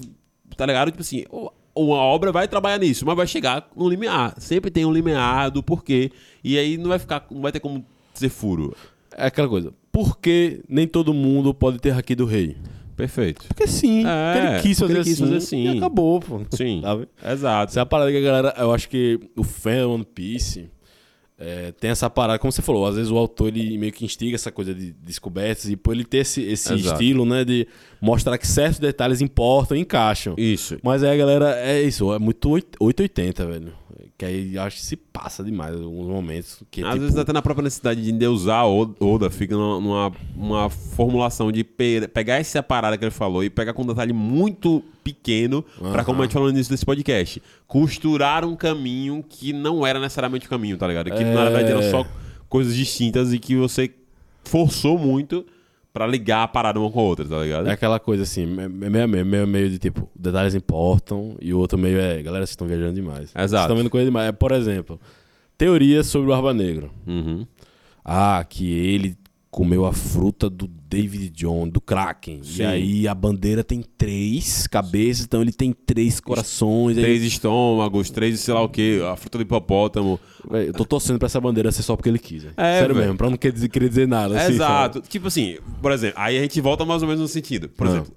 Tá 0.55 0.65
ligado? 0.65 0.91
Tipo 0.91 1.01
assim, 1.01 1.25
uma 1.75 1.97
obra 1.97 2.31
vai 2.31 2.47
trabalhar 2.47 2.77
nisso, 2.77 3.05
mas 3.05 3.15
vai 3.15 3.27
chegar 3.27 3.67
no 3.75 3.89
limiar. 3.89 4.35
Sempre 4.37 4.71
tem 4.71 4.85
um 4.85 4.93
limiar 4.93 5.49
do 5.51 5.63
porquê. 5.63 6.11
E 6.43 6.57
aí 6.57 6.77
não 6.77 6.89
vai 6.89 6.99
ficar. 6.99 7.25
Não 7.29 7.41
vai 7.41 7.51
ter 7.51 7.59
como 7.59 7.85
ser 8.13 8.29
furo. 8.29 8.75
É 9.17 9.27
aquela 9.27 9.49
coisa. 9.49 9.73
Por 9.91 10.17
que 10.19 10.61
nem 10.69 10.87
todo 10.87 11.13
mundo 11.13 11.53
pode 11.53 11.79
ter 11.79 11.91
Haki 11.91 12.15
do 12.15 12.25
Rei? 12.25 12.55
Perfeito. 12.95 13.45
Porque 13.47 13.67
sim. 13.67 14.03
É, 14.05 14.53
ele 14.53 14.61
quis 14.61 14.79
porque 14.79 14.93
fazer 14.93 14.93
ele 14.93 15.03
quis 15.03 15.13
assim. 15.13 15.23
fazer 15.23 15.35
assim. 15.37 15.63
E 15.63 15.77
acabou, 15.77 16.19
pô. 16.19 16.41
Sim. 16.51 16.81
Sabe? 16.81 17.07
Exato. 17.23 17.71
Essa 17.71 17.79
é 17.79 17.83
a 17.83 17.85
parada 17.85 18.11
que 18.11 18.17
a 18.17 18.21
galera. 18.21 18.53
Eu 18.57 18.73
acho 18.73 18.87
que 18.89 19.19
o 19.35 19.43
fã 19.43 19.85
One 19.87 20.05
Piece 20.05 20.69
é, 21.37 21.73
tem 21.73 21.91
essa 21.91 22.09
parada, 22.09 22.39
como 22.39 22.49
você 22.51 22.61
falou, 22.61 22.85
às 22.85 22.95
vezes 22.95 23.11
o 23.11 23.17
autor 23.17 23.49
ele 23.49 23.77
meio 23.77 23.91
que 23.91 24.05
instiga 24.05 24.35
essa 24.35 24.49
coisa 24.51 24.73
de 24.73 24.93
descobertas 24.93 25.69
e 25.69 25.75
por 25.75 25.93
ele 25.93 26.05
ter 26.05 26.19
esse, 26.19 26.41
esse 26.41 26.73
estilo, 26.75 27.25
né, 27.25 27.43
de 27.43 27.67
mostrar 28.01 28.37
que 28.37 28.47
certos 28.47 28.79
detalhes 28.79 29.19
importam 29.19 29.75
e 29.75 29.81
encaixam. 29.81 30.33
Isso. 30.37 30.77
Mas 30.81 31.03
aí 31.03 31.09
a 31.11 31.17
galera, 31.17 31.59
é 31.59 31.81
isso, 31.81 32.13
é 32.13 32.19
muito 32.19 32.49
oit- 32.51 32.77
880, 32.79 33.45
velho. 33.45 33.73
Que 34.17 34.25
aí 34.25 34.57
acho 34.57 34.77
que 34.77 34.83
se 34.85 34.95
passa 34.95 35.43
demais 35.43 35.75
em 35.75 35.83
alguns 35.83 36.07
momentos. 36.07 36.61
Que, 36.69 36.81
Às 36.83 36.89
tipo, 36.93 37.01
vezes 37.01 37.17
até 37.17 37.31
na 37.33 37.41
própria 37.41 37.63
necessidade 37.63 38.01
de 38.01 38.11
endeusar 38.11 38.65
Oda 38.67 39.29
fica 39.29 39.55
numa, 39.55 39.79
numa 39.79 40.11
uma 40.35 40.69
formulação 40.69 41.51
de 41.51 41.63
pe- 41.63 42.07
pegar 42.09 42.35
essa 42.35 42.61
parada 42.61 42.97
que 42.97 43.03
ele 43.03 43.11
falou 43.11 43.43
e 43.43 43.49
pegar 43.49 43.73
com 43.73 43.83
um 43.83 43.87
detalhe 43.87 44.13
muito 44.13 44.83
pequeno 45.03 45.63
pra, 45.91 46.03
como 46.03 46.21
a 46.21 46.25
gente 46.25 46.33
falou 46.33 46.47
no 46.49 46.53
início 46.55 46.71
desse 46.71 46.85
podcast, 46.85 47.41
costurar 47.67 48.43
um 48.45 48.55
caminho 48.55 49.23
que 49.27 49.53
não 49.53 49.85
era 49.85 49.99
necessariamente 49.99 50.45
o 50.47 50.49
caminho, 50.49 50.77
tá 50.77 50.87
ligado? 50.87 51.11
Que 51.11 51.23
na 51.23 51.41
É. 51.41 51.49
verdade 51.49 51.71
eram 51.71 51.83
só 51.91 52.05
coisas 52.49 52.75
distintas 52.75 53.33
e 53.33 53.39
que 53.39 53.55
você 53.55 53.91
forçou 54.43 54.97
muito 54.97 55.45
pra 55.95 56.05
ligar 56.05 56.43
a 56.43 56.47
parada 56.49 56.77
uma 56.77 56.91
com 56.91 56.99
a 56.99 57.03
outra, 57.03 57.23
tá 57.25 57.41
ligado? 57.41 57.69
É 57.69 57.71
aquela 57.71 58.01
coisa 58.01 58.23
assim, 58.23 58.43
é 58.43 58.67
meio 58.67 59.05
a 59.05 59.07
meio, 59.07 59.25
meio, 59.25 59.43
a 59.43 59.47
meio 59.47 59.69
de 59.69 59.79
tipo, 59.79 60.09
detalhes 60.13 60.53
importam 60.53 61.37
e 61.41 61.53
o 61.53 61.57
outro 61.57 61.77
meio 61.77 61.97
é, 61.97 62.21
galera, 62.21 62.45
vocês 62.45 62.49
estão 62.49 62.67
viajando 62.67 62.95
demais. 62.95 63.29
Vocês 63.29 63.45
Exato. 63.45 63.63
estão 63.63 63.77
vendo 63.77 63.89
coisa 63.89 64.03
demais. 64.03 64.27
É, 64.27 64.31
por 64.33 64.51
exemplo, 64.51 64.99
teorias 65.57 66.07
sobre 66.07 66.27
o 66.27 66.33
Barba 66.33 66.53
Negra. 66.53 66.89
Uhum. 67.07 67.47
Ah, 68.03 68.45
que 68.47 68.69
ele 68.69 69.17
comeu 69.55 69.85
a 69.85 69.93
fruta 69.93 70.49
do 70.49 70.67
David 70.67 71.29
John, 71.29 71.65
do 71.69 71.79
Kraken. 71.79 72.43
Sim. 72.43 72.61
E 72.61 72.65
aí 72.65 73.07
a 73.07 73.15
bandeira 73.15 73.63
tem 73.63 73.81
três 73.97 74.67
cabeças, 74.67 75.23
então 75.23 75.41
ele 75.41 75.53
tem 75.53 75.71
três 75.71 76.19
corações. 76.19 76.97
Três 76.97 77.23
estômagos, 77.23 78.09
três 78.09 78.37
sei 78.41 78.53
lá 78.53 78.61
o 78.61 78.67
que, 78.67 78.99
a 79.09 79.15
fruta 79.15 79.37
do 79.37 79.43
hipopótamo. 79.43 80.19
Eu 80.51 80.73
tô 80.73 80.83
torcendo 80.83 81.17
pra 81.17 81.27
essa 81.27 81.39
bandeira 81.39 81.71
ser 81.71 81.83
só 81.83 81.95
porque 81.95 82.09
ele 82.09 82.19
quis. 82.19 82.43
É, 82.57 82.79
Sério 82.79 82.93
véi. 82.93 83.05
mesmo, 83.05 83.17
pra 83.17 83.29
não 83.29 83.37
querer 83.37 83.53
dizer, 83.53 83.69
querer 83.69 83.87
dizer 83.87 84.07
nada. 84.09 84.37
assim, 84.37 84.55
Exato. 84.55 85.01
Tipo 85.07 85.27
assim, 85.29 85.57
por 85.81 85.93
exemplo, 85.93 86.15
aí 86.19 86.37
a 86.37 86.41
gente 86.41 86.59
volta 86.59 86.83
mais 86.83 87.01
ou 87.01 87.07
menos 87.07 87.21
no 87.21 87.27
sentido. 87.29 87.69
Por 87.69 87.87
Ah. 87.87 87.89
exemplo, 87.91 88.13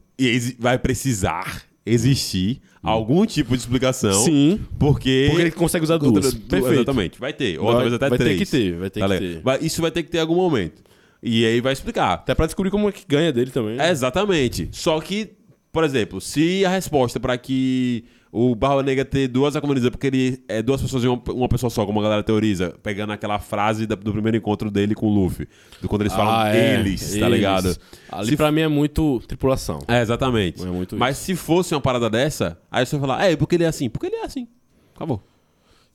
vai 0.58 0.76
precisar 0.76 1.62
existir 1.86 2.60
algum 2.82 3.24
tipo 3.24 3.50
de 3.56 3.60
explicação. 3.62 4.24
Sim. 4.24 4.58
Porque. 4.76 5.26
Porque 5.30 5.42
ele 5.42 5.50
consegue 5.52 5.84
usar 5.84 5.98
duas. 5.98 6.12
Contra- 6.14 6.30
du- 6.32 6.40
Perfeito. 6.46 6.74
Exatamente. 6.74 7.20
Vai 7.20 7.32
ter. 7.32 7.58
Ou 7.60 7.66
Vai- 7.66 7.74
talvez 7.74 7.92
até 7.94 8.08
vai 8.08 8.18
ter 8.18 8.24
três. 8.24 8.38
que 8.40 8.46
ter, 8.46 8.72
vai 8.76 8.90
ter 8.90 9.00
Tá 9.00 9.08
que 9.08 9.18
ter. 9.18 9.40
Vai- 9.40 9.58
Isso 9.62 9.80
vai 9.80 9.90
ter 9.92 10.02
que 10.02 10.10
ter 10.10 10.18
em 10.18 10.20
algum 10.20 10.34
momento. 10.34 10.87
E 11.22 11.44
aí 11.44 11.60
vai 11.60 11.72
explicar. 11.72 12.12
Até 12.14 12.34
pra 12.34 12.46
descobrir 12.46 12.70
como 12.70 12.88
é 12.88 12.92
que 12.92 13.04
ganha 13.06 13.32
dele 13.32 13.50
também. 13.50 13.76
né? 13.76 13.88
É, 13.88 13.90
exatamente. 13.90 14.68
Só 14.72 15.00
que, 15.00 15.30
por 15.72 15.82
exemplo, 15.84 16.20
se 16.20 16.64
a 16.64 16.68
resposta 16.70 17.18
pra 17.18 17.36
que 17.36 18.04
o 18.30 18.54
Barba 18.54 18.82
Negra 18.82 19.04
ter 19.06 19.26
duas 19.26 19.56
Akumanis 19.56 19.88
porque 19.88 20.06
ele 20.06 20.44
é 20.46 20.62
duas 20.62 20.82
pessoas 20.82 21.02
e 21.02 21.08
uma, 21.08 21.20
uma 21.30 21.48
pessoa 21.48 21.70
só, 21.70 21.86
como 21.86 21.98
a 21.98 22.02
galera 22.02 22.22
teoriza, 22.22 22.74
pegando 22.82 23.10
aquela 23.12 23.38
frase 23.38 23.86
da- 23.86 23.94
do 23.94 24.12
primeiro 24.12 24.36
encontro 24.36 24.70
dele 24.70 24.94
com 24.94 25.06
o 25.06 25.10
Luffy, 25.12 25.48
do 25.80 25.88
quando 25.88 26.02
eles 26.02 26.12
falam 26.12 26.34
Ah, 26.34 26.54
é, 26.54 26.74
eles, 26.78 27.16
tá 27.18 27.26
ligado? 27.28 27.74
Ali 28.10 28.28
Se 28.28 28.36
pra 28.36 28.52
mim 28.52 28.60
é 28.60 28.68
muito 28.68 29.18
tripulação. 29.26 29.78
É, 29.88 30.02
exatamente. 30.02 30.62
É 30.62 30.66
muito 30.66 30.94
Mas 30.96 31.16
se 31.16 31.34
fosse 31.34 31.74
uma 31.74 31.80
parada 31.80 32.10
dessa, 32.10 32.58
aí 32.70 32.84
você 32.84 32.96
vai 32.98 33.08
falar, 33.08 33.24
é, 33.24 33.34
porque 33.34 33.54
ele 33.56 33.64
é 33.64 33.68
assim? 33.68 33.88
Porque 33.88 34.06
ele 34.08 34.16
é 34.16 34.24
assim. 34.24 34.46
Acabou. 34.94 35.22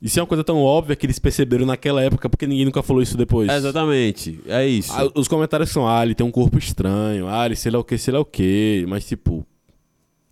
Isso 0.03 0.19
é 0.19 0.21
uma 0.21 0.27
coisa 0.27 0.43
tão 0.43 0.61
óbvia 0.61 0.97
que 0.97 1.05
eles 1.05 1.17
perceberam 1.17 1.65
naquela 1.65 2.03
época, 2.03 2.29
porque 2.29 2.45
ninguém 2.45 2.65
nunca 2.65 2.83
falou 2.83 3.01
isso 3.01 3.15
depois. 3.15 3.47
É, 3.47 3.55
exatamente. 3.55 4.37
É 4.47 4.67
isso. 4.67 4.91
Ah, 4.91 5.09
os 5.15 5.29
comentários 5.29 5.69
são, 5.69 5.87
ah, 5.87 6.03
ele 6.03 6.13
tem 6.13 6.27
um 6.27 6.31
corpo 6.31 6.57
estranho, 6.57 7.25
ah, 7.29 7.45
ele 7.45 7.55
sei 7.55 7.71
lá 7.71 7.79
o 7.79 7.85
que, 7.85 7.97
sei 7.97 8.13
lá 8.13 8.19
o 8.19 8.25
que, 8.25 8.83
mas 8.89 9.07
tipo. 9.07 9.45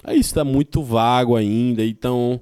É 0.03 0.13
isso, 0.13 0.33
tá 0.33 0.43
muito 0.43 0.83
vago 0.83 1.37
ainda, 1.37 1.85
então. 1.85 2.41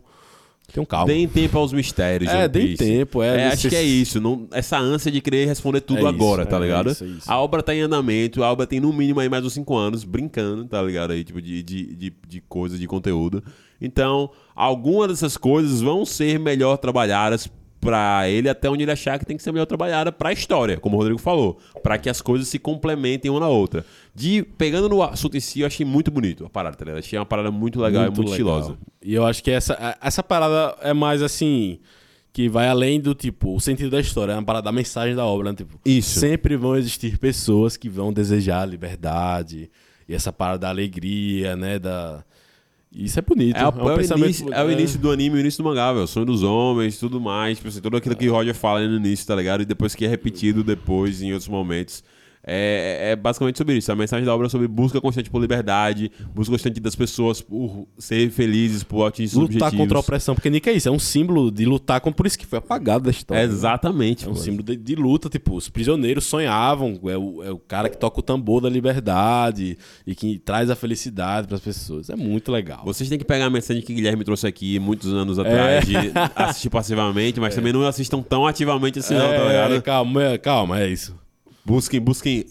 Tem 0.74 0.82
um 0.82 0.86
calma. 0.86 1.08
Deem 1.08 1.28
tempo 1.28 1.58
aos 1.58 1.74
mistérios. 1.74 2.32
É, 2.32 2.48
deem 2.48 2.76
tempo, 2.76 3.22
é, 3.24 3.48
acho 3.48 3.62
vocês- 3.62 3.74
que 3.74 3.76
é 3.80 3.84
isso. 3.84 4.20
Não, 4.22 4.48
essa 4.52 4.78
ânsia 4.78 5.12
de 5.12 5.20
querer 5.22 5.46
responder 5.48 5.82
tudo 5.82 5.98
É 5.98 6.02
isso, 6.02 6.10
agora, 6.10 6.46
tá 6.46 6.58
é 6.58 6.60
ligado? 6.60 6.92
isso, 6.92 7.04
é 7.04 7.08
isso. 7.08 7.32
A 7.32 7.40
obra 7.40 7.62
tá 7.64 7.74
em 7.74 7.82
andamento, 7.82 8.44
a 8.44 8.52
obra 8.52 8.66
tem 8.68 8.80
no 8.80 8.94
mínimo 8.94 9.20
aí 9.20 9.28
mais 9.30 9.44
uns 9.46 9.54
5 9.54 9.76
anos, 9.76 10.04
brincando, 10.04 10.66
tá 10.66 10.82
ligado? 10.82 11.12
Aí, 11.12 11.24
tipo, 11.24 11.42
de, 11.42 11.64
de, 11.64 11.96
de, 11.96 12.14
de 12.28 12.42
coisa, 12.42 12.78
de 12.78 12.88
conteúdo. 12.88 13.44
Então, 13.82 14.30
algumas 14.56 15.08
dessas 15.10 15.38
coisas 15.38 15.82
vão 15.82 16.06
ser 16.06 16.40
melhor 16.40 16.78
trabalhadas 16.78 17.50
pra 17.82 18.28
ele 18.28 18.50
até 18.50 18.70
onde 18.70 18.84
ele 18.84 18.92
achar 18.92 19.18
que 19.18 19.26
tem 19.26 19.38
que 19.38 19.42
ser 19.44 19.54
melhor 19.54 19.66
trabalhada 19.66 20.12
pra 20.12 20.34
história, 20.34 20.78
como 20.78 20.98
o 20.98 21.00
Rodrigo 21.00 21.18
falou, 21.18 21.58
pra 21.82 21.98
que 21.98 22.10
as 22.10 22.22
coisas 22.22 22.50
se 22.50 22.60
complementem 22.60 23.32
uma 23.32 23.40
na 23.40 23.48
outra. 23.48 23.86
De 24.14 24.44
pegando 24.58 24.90
no 24.90 25.02
assunto 25.04 25.38
em 25.38 25.40
si, 25.40 25.62
eu 25.62 25.68
achei 25.68 25.86
muito 25.86 26.10
bonito 26.12 26.46
a 26.46 26.50
parada, 26.50 26.76
tá 26.76 26.84
ligado? 26.84 27.00
Achei 27.00 27.18
uma 27.18 27.26
parada 27.26 27.52
muito 27.52 27.80
legal 27.80 28.04
e 28.04 28.06
muito 28.08 28.22
legal. 28.22 28.32
estilosa. 28.60 28.78
E 29.02 29.14
eu 29.14 29.26
acho 29.26 29.44
que 29.44 29.52
essa, 29.52 29.98
essa 30.02 30.22
parada 30.24 30.76
é 30.82 30.94
mais 30.94 31.22
assim. 31.22 31.80
Que 32.32 32.48
vai 32.48 32.68
além 32.68 33.02
do 33.02 33.16
tipo, 33.16 33.56
o 33.56 33.60
sentido 33.60 33.90
da 33.90 34.00
história, 34.00 34.34
é 34.34 34.36
uma 34.36 34.44
parada 34.44 34.66
da 34.66 34.72
mensagem 34.72 35.16
da 35.16 35.26
obra, 35.26 35.50
né? 35.50 35.56
Tipo, 35.56 35.80
Isso. 35.84 36.20
Sempre 36.20 36.56
vão 36.56 36.78
existir 36.78 37.18
pessoas 37.18 37.76
que 37.76 37.90
vão 37.90 38.14
desejar 38.14 38.68
liberdade 38.68 39.70
e 40.08 40.14
essa 40.14 40.32
parada 40.32 40.60
da 40.60 40.70
alegria, 40.70 41.56
né? 41.56 41.80
Da... 41.80 42.24
Isso 42.94 43.18
é 43.18 43.22
bonito. 43.24 43.58
É, 43.58 43.68
o- 43.68 43.72
um 43.72 43.90
é 43.90 43.96
o 43.96 44.02
início, 44.18 44.54
é 44.54 44.64
o 44.64 44.72
início 44.72 45.00
do 45.00 45.12
anime, 45.12 45.38
o 45.38 45.40
início 45.40 45.64
do 45.64 45.68
mangá, 45.68 45.92
velho. 45.92 46.04
O 46.06 46.08
sonho 46.08 46.26
dos 46.26 46.44
homens, 46.44 46.98
tudo 47.00 47.20
mais. 47.20 47.58
Tipo 47.58 47.70
assim, 47.70 47.82
tudo 47.82 47.98
aquilo 47.98 48.16
que 48.16 48.30
o 48.30 48.32
Roger 48.34 48.54
fala 48.56 48.88
no 48.88 48.96
início, 48.98 49.26
tá 49.26 49.36
ligado? 49.36 49.62
E 49.62 49.66
depois 49.66 49.96
que 49.96 50.06
é 50.06 50.08
repetido 50.08 50.64
depois, 50.64 51.22
em 51.24 51.32
outros 51.34 51.50
momentos. 51.50 52.04
É, 52.44 53.12
é 53.12 53.16
basicamente 53.16 53.58
sobre 53.58 53.76
isso. 53.78 53.92
A 53.92 53.96
mensagem 53.96 54.26
da 54.26 54.34
obra 54.34 54.48
é 54.48 54.50
sobre 54.50 54.68
busca 54.68 55.00
constante 55.02 55.30
por 55.30 55.40
liberdade, 55.42 56.10
busca 56.34 56.52
constante 56.54 56.80
das 56.80 56.96
pessoas 56.96 57.42
por 57.42 57.88
ser 57.98 58.30
felizes, 58.32 58.82
por 58.84 59.06
atingir 59.06 59.36
Lutar 59.36 59.56
objetivos. 59.56 59.78
contra 59.78 59.98
a 59.98 60.00
opressão, 60.02 60.34
porque 60.36 60.50
Nick 60.50 60.68
é 60.70 60.74
isso, 60.74 60.88
é 60.88 60.92
um 60.92 60.98
símbolo 61.00 61.52
de 61.52 61.66
lutar 61.66 62.00
contra. 62.02 62.16
Por 62.18 62.26
isso 62.28 62.40
que 62.40 62.46
foi 62.46 62.60
apagado 62.60 63.04
da 63.06 63.12
história. 63.12 63.42
É 63.42 63.48
né? 63.48 63.54
exatamente. 63.54 64.26
É 64.26 64.30
um 64.30 64.36
símbolo 64.36 64.64
de, 64.64 64.76
de 64.76 64.96
luta, 64.96 65.30
tipo, 65.30 65.56
os 65.56 65.70
prisioneiros 65.70 66.26
sonhavam, 66.26 67.00
é 67.06 67.18
o, 67.18 67.44
é 67.44 67.52
o 67.52 67.60
cara 67.60 67.90
que 67.90 67.98
toca 67.98 68.20
o 68.20 68.24
tambor 68.24 68.62
da 68.62 68.70
liberdade 68.70 69.78
e 70.08 70.16
que 70.16 70.40
traz 70.40 70.70
a 70.70 70.76
felicidade 70.76 71.48
pras 71.48 71.60
pessoas. 71.62 72.10
É 72.10 72.16
muito 72.16 72.52
legal. 72.52 72.82
Vocês 72.86 73.10
têm 73.10 73.18
que 73.20 73.26
pegar 73.26 73.46
a 73.46 73.50
mensagem 73.50 73.84
que 73.84 73.92
o 73.92 73.96
Guilherme 73.96 74.24
trouxe 74.24 74.48
aqui 74.48 74.80
muitos 74.80 75.14
anos 75.14 75.38
atrás, 75.38 75.86
de 75.86 75.96
assistir 76.36 76.70
passivamente, 76.70 77.40
mas 77.40 77.54
também 77.54 77.74
não 77.74 77.86
assistam 77.86 78.22
tão 78.22 78.48
ativamente 78.48 79.00
assim, 79.00 79.14
não, 79.14 79.28
tá 79.28 79.34
É, 79.36 79.68
ligado? 79.68 79.82
calma, 79.84 80.24
é, 80.24 80.38
calma, 80.38 80.80
é 80.80 80.88
isso. 80.88 81.16
Busquem, 81.70 82.00
busquem 82.02 82.46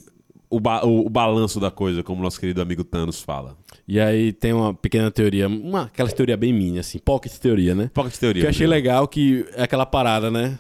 o, 0.48 0.60
ba- 0.60 0.84
o- 0.86 1.06
o 1.06 1.10
balanço 1.10 1.58
da 1.58 1.70
coisa, 1.70 2.02
como 2.04 2.22
nosso 2.22 2.38
querido 2.38 2.62
amigo 2.62 2.84
Thanos 2.84 3.20
fala. 3.20 3.56
E 3.86 3.98
aí 3.98 4.32
tem 4.32 4.52
uma 4.52 4.72
pequena 4.72 5.10
teoria, 5.10 5.48
uma, 5.48 5.82
aquela 5.84 6.08
teoria 6.10 6.36
bem 6.36 6.52
minha, 6.52 6.80
assim, 6.80 6.98
pocket 6.98 7.32
teoria, 7.38 7.74
né? 7.74 7.90
Pocket 7.92 8.14
teoria. 8.16 8.42
que 8.42 8.46
eu 8.46 8.50
achei 8.50 8.66
legal 8.66 9.08
que 9.08 9.44
é 9.54 9.64
aquela 9.64 9.84
parada, 9.84 10.30
né? 10.30 10.58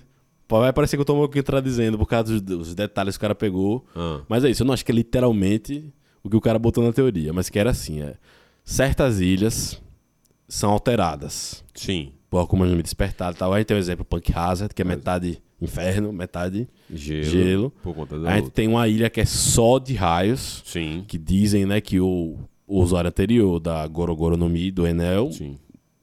Vai 0.48 0.72
parecer 0.72 0.96
que 0.96 1.02
eu 1.02 1.04
tô 1.04 1.14
meio 1.14 1.28
que 1.28 1.42
traduzendo 1.42 1.96
por 1.98 2.06
causa 2.06 2.40
dos, 2.40 2.74
detalhes 2.74 3.16
que 3.16 3.18
o 3.18 3.22
cara 3.22 3.34
pegou. 3.34 3.86
Ah. 3.94 4.22
Mas 4.28 4.44
é 4.44 4.50
isso, 4.50 4.62
eu 4.62 4.66
não 4.66 4.74
acho 4.74 4.84
que 4.84 4.90
é 4.90 4.94
literalmente 4.94 5.92
o 6.24 6.28
que 6.28 6.36
o 6.36 6.40
cara 6.40 6.58
botou 6.58 6.82
na 6.82 6.92
teoria, 6.92 7.32
mas 7.32 7.48
que 7.48 7.58
era 7.58 7.70
assim, 7.70 8.00
é. 8.02 8.14
Certas 8.64 9.20
ilhas 9.20 9.80
são 10.48 10.70
alteradas. 10.70 11.62
Sim. 11.74 12.12
por 12.30 12.38
Akuma 12.40 12.66
no 12.66 12.74
Mi 12.76 12.82
despertado 12.82 13.36
e 13.36 13.38
tal. 13.38 13.52
Aí 13.52 13.64
tem 13.64 13.76
o 13.76 13.78
exemplo 13.80 14.04
Punk 14.04 14.32
Hazard, 14.34 14.74
que 14.74 14.82
é 14.82 14.84
metade 14.84 15.40
inferno, 15.60 16.12
metade 16.12 16.68
Gelo. 16.92 17.24
gelo. 17.24 17.72
A 18.26 18.36
gente 18.36 18.50
tem 18.50 18.68
uma 18.68 18.86
ilha 18.88 19.10
que 19.10 19.20
é 19.20 19.24
só 19.24 19.78
de 19.78 19.94
raios, 19.94 20.62
Sim. 20.64 21.04
que 21.06 21.18
dizem, 21.18 21.66
né, 21.66 21.80
que 21.80 22.00
o, 22.00 22.36
o 22.66 22.80
usuário 22.80 23.08
anterior 23.08 23.58
da 23.58 23.86
Gorogoro 23.86 24.36
no 24.36 24.48
Mi, 24.48 24.70
do 24.70 24.86
Enel, 24.86 25.30
Sim. 25.32 25.58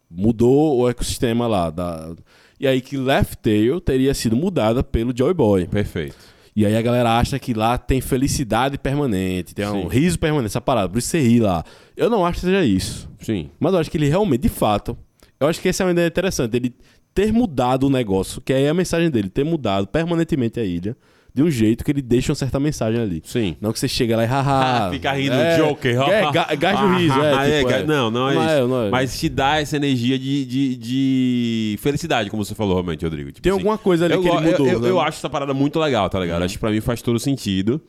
mudou 0.09 0.79
o 0.79 0.89
ecossistema 0.89 1.47
lá. 1.47 1.69
Da... 1.69 2.13
E 2.59 2.67
aí 2.67 2.81
que 2.81 2.97
Left 2.97 3.37
Tail 3.37 3.79
teria 3.79 4.13
sido 4.13 4.35
mudada 4.35 4.83
pelo 4.83 5.13
Joy 5.15 5.33
Boy. 5.33 5.67
Perfeito. 5.67 6.35
E 6.55 6.65
aí 6.65 6.75
a 6.75 6.81
galera 6.81 7.17
acha 7.17 7.37
que 7.37 7.53
lá 7.53 7.77
tem 7.77 7.99
felicidade 7.99 8.77
permanente, 8.77 9.53
tem 9.53 9.67
um 9.67 9.83
Sim. 9.83 9.87
riso 9.89 10.17
permanente, 10.17 10.47
essa 10.47 10.61
parada, 10.61 10.87
por 10.87 10.99
isso 10.99 11.09
você 11.09 11.19
ri 11.19 11.41
lá. 11.41 11.65
Eu 11.97 12.09
não 12.09 12.25
acho 12.25 12.39
que 12.39 12.45
seja 12.45 12.63
isso. 12.63 13.09
Sim. 13.19 13.49
Mas 13.59 13.73
eu 13.73 13.79
acho 13.79 13.91
que 13.91 13.97
ele 13.97 14.07
realmente, 14.07 14.43
de 14.43 14.49
fato, 14.49 14.97
eu 15.37 15.47
acho 15.47 15.59
que 15.59 15.67
essa 15.67 15.83
é 15.83 15.85
uma 15.85 15.91
ideia 15.91 16.07
interessante, 16.07 16.55
ele 16.55 16.73
ter 17.15 17.31
mudado 17.31 17.87
o 17.87 17.89
negócio, 17.89 18.41
que 18.41 18.51
aí 18.53 18.63
é 18.65 18.69
a 18.69 18.73
mensagem 18.73 19.09
dele, 19.09 19.29
ter 19.29 19.45
mudado 19.45 19.87
permanentemente 19.87 20.59
a 20.59 20.63
ilha, 20.65 20.95
de 21.33 21.41
um 21.41 21.49
jeito 21.49 21.83
que 21.83 21.91
ele 21.91 22.01
deixa 22.01 22.31
uma 22.31 22.35
certa 22.35 22.59
mensagem 22.59 23.01
ali. 23.01 23.21
Sim. 23.25 23.55
Não 23.59 23.73
que 23.73 23.79
você 23.79 23.87
chega 23.87 24.15
lá 24.15 24.23
e 24.23 24.25
haha. 24.27 24.89
Fica 24.93 25.11
rindo 25.13 25.33
é, 25.33 25.57
Joker. 25.57 26.01
É, 26.01 26.31
ga, 26.31 26.55
gasta 26.55 26.85
o 26.85 26.95
riso, 26.97 27.19
é, 27.19 27.33
Ah, 27.33 27.45
tipo, 27.57 27.69
ga- 27.69 27.77
é. 27.77 27.83
Não, 27.83 28.11
não 28.11 28.29
é 28.29 28.33
Não 28.35 28.41
isso. 28.43 28.51
é, 28.53 28.67
não 28.67 28.83
é. 28.85 28.89
Mas 28.89 29.19
te 29.19 29.27
dá 29.27 29.59
essa 29.59 29.75
energia 29.75 30.17
de, 30.19 30.45
de, 30.45 30.75
de 30.75 31.79
felicidade, 31.81 32.29
como 32.29 32.43
você 32.43 32.53
falou, 32.55 32.75
realmente, 32.75 33.03
Rodrigo. 33.03 33.31
Tipo 33.31 33.41
Tem 33.41 33.51
assim, 33.51 33.59
alguma 33.59 33.77
coisa 33.77 34.05
ali 34.05 34.13
eu, 34.13 34.21
que 34.21 34.27
ele 34.27 34.35
mudou. 34.51 34.67
Eu, 34.67 34.73
eu, 34.73 34.79
né? 34.81 34.89
eu 34.89 34.99
acho 35.01 35.17
essa 35.17 35.29
parada 35.29 35.53
muito 35.53 35.77
legal, 35.79 36.09
tá 36.09 36.19
ligado? 36.19 36.43
Acho 36.43 36.53
que 36.53 36.59
pra 36.59 36.71
mim 36.71 36.79
faz 36.81 37.01
todo 37.01 37.19
sentido. 37.19 37.81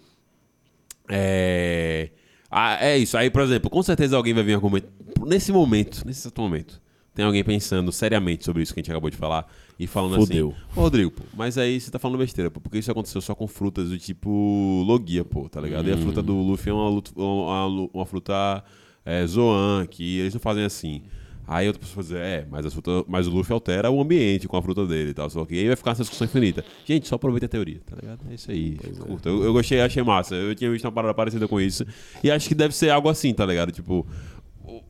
É... 1.08 2.10
Ah, 2.50 2.78
é 2.80 2.96
isso. 2.98 3.16
Aí, 3.16 3.30
por 3.30 3.42
exemplo, 3.42 3.68
com 3.70 3.82
certeza 3.82 4.16
alguém 4.16 4.34
vai 4.34 4.42
vir 4.42 4.54
argumentar. 4.54 4.88
Nesse 5.24 5.52
momento, 5.52 6.02
nesse 6.06 6.20
exato 6.22 6.40
momento, 6.40 6.80
tem 7.16 7.24
alguém 7.24 7.42
pensando 7.42 7.90
seriamente 7.90 8.44
sobre 8.44 8.62
isso 8.62 8.74
que 8.74 8.78
a 8.78 8.82
gente 8.82 8.90
acabou 8.92 9.08
de 9.10 9.16
falar 9.16 9.50
e 9.78 9.86
falando 9.86 10.16
Fudeu. 10.20 10.50
assim. 10.54 10.78
Ô, 10.78 10.82
Rodrigo, 10.82 11.10
pô, 11.10 11.24
mas 11.34 11.56
aí 11.56 11.80
você 11.80 11.90
tá 11.90 11.98
falando 11.98 12.18
besteira, 12.18 12.50
pô, 12.50 12.60
porque 12.60 12.78
isso 12.78 12.90
aconteceu 12.92 13.20
só 13.22 13.34
com 13.34 13.48
frutas 13.48 13.88
do 13.88 13.98
tipo 13.98 14.84
Logia, 14.86 15.24
pô, 15.24 15.48
tá 15.48 15.60
ligado? 15.60 15.88
E 15.88 15.92
a 15.92 15.96
fruta 15.96 16.22
do 16.22 16.34
Luffy 16.34 16.70
é 16.70 16.74
uma, 16.74 17.02
uma, 17.16 17.88
uma- 17.92 18.06
fruta 18.06 18.62
é, 19.04 19.26
Zoan, 19.26 19.86
que 19.86 20.18
eles 20.18 20.34
não 20.34 20.40
fazem 20.40 20.64
assim. 20.64 21.02
Aí 21.48 21.68
outra 21.68 21.80
pessoa 21.80 22.02
vai 22.02 22.02
dizer, 22.02 22.18
é, 22.20 22.46
mas, 22.50 22.66
a 22.66 22.70
fruta, 22.72 23.04
mas 23.06 23.28
o 23.28 23.30
Luffy 23.30 23.52
altera 23.52 23.88
o 23.88 24.00
ambiente 24.00 24.48
com 24.48 24.56
a 24.56 24.62
fruta 24.62 24.84
dele 24.84 25.10
e 25.10 25.14
tal, 25.14 25.30
só 25.30 25.44
que 25.44 25.54
aí 25.54 25.68
vai 25.68 25.76
ficar 25.76 25.92
essa 25.92 26.02
discussão 26.02 26.24
infinita. 26.26 26.64
Gente, 26.84 27.06
só 27.06 27.14
aproveita 27.14 27.46
a 27.46 27.48
teoria, 27.48 27.80
tá 27.86 27.94
ligado? 27.94 28.18
É 28.28 28.34
isso 28.34 28.50
aí. 28.50 28.76
curta. 29.06 29.28
Eu, 29.28 29.44
eu 29.44 29.52
gostei, 29.52 29.80
achei 29.80 30.02
massa. 30.02 30.34
Eu 30.34 30.54
tinha 30.56 30.68
visto 30.72 30.84
uma 30.84 30.90
parada 30.92 31.14
parecida 31.14 31.46
com 31.46 31.60
isso. 31.60 31.86
E 32.22 32.32
acho 32.32 32.48
que 32.48 32.54
deve 32.54 32.74
ser 32.74 32.90
algo 32.90 33.08
assim, 33.08 33.32
tá 33.32 33.46
ligado? 33.46 33.70
Tipo, 33.70 34.04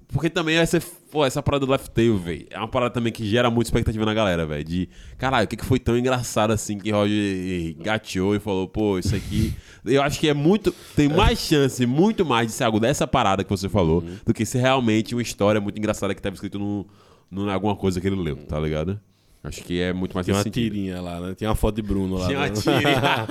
porque 0.08 0.30
também 0.30 0.56
essa, 0.56 0.80
pô, 1.10 1.24
essa 1.24 1.42
parada 1.42 1.66
do 1.66 1.72
Left 1.72 1.90
Tail, 1.90 2.16
velho, 2.16 2.46
é 2.50 2.58
uma 2.58 2.68
parada 2.68 2.92
também 2.94 3.12
que 3.12 3.26
gera 3.28 3.50
muita 3.50 3.68
expectativa 3.68 4.04
na 4.04 4.14
galera, 4.14 4.46
velho. 4.46 4.64
De, 4.64 4.88
caralho, 5.18 5.44
o 5.44 5.48
que, 5.48 5.56
que 5.56 5.64
foi 5.64 5.78
tão 5.78 5.96
engraçado 5.98 6.52
assim 6.52 6.78
que 6.78 6.90
Roger 6.90 7.74
gateou 7.80 8.34
e 8.34 8.38
falou, 8.38 8.68
pô, 8.68 8.98
isso 8.98 9.14
aqui. 9.16 9.52
Eu 9.84 10.02
acho 10.02 10.18
que 10.18 10.28
é 10.28 10.34
muito. 10.34 10.72
Tem 10.94 11.08
mais 11.08 11.38
chance, 11.38 11.84
muito 11.86 12.24
mais 12.24 12.48
de 12.48 12.52
ser 12.54 12.64
algo 12.64 12.80
dessa 12.80 13.06
parada 13.06 13.44
que 13.44 13.50
você 13.50 13.68
falou, 13.68 14.00
Uhum. 14.02 14.16
do 14.24 14.34
que 14.34 14.44
ser 14.46 14.58
realmente 14.58 15.14
uma 15.14 15.22
história 15.22 15.60
muito 15.60 15.78
engraçada 15.78 16.14
que 16.14 16.20
tava 16.22 16.34
escrito 16.34 16.58
num, 16.58 16.84
num, 17.30 17.48
alguma 17.50 17.76
coisa 17.76 18.00
que 18.00 18.06
ele 18.06 18.16
leu, 18.16 18.36
tá 18.36 18.58
ligado? 18.58 19.00
Acho 19.44 19.62
que 19.62 19.80
é 19.80 19.92
muito 19.92 20.12
mais 20.14 20.26
Tem 20.26 20.34
uma 20.34 20.42
sentido. 20.42 20.72
tirinha 20.72 21.00
lá, 21.00 21.20
né? 21.20 21.34
Tem 21.36 21.46
uma 21.46 21.54
foto 21.54 21.76
de 21.76 21.82
Bruno 21.82 22.16
lá. 22.16 22.26
Tinha 22.26 22.38
uma 22.38 22.48
né? 22.48 22.54
tirinha. 22.54 23.26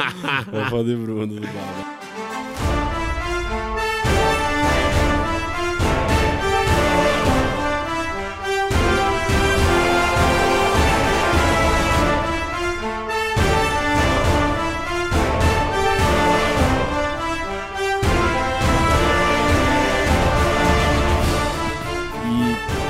uma 0.54 0.70
foto 0.70 0.86
de 0.86 0.96
Bruno 0.96 1.28
do 1.28 1.42
Barba. 1.42 2.05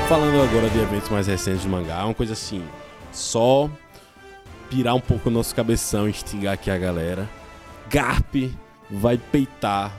Falando 0.08 0.40
agora 0.40 0.70
de 0.70 0.78
eventos 0.78 1.08
mais 1.08 1.26
recentes 1.26 1.62
de 1.62 1.68
mangá, 1.68 2.04
uma 2.04 2.14
coisa 2.14 2.32
assim, 2.32 2.62
só 3.12 3.68
pirar 4.70 4.94
um 4.94 5.00
pouco 5.00 5.28
o 5.28 5.32
nosso 5.32 5.52
cabeção, 5.52 6.08
instigar 6.08 6.54
aqui 6.54 6.70
a 6.70 6.78
galera. 6.78 7.28
Garp 7.90 8.34
vai 8.88 9.18
peitar 9.18 9.92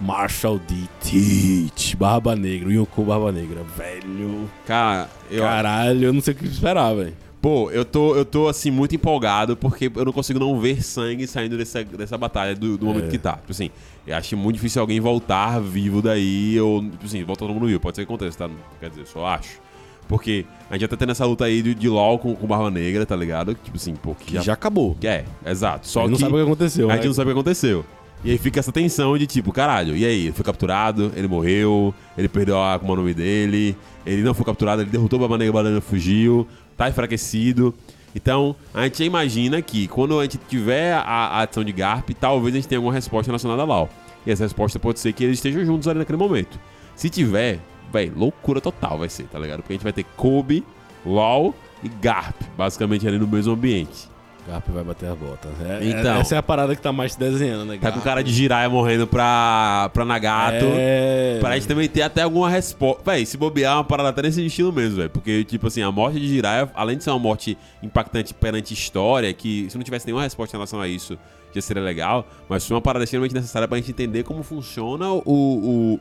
Marshall 0.00 0.58
D. 0.58 0.88
Teach, 1.00 1.94
Barba 1.94 2.34
Negra, 2.34 2.72
Yonkou 2.72 3.04
Barba 3.04 3.30
Negra, 3.30 3.62
velho. 3.76 4.50
Cara, 4.66 5.10
eu, 5.30 5.42
Caralho, 5.42 6.04
eu 6.04 6.12
não 6.12 6.22
sei 6.22 6.32
o 6.32 6.36
que 6.36 6.46
esperar, 6.46 6.94
velho. 6.94 7.14
Pô, 7.42 7.68
eu 7.72 7.84
tô, 7.84 8.14
eu 8.14 8.24
tô 8.24 8.46
assim, 8.46 8.70
muito 8.70 8.94
empolgado 8.94 9.56
porque 9.56 9.90
eu 9.94 10.04
não 10.04 10.12
consigo 10.12 10.38
não 10.38 10.60
ver 10.60 10.80
sangue 10.80 11.26
saindo 11.26 11.58
dessa, 11.58 11.82
dessa 11.82 12.16
batalha 12.16 12.54
do, 12.54 12.78
do 12.78 12.86
momento 12.86 13.06
É. 13.06 13.08
que 13.10 13.18
tá. 13.18 13.32
Tipo 13.32 13.50
assim, 13.50 13.68
eu 14.06 14.16
acho 14.16 14.36
muito 14.36 14.54
difícil 14.54 14.80
alguém 14.80 15.00
voltar 15.00 15.60
vivo 15.60 16.00
daí, 16.00 16.60
ou, 16.60 16.80
tipo 16.80 17.04
assim, 17.04 17.24
voltar 17.24 17.40
todo 17.40 17.52
mundo 17.52 17.66
vivo. 17.66 17.80
Pode 17.80 17.96
ser 17.96 18.06
que 18.06 18.12
aconteça, 18.12 18.38
tá? 18.38 18.50
Quer 18.78 18.90
dizer, 18.90 19.02
eu 19.02 19.06
só 19.06 19.26
acho. 19.26 19.60
Porque 20.08 20.44
a 20.70 20.74
gente 20.74 20.82
já 20.82 20.88
tá 20.88 20.96
tendo 20.96 21.10
essa 21.10 21.26
luta 21.26 21.44
aí 21.44 21.62
de, 21.62 21.74
de 21.74 21.88
LOL 21.88 22.16
com, 22.20 22.32
com 22.36 22.46
Barba 22.46 22.70
Negra, 22.70 23.04
tá 23.04 23.16
ligado? 23.16 23.54
Tipo 23.54 23.76
assim, 23.76 23.94
pô, 23.96 24.14
que 24.14 24.26
Que 24.26 24.34
já. 24.34 24.40
já 24.42 24.52
acabou. 24.52 24.96
É, 25.02 25.24
exato. 25.44 25.88
Só 25.88 26.02
Ele 26.02 26.10
não 26.10 26.16
que 26.16 26.20
sabe 26.22 26.32
o 26.34 26.36
que 26.36 26.42
aconteceu, 26.42 26.88
a 26.90 26.92
gente 26.94 27.02
né? 27.02 27.06
não 27.08 27.14
sabe 27.14 27.30
o 27.30 27.34
que 27.34 27.40
aconteceu. 27.40 27.84
E 28.24 28.30
aí 28.30 28.38
fica 28.38 28.60
essa 28.60 28.70
tensão 28.70 29.18
de 29.18 29.26
tipo, 29.26 29.50
caralho, 29.50 29.96
e 29.96 30.04
aí? 30.04 30.26
Ele 30.26 30.32
foi 30.32 30.44
capturado, 30.44 31.10
ele 31.16 31.26
morreu, 31.26 31.92
ele 32.16 32.28
perdeu 32.28 32.56
a 32.56 32.74
Akuma 32.74 32.94
no 32.94 33.02
Mi 33.02 33.12
dele, 33.12 33.76
ele 34.06 34.22
não 34.22 34.32
foi 34.32 34.44
capturado, 34.46 34.80
ele 34.82 34.90
derrotou 34.90 35.18
o 35.18 35.22
Baba 35.22 35.36
Negra, 35.36 35.50
o 35.50 35.54
Baba 35.54 35.64
Negra 35.70 35.80
fugiu, 35.80 36.46
tá 36.76 36.88
enfraquecido. 36.88 37.74
Então, 38.14 38.54
a 38.74 38.84
gente 38.84 39.02
imagina 39.04 39.62
que 39.62 39.88
quando 39.88 40.18
a 40.18 40.22
gente 40.22 40.38
tiver 40.48 40.92
a, 40.94 41.00
a 41.00 41.40
adição 41.42 41.64
de 41.64 41.72
Garp, 41.72 42.10
talvez 42.20 42.54
a 42.54 42.58
gente 42.58 42.68
tenha 42.68 42.78
alguma 42.78 42.92
resposta 42.92 43.30
relacionada 43.30 43.62
a 43.62 43.64
LoL. 43.64 43.88
E 44.26 44.30
essa 44.30 44.44
resposta 44.44 44.78
pode 44.78 45.00
ser 45.00 45.12
que 45.12 45.24
eles 45.24 45.38
estejam 45.38 45.64
juntos 45.64 45.88
ali 45.88 45.98
naquele 45.98 46.18
momento. 46.18 46.58
Se 46.94 47.08
tiver, 47.08 47.58
véi, 47.92 48.12
loucura 48.14 48.60
total 48.60 48.98
vai 48.98 49.08
ser, 49.08 49.24
tá 49.24 49.38
ligado? 49.38 49.60
Porque 49.60 49.72
a 49.72 49.76
gente 49.76 49.82
vai 49.82 49.92
ter 49.92 50.04
Kobe, 50.16 50.64
LoL 51.04 51.54
e 51.82 51.88
Garp, 51.88 52.36
basicamente 52.56 53.08
ali 53.08 53.18
no 53.18 53.26
mesmo 53.26 53.54
ambiente. 53.54 54.11
Garp 54.46 54.68
vai 54.70 54.82
bater 54.82 55.08
as 55.08 55.16
botas. 55.16 55.50
É, 55.60 55.84
Então. 55.84 56.16
é- 56.16 56.20
essa 56.20 56.34
é 56.34 56.38
a 56.38 56.42
parada 56.42 56.74
que 56.74 56.82
tá 56.82 56.92
mais 56.92 57.12
se 57.12 57.18
desenhando, 57.18 57.64
né? 57.64 57.78
Tá 57.80 57.92
com 57.92 58.00
cara 58.00 58.22
de 58.24 58.32
Jiraiya 58.32 58.68
morrendo 58.68 59.06
pra, 59.06 59.88
pra 59.94 60.04
Nagato. 60.04 60.64
É... 60.74 61.38
Pra 61.40 61.54
gente 61.54 61.68
também 61.68 61.88
ter 61.88 62.02
até 62.02 62.22
alguma 62.22 62.50
resposta. 62.50 63.02
Véi, 63.04 63.24
se 63.24 63.36
bobear 63.36 63.72
é 63.72 63.76
uma 63.76 63.84
parada 63.84 64.08
até 64.08 64.22
nesse 64.22 64.44
estilo 64.44 64.72
mesmo, 64.72 64.96
velho. 64.96 65.10
Porque, 65.10 65.44
tipo 65.44 65.66
assim, 65.68 65.80
a 65.82 65.92
morte 65.92 66.18
de 66.18 66.26
Jiraiya, 66.26 66.68
além 66.74 66.96
de 66.96 67.04
ser 67.04 67.10
uma 67.10 67.18
morte 67.20 67.56
impactante 67.82 68.34
perante 68.34 68.74
história, 68.74 69.32
que 69.32 69.68
se 69.70 69.76
não 69.76 69.84
tivesse 69.84 70.06
nenhuma 70.06 70.22
resposta 70.24 70.56
em 70.56 70.58
relação 70.58 70.80
a 70.80 70.88
isso, 70.88 71.16
já 71.54 71.60
seria 71.60 71.82
legal. 71.82 72.26
Mas 72.48 72.66
foi 72.66 72.74
uma 72.74 72.80
parada 72.82 73.04
extremamente 73.04 73.34
necessária 73.34 73.68
pra 73.68 73.78
gente 73.78 73.90
entender 73.90 74.24
como 74.24 74.42
funciona 74.42 75.08
o, 75.12 75.20
o, 75.24 76.00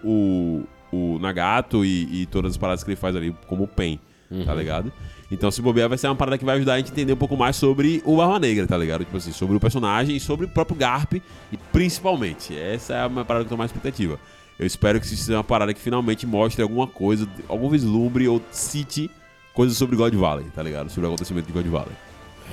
o, 0.91 0.95
o 1.15 1.19
Nagato 1.19 1.85
e, 1.85 2.21
e 2.23 2.25
todas 2.25 2.51
as 2.51 2.57
paradas 2.57 2.83
que 2.83 2.89
ele 2.89 2.95
faz 2.95 3.15
ali, 3.15 3.35
como 3.47 3.63
o 3.65 3.67
Pen, 3.67 3.99
tá 4.45 4.55
ligado? 4.55 4.91
Então, 5.31 5.49
se 5.49 5.61
bobear, 5.61 5.87
vai 5.87 5.97
ser 5.97 6.07
uma 6.07 6.15
parada 6.15 6.37
que 6.37 6.43
vai 6.43 6.57
ajudar 6.57 6.73
a 6.73 6.77
gente 6.77 6.89
a 6.89 6.91
entender 6.91 7.13
um 7.13 7.17
pouco 7.17 7.37
mais 7.37 7.55
sobre 7.55 8.03
o 8.05 8.17
Barba 8.17 8.37
Negra, 8.37 8.67
tá 8.67 8.77
ligado? 8.77 9.05
Tipo 9.05 9.15
assim, 9.15 9.31
sobre 9.31 9.55
o 9.55 9.59
personagem 9.61 10.17
e 10.17 10.19
sobre 10.19 10.45
o 10.45 10.49
próprio 10.49 10.75
Garp, 10.75 11.13
e 11.13 11.57
principalmente. 11.71 12.57
Essa 12.57 12.95
é 12.95 13.01
a 13.01 13.09
minha 13.09 13.23
parada 13.23 13.45
que 13.45 13.47
eu 13.47 13.55
tô 13.55 13.57
mais 13.57 13.71
expectativa. 13.71 14.19
Eu 14.59 14.67
espero 14.67 14.99
que 14.99 15.05
isso 15.05 15.15
seja 15.15 15.37
uma 15.37 15.43
parada 15.43 15.73
que 15.73 15.79
finalmente 15.79 16.27
mostre 16.27 16.61
alguma 16.61 16.85
coisa, 16.85 17.27
algum 17.47 17.69
vislumbre 17.69 18.27
ou 18.27 18.41
cite 18.51 19.09
coisas 19.53 19.77
sobre 19.77 19.95
God 19.95 20.13
Valley, 20.13 20.45
tá 20.53 20.61
ligado? 20.61 20.89
Sobre 20.89 21.05
o 21.05 21.09
acontecimento 21.09 21.47
de 21.47 21.53
God 21.53 21.65
Valley. 21.65 21.95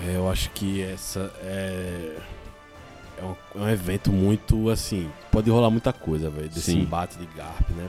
É, 0.06 0.16
eu 0.16 0.30
acho 0.30 0.48
que 0.50 0.80
essa 0.80 1.32
é. 1.42 2.16
É 3.20 3.24
um, 3.24 3.34
é 3.60 3.64
um 3.64 3.68
evento 3.68 4.12
muito 4.12 4.70
assim. 4.70 5.10
Pode 5.32 5.50
rolar 5.50 5.70
muita 5.70 5.92
coisa, 5.92 6.30
velho. 6.30 6.48
Desse 6.48 6.70
Sim. 6.72 6.82
embate 6.82 7.18
de 7.18 7.26
Garp, 7.36 7.68
né? 7.70 7.88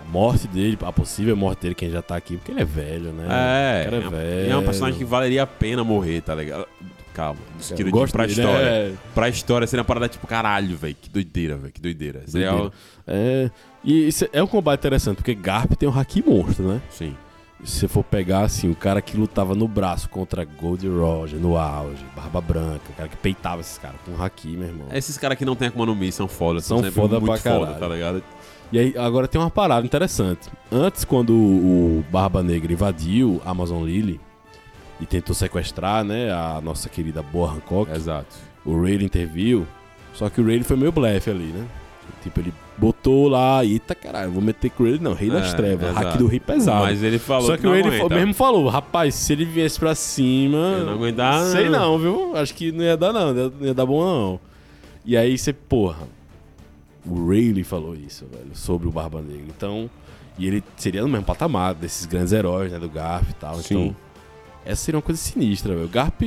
A 0.00 0.04
morte 0.10 0.48
dele, 0.48 0.76
a 0.82 0.92
possível 0.92 1.36
morte 1.36 1.62
dele, 1.62 1.74
quem 1.74 1.90
já 1.90 2.00
tá 2.02 2.16
aqui, 2.16 2.36
porque 2.36 2.50
ele 2.52 2.60
é 2.62 2.64
velho, 2.64 3.12
né? 3.12 3.26
É, 3.28 3.88
é, 3.90 3.94
é 3.94 3.98
um- 4.06 4.10
velho. 4.10 4.52
é 4.52 4.56
um 4.56 4.64
personagem 4.64 4.98
que 4.98 5.04
valeria 5.04 5.42
a 5.42 5.46
pena 5.46 5.84
morrer, 5.84 6.20
tá 6.22 6.34
ligado? 6.34 6.66
Calma, 7.12 7.40
isso 7.58 7.74
tira 7.74 7.90
de 7.90 8.12
pra 8.12 8.26
dele, 8.26 8.40
história. 8.40 8.66
é. 8.66 8.92
Pra 9.14 9.28
história 9.28 9.66
seria 9.66 9.80
uma 9.82 9.86
parada 9.86 10.08
tipo, 10.08 10.26
caralho, 10.26 10.76
velho, 10.76 10.94
que 11.00 11.10
doideira, 11.10 11.56
velho, 11.56 11.72
que 11.72 11.80
doideira. 11.80 12.22
Seria 12.26 12.50
Doideira. 12.50 12.72
É, 13.06 13.50
e 13.84 14.06
isso 14.08 14.26
é 14.32 14.42
um 14.42 14.46
combate 14.46 14.78
interessante, 14.80 15.16
porque 15.16 15.34
Garp 15.34 15.72
tem 15.72 15.88
um 15.88 15.98
haki 15.98 16.22
monstro, 16.26 16.66
né? 16.68 16.80
Sim. 16.88 17.16
Se 17.62 17.80
você 17.80 17.88
for 17.88 18.02
pegar, 18.02 18.40
assim, 18.42 18.70
o 18.70 18.74
cara 18.74 19.02
que 19.02 19.18
lutava 19.18 19.54
no 19.54 19.68
braço 19.68 20.08
contra 20.08 20.44
Gold 20.46 20.88
Roger, 20.88 21.38
no 21.38 21.58
auge, 21.58 22.02
Barba 22.16 22.40
Branca, 22.40 22.80
o 22.88 22.92
cara 22.94 23.06
que 23.08 23.16
peitava 23.18 23.60
esses 23.60 23.76
caras 23.76 23.96
com 24.06 24.22
haki, 24.22 24.48
meu 24.56 24.68
irmão. 24.68 24.86
Esses 24.90 25.18
caras 25.18 25.36
que 25.36 25.44
não 25.44 25.54
tem 25.54 25.68
Akuma 25.68 25.84
no 25.84 25.94
Mi 25.94 26.10
são 26.10 26.26
foda, 26.26 26.60
São 26.60 26.78
sempre 26.78 26.92
foda 26.92 27.20
pra 27.20 27.36
foda, 27.36 27.42
caralho. 27.74 27.78
tá 27.78 27.88
ligado? 27.88 28.22
E 28.72 28.78
aí, 28.78 28.94
agora 28.96 29.26
tem 29.26 29.40
uma 29.40 29.50
parada 29.50 29.84
interessante. 29.84 30.48
Antes, 30.70 31.04
quando 31.04 31.34
o 31.34 31.80
o 32.00 32.04
Barba 32.10 32.42
Negra 32.42 32.72
invadiu 32.72 33.40
a 33.44 33.50
Amazon 33.50 33.84
Lily 33.84 34.20
e 35.00 35.06
tentou 35.06 35.34
sequestrar, 35.34 36.04
né, 36.04 36.30
a 36.32 36.60
nossa 36.62 36.88
querida 36.88 37.22
Boa 37.22 37.50
Hancock, 37.52 37.90
Exato. 37.92 38.36
o 38.64 38.74
Rayleigh 38.74 39.04
interviu, 39.04 39.66
só 40.14 40.28
que 40.30 40.40
o 40.40 40.44
Rayleigh 40.44 40.64
foi 40.64 40.76
meio 40.76 40.92
blefe 40.92 41.30
ali, 41.30 41.44
né? 41.46 41.66
Tipo, 42.22 42.40
ele 42.40 42.52
botou 42.76 43.28
lá, 43.28 43.64
eita 43.64 43.94
caralho, 43.94 44.30
vou 44.30 44.42
meter 44.42 44.70
com 44.70 44.86
ele, 44.86 44.98
não, 44.98 45.14
Rei 45.14 45.30
das 45.30 45.52
É, 45.52 45.56
Trevas, 45.56 45.94
hack 45.94 46.00
exato. 46.06 46.18
do 46.18 46.26
Rei 46.26 46.40
pesado. 46.40 46.82
Mas 46.84 47.02
ele 47.02 47.18
falou 47.18 47.46
Só 47.46 47.56
que, 47.56 47.62
não 47.64 47.74
ele 47.74 47.88
aguenta. 47.88 48.14
mesmo 48.14 48.34
falou, 48.34 48.68
rapaz, 48.68 49.14
se 49.14 49.32
ele 49.32 49.44
viesse 49.44 49.78
pra 49.78 49.94
cima. 49.94 50.56
Eu 50.78 50.86
não 50.86 50.92
aguentar, 50.94 51.42
Sei 51.46 51.68
não. 51.68 51.92
não, 51.92 51.98
viu? 51.98 52.36
Acho 52.36 52.54
que 52.54 52.70
não 52.72 52.84
ia 52.84 52.96
dar, 52.96 53.12
não. 53.12 53.32
Não 53.32 53.52
ia 53.62 53.74
dar 53.74 53.86
bom, 53.86 54.02
não. 54.04 54.40
E 55.04 55.16
aí 55.16 55.36
você, 55.38 55.52
porra. 55.52 55.98
O 57.06 57.28
Rayleigh 57.28 57.64
falou 57.64 57.94
isso, 57.94 58.26
velho, 58.30 58.50
sobre 58.54 58.88
o 58.88 58.90
Barba 58.90 59.20
Negra. 59.20 59.46
Então. 59.48 59.90
E 60.38 60.46
ele 60.46 60.64
seria 60.76 61.02
no 61.02 61.08
mesmo 61.08 61.26
patamar 61.26 61.74
desses 61.74 62.06
grandes 62.06 62.32
heróis, 62.32 62.72
né? 62.72 62.78
Do 62.78 62.88
Garp 62.88 63.28
e 63.28 63.34
tal. 63.34 63.56
Sim. 63.56 63.74
Então. 63.74 63.96
Essa 64.64 64.84
seria 64.84 64.96
uma 64.96 65.02
coisa 65.02 65.20
sinistra, 65.20 65.74
velho. 65.74 65.86
O 65.86 65.88
Garp 65.88 66.22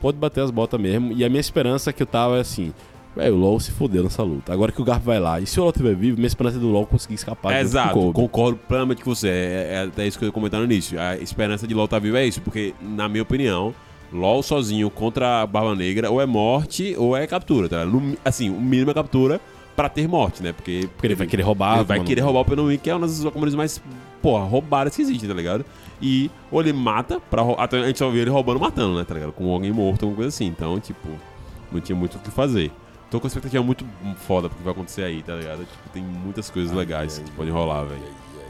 pode 0.00 0.16
bater 0.16 0.42
as 0.42 0.50
botas 0.50 0.80
mesmo. 0.80 1.12
E 1.12 1.24
a 1.24 1.28
minha 1.28 1.40
esperança 1.40 1.92
que 1.92 2.02
eu 2.02 2.06
tava 2.06 2.36
é 2.36 2.40
assim. 2.40 2.72
Velho, 3.14 3.34
o 3.34 3.38
LOL 3.38 3.58
se 3.58 3.70
fodeu 3.72 4.04
nessa 4.04 4.22
luta. 4.22 4.52
Agora 4.52 4.70
que 4.70 4.80
o 4.80 4.84
Garp 4.84 5.02
vai 5.02 5.18
lá. 5.18 5.40
E 5.40 5.46
se 5.46 5.58
o 5.58 5.62
LOL 5.62 5.70
estiver 5.70 5.94
vivo, 5.94 6.16
minha 6.16 6.26
esperança 6.26 6.58
é 6.58 6.60
do 6.60 6.68
LOL 6.68 6.86
conseguir 6.86 7.14
escapar. 7.14 7.54
É, 7.54 7.60
exato, 7.60 8.12
concordo 8.12 8.58
plenamente 8.68 9.02
com 9.02 9.14
você. 9.14 9.28
É, 9.28 9.68
é 9.72 9.88
até 9.88 10.06
isso 10.06 10.18
que 10.18 10.24
eu 10.24 10.28
ia 10.28 10.32
comentar 10.32 10.60
no 10.60 10.66
início. 10.66 11.00
A 11.00 11.16
esperança 11.16 11.66
de 11.66 11.74
LOL 11.74 11.86
estar 11.86 11.98
vivo 11.98 12.16
é 12.16 12.26
isso, 12.26 12.42
porque, 12.42 12.74
na 12.80 13.08
minha 13.08 13.22
opinião, 13.22 13.74
LOL 14.12 14.42
sozinho 14.42 14.90
contra 14.90 15.42
a 15.42 15.46
Barba 15.46 15.74
Negra 15.74 16.10
ou 16.10 16.20
é 16.20 16.26
morte 16.26 16.94
ou 16.98 17.16
é 17.16 17.26
captura, 17.26 17.68
tá? 17.68 17.84
assim, 18.24 18.50
o 18.50 18.60
mínimo 18.60 18.90
é 18.90 18.94
captura 18.94 19.40
pra 19.76 19.88
ter 19.88 20.08
morte, 20.08 20.42
né? 20.42 20.52
Porque, 20.52 20.88
Porque 20.94 21.06
ele 21.06 21.14
vai 21.14 21.26
querer 21.26 21.42
roubar. 21.42 21.76
ele 21.76 21.84
vai 21.84 21.98
mano. 21.98 22.08
querer 22.08 22.22
roubar 22.22 22.40
o 22.40 22.44
Penuí, 22.44 22.78
que 22.78 22.88
é 22.90 22.94
uma 22.94 23.06
das 23.06 23.18
comunidades 23.20 23.54
mais, 23.54 23.82
porra, 24.22 24.44
roubadas 24.44 24.96
que 24.96 25.02
existem, 25.02 25.28
tá 25.28 25.34
ligado? 25.34 25.64
E 26.00 26.30
ou 26.50 26.60
ele 26.60 26.72
mata, 26.72 27.20
pra, 27.20 27.42
até 27.58 27.78
a 27.78 27.86
gente 27.86 27.98
só 27.98 28.10
via 28.10 28.22
ele 28.22 28.30
roubando, 28.30 28.58
matando, 28.58 28.96
né, 28.98 29.04
tá 29.04 29.14
ligado? 29.14 29.32
Com 29.32 29.52
alguém 29.52 29.70
morto, 29.72 30.02
alguma 30.04 30.16
coisa 30.16 30.28
assim. 30.28 30.46
Então, 30.46 30.80
tipo, 30.80 31.08
não 31.70 31.80
tinha 31.80 31.94
muito 31.96 32.16
o 32.16 32.18
que 32.20 32.30
fazer. 32.30 32.72
Tô 33.10 33.20
com 33.20 33.26
expectativa 33.26 33.62
muito 33.62 33.84
foda 34.26 34.48
pro 34.48 34.58
que 34.58 34.64
vai 34.64 34.72
acontecer 34.72 35.02
aí, 35.02 35.22
tá 35.22 35.34
ligado? 35.34 35.60
Tipo, 35.60 35.88
tem 35.92 36.02
muitas 36.02 36.50
coisas 36.50 36.72
legais 36.72 37.18
ai, 37.18 37.24
que 37.24 37.30
podem 37.32 37.52
rolar, 37.52 37.84
velho. 37.84 38.00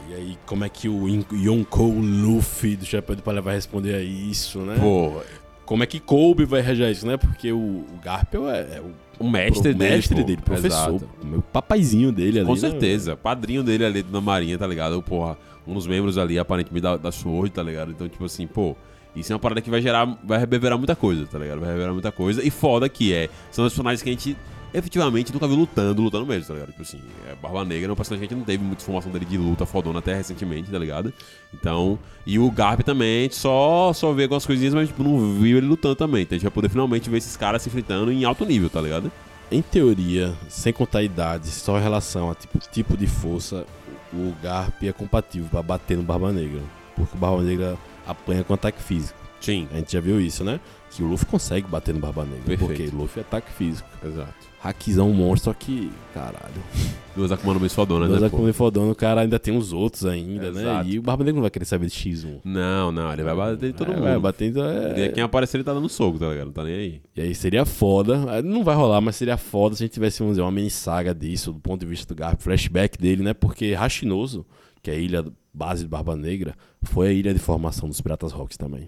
E 0.09 0.13
aí, 0.13 0.37
como 0.45 0.63
é 0.63 0.69
que 0.69 0.87
o 0.87 1.05
Yonkou 1.33 1.91
Luffy 1.91 2.75
do 2.77 2.85
Chapéu 2.85 3.15
de 3.15 3.21
Palha 3.21 3.41
vai 3.41 3.55
responder 3.55 3.93
a 3.93 4.01
isso, 4.01 4.59
né? 4.59 4.75
Pô, 4.79 5.21
Como 5.65 5.83
é 5.83 5.85
que 5.85 5.99
Kobe 5.99 6.45
vai 6.45 6.61
reagir 6.61 6.85
a 6.85 6.89
isso, 6.91 7.05
né? 7.05 7.17
Porque 7.17 7.51
o, 7.51 7.57
o 7.57 7.99
Garpel 8.01 8.49
é, 8.49 8.77
é 8.77 8.81
o 8.81 8.91
o 9.19 9.29
mestre 9.29 9.71
pro- 9.71 9.79
dele, 9.79 9.95
mestre 9.95 10.15
pô. 10.15 10.23
dele, 10.23 10.41
professor, 10.41 10.95
Exato. 10.95 11.09
o 11.21 11.25
meu 11.25 11.41
papaizinho 11.41 12.11
dele 12.11 12.39
ali. 12.39 12.47
Com 12.47 12.53
né? 12.53 12.59
certeza. 12.59 13.15
Padrinho 13.15 13.63
dele 13.63 13.85
ali 13.85 14.05
na 14.11 14.21
Marinha, 14.21 14.57
tá 14.57 14.67
ligado? 14.67 15.01
Porra, 15.01 15.37
um 15.65 15.73
dos 15.73 15.87
membros 15.87 16.17
ali, 16.17 16.37
aparentemente, 16.39 16.83
da, 16.83 16.97
da 16.97 17.11
SWORD, 17.11 17.51
tá 17.51 17.63
ligado? 17.63 17.91
Então, 17.91 18.07
tipo 18.07 18.23
assim, 18.25 18.47
pô, 18.47 18.75
isso 19.15 19.31
é 19.31 19.35
uma 19.35 19.39
parada 19.39 19.61
que 19.61 19.69
vai 19.69 19.81
gerar, 19.81 20.17
vai 20.23 20.39
reverberar 20.39 20.77
muita 20.77 20.95
coisa, 20.95 21.25
tá 21.25 21.39
ligado? 21.39 21.57
Vai 21.59 21.67
reverberar 21.67 21.93
muita 21.93 22.11
coisa. 22.11 22.45
E 22.45 22.49
foda 22.49 22.87
que 22.87 23.13
é, 23.13 23.29
são 23.51 23.65
os 23.65 23.73
personagens 23.73 24.01
que 24.01 24.09
a 24.09 24.13
gente 24.13 24.37
efetivamente 24.73 25.33
nunca 25.33 25.47
viu 25.47 25.57
lutando, 25.57 26.01
lutando 26.01 26.25
mesmo, 26.25 26.47
tá 26.47 26.53
ligado? 26.53 26.69
Tipo 26.69 26.81
assim, 26.81 26.99
é, 27.27 27.35
Barba 27.35 27.63
Negra 27.65 27.89
é 27.89 27.93
um 27.93 27.95
personagem 27.95 28.27
que 28.27 28.33
a 28.33 28.35
gente 28.35 28.39
não 28.39 28.45
teve 28.45 28.63
muita 28.63 28.81
informação 28.81 29.11
dele 29.11 29.25
de 29.25 29.37
luta 29.37 29.65
fodona 29.65 29.99
até 29.99 30.15
recentemente, 30.15 30.71
tá 30.71 30.77
ligado? 30.77 31.13
Então, 31.53 31.97
e 32.25 32.37
o 32.37 32.49
Garp 32.51 32.81
também, 32.81 33.19
a 33.19 33.23
gente 33.23 33.35
só, 33.35 33.91
só 33.93 34.11
vê 34.13 34.23
algumas 34.23 34.45
coisinhas, 34.45 34.73
mas 34.73 34.87
tipo, 34.87 35.03
não 35.03 35.35
viu 35.39 35.57
ele 35.57 35.67
lutando 35.67 35.95
também. 35.95 36.23
Então 36.23 36.35
a 36.35 36.37
gente 36.37 36.45
vai 36.45 36.51
poder 36.51 36.69
finalmente 36.69 37.09
ver 37.09 37.17
esses 37.17 37.37
caras 37.37 37.61
se 37.61 37.69
enfrentando 37.69 38.11
em 38.11 38.23
alto 38.23 38.45
nível, 38.45 38.69
tá 38.69 38.81
ligado? 38.81 39.11
Em 39.49 39.61
teoria, 39.61 40.33
sem 40.49 40.73
contar 40.73 40.99
a 40.99 41.03
idade, 41.03 41.47
só 41.47 41.77
em 41.79 41.81
relação 41.81 42.29
a 42.29 42.35
tipo, 42.35 42.59
tipo 42.59 42.97
de 42.97 43.07
força, 43.07 43.65
o 44.13 44.33
Garp 44.41 44.83
é 44.83 44.91
compatível 44.91 45.47
pra 45.49 45.61
bater 45.61 45.97
no 45.97 46.03
Barba 46.03 46.31
Negra. 46.31 46.61
Porque 46.95 47.15
o 47.15 47.19
Barba 47.19 47.41
Negra 47.43 47.77
apanha 48.05 48.43
com 48.43 48.53
ataque 48.53 48.81
físico. 48.81 49.17
Sim. 49.39 49.67
A 49.71 49.77
gente 49.77 49.93
já 49.93 49.99
viu 49.99 50.19
isso, 50.19 50.43
né? 50.43 50.59
Que 50.89 51.03
o 51.03 51.07
Luffy 51.07 51.25
consegue 51.27 51.67
bater 51.67 51.93
no 51.93 51.99
Barba 51.99 52.23
Negra. 52.25 52.43
Perfeito. 52.45 52.67
Porque 52.67 52.95
o 52.95 52.99
Luffy 52.99 53.19
é 53.19 53.21
ataque 53.21 53.51
físico. 53.51 53.87
Exato. 54.03 54.46
Hackzão 54.59 55.11
monstro, 55.13 55.51
só 55.51 55.53
que. 55.53 55.91
Caralho. 56.13 56.63
Duas 57.17 57.31
Akuma 57.31 57.55
no 57.55 57.59
Mi 57.59 57.67
Mas 57.67 58.21
né, 58.21 58.27
é 58.27 58.29
pô? 58.29 58.37
como 58.37 58.53
fodando, 58.53 58.91
o 58.91 58.95
cara 58.95 59.21
ainda 59.21 59.39
tem 59.39 59.57
os 59.57 59.73
outros 59.73 60.05
ainda, 60.05 60.51
né? 60.51 60.61
Exato. 60.61 60.87
E 60.89 60.99
o 60.99 61.01
Barba 61.01 61.23
Negra 61.23 61.37
não 61.37 61.41
vai 61.41 61.49
querer 61.49 61.65
saber 61.65 61.87
de 61.87 61.95
X1. 61.95 62.41
Não, 62.43 62.91
não, 62.91 63.11
ele 63.11 63.23
vai 63.23 63.35
bater 63.35 63.71
em 63.71 63.73
todo 63.73 63.91
É, 63.91 63.95
mundo. 63.95 64.03
Vai 64.03 64.19
batendo. 64.19 64.63
É... 64.63 65.07
E 65.07 65.09
quem 65.13 65.23
aparecer 65.23 65.57
ele 65.57 65.63
tá 65.63 65.73
dando 65.73 65.89
soco, 65.89 66.19
tá 66.19 66.29
ligado? 66.29 66.45
Não 66.47 66.53
tá 66.53 66.63
nem 66.63 66.75
aí. 66.75 67.01
E 67.15 67.21
aí 67.21 67.33
seria 67.33 67.65
foda. 67.65 68.23
Ah, 68.29 68.41
Não 68.43 68.63
vai 68.63 68.75
rolar, 68.75 69.01
mas 69.01 69.15
seria 69.15 69.35
foda 69.35 69.75
se 69.75 69.83
a 69.83 69.85
gente 69.87 69.93
tivesse, 69.93 70.19
vamos 70.19 70.33
dizer, 70.33 70.43
uma 70.43 70.51
mini 70.51 70.69
saga 70.69 71.11
disso, 71.11 71.51
do 71.51 71.59
ponto 71.59 71.79
de 71.79 71.87
vista 71.87 72.13
do 72.13 72.15
Garp, 72.15 72.39
flashback 72.39 72.99
dele, 72.99 73.23
né? 73.23 73.33
Porque 73.33 73.73
Hashinoso, 73.73 74.45
que 74.83 74.91
é 74.91 74.93
a 74.93 74.97
ilha 74.97 75.25
base 75.51 75.85
de 75.85 75.89
Barba 75.89 76.15
Negra, 76.15 76.53
foi 76.83 77.07
a 77.07 77.11
ilha 77.11 77.33
de 77.33 77.39
formação 77.39 77.89
dos 77.89 77.99
Piratas 77.99 78.31
Rocks 78.31 78.57
também. 78.57 78.87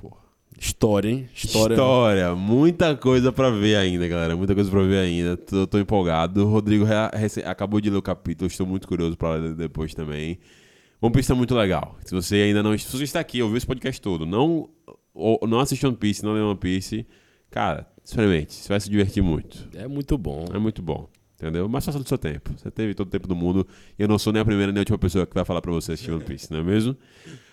Porra. 0.00 0.21
História, 0.58 1.10
hein? 1.10 1.28
História. 1.34 1.74
História. 1.74 2.34
Muita 2.34 2.96
coisa 2.96 3.32
pra 3.32 3.50
ver 3.50 3.76
ainda, 3.76 4.06
galera. 4.06 4.36
Muita 4.36 4.54
coisa 4.54 4.70
pra 4.70 4.82
ver 4.82 4.98
ainda. 4.98 5.36
Tô, 5.36 5.66
tô 5.66 5.78
empolgado. 5.78 6.44
O 6.44 6.50
Rodrigo 6.50 6.84
acabou 7.44 7.80
de 7.80 7.90
ler 7.90 7.96
o 7.96 8.02
capítulo. 8.02 8.48
Estou 8.48 8.66
muito 8.66 8.86
curioso 8.86 9.16
pra 9.16 9.34
ler 9.34 9.54
depois 9.54 9.94
também. 9.94 10.38
One 11.00 11.12
Piece 11.12 11.28
tá 11.28 11.34
muito 11.34 11.54
legal. 11.54 11.96
Se 12.04 12.14
você 12.14 12.36
ainda 12.36 12.62
não... 12.62 12.78
Se 12.78 12.96
você 12.96 13.02
está 13.04 13.18
aqui, 13.18 13.42
ouviu 13.42 13.56
esse 13.56 13.66
podcast 13.66 14.00
todo, 14.00 14.24
não, 14.24 14.68
ou, 15.12 15.40
não 15.48 15.58
assistiu 15.58 15.88
One 15.88 15.98
Piece, 15.98 16.24
não 16.24 16.32
leu 16.32 16.46
One 16.46 16.58
Piece, 16.58 17.04
cara, 17.50 17.88
experimente. 18.04 18.54
Você 18.54 18.68
vai 18.68 18.80
se 18.80 18.88
divertir 18.88 19.20
muito. 19.20 19.68
É 19.74 19.88
muito 19.88 20.16
bom. 20.16 20.44
É 20.54 20.58
muito 20.58 20.80
bom. 20.80 21.08
Entendeu? 21.42 21.68
Mas 21.68 21.84
faça 21.84 21.98
do 21.98 22.08
seu 22.08 22.16
tempo. 22.16 22.52
Você 22.56 22.70
teve 22.70 22.94
todo 22.94 23.08
o 23.08 23.10
tempo 23.10 23.26
do 23.26 23.34
mundo. 23.34 23.66
E 23.98 24.02
eu 24.02 24.06
não 24.06 24.16
sou 24.16 24.32
nem 24.32 24.40
a 24.40 24.44
primeira 24.44 24.70
nem 24.70 24.78
a 24.78 24.82
última 24.82 24.96
pessoa 24.96 25.26
que 25.26 25.34
vai 25.34 25.44
falar 25.44 25.60
pra 25.60 25.72
você 25.72 25.92
assistir 25.92 26.12
One 26.12 26.22
Piece, 26.22 26.52
não 26.52 26.60
é 26.60 26.62
mesmo? 26.62 26.96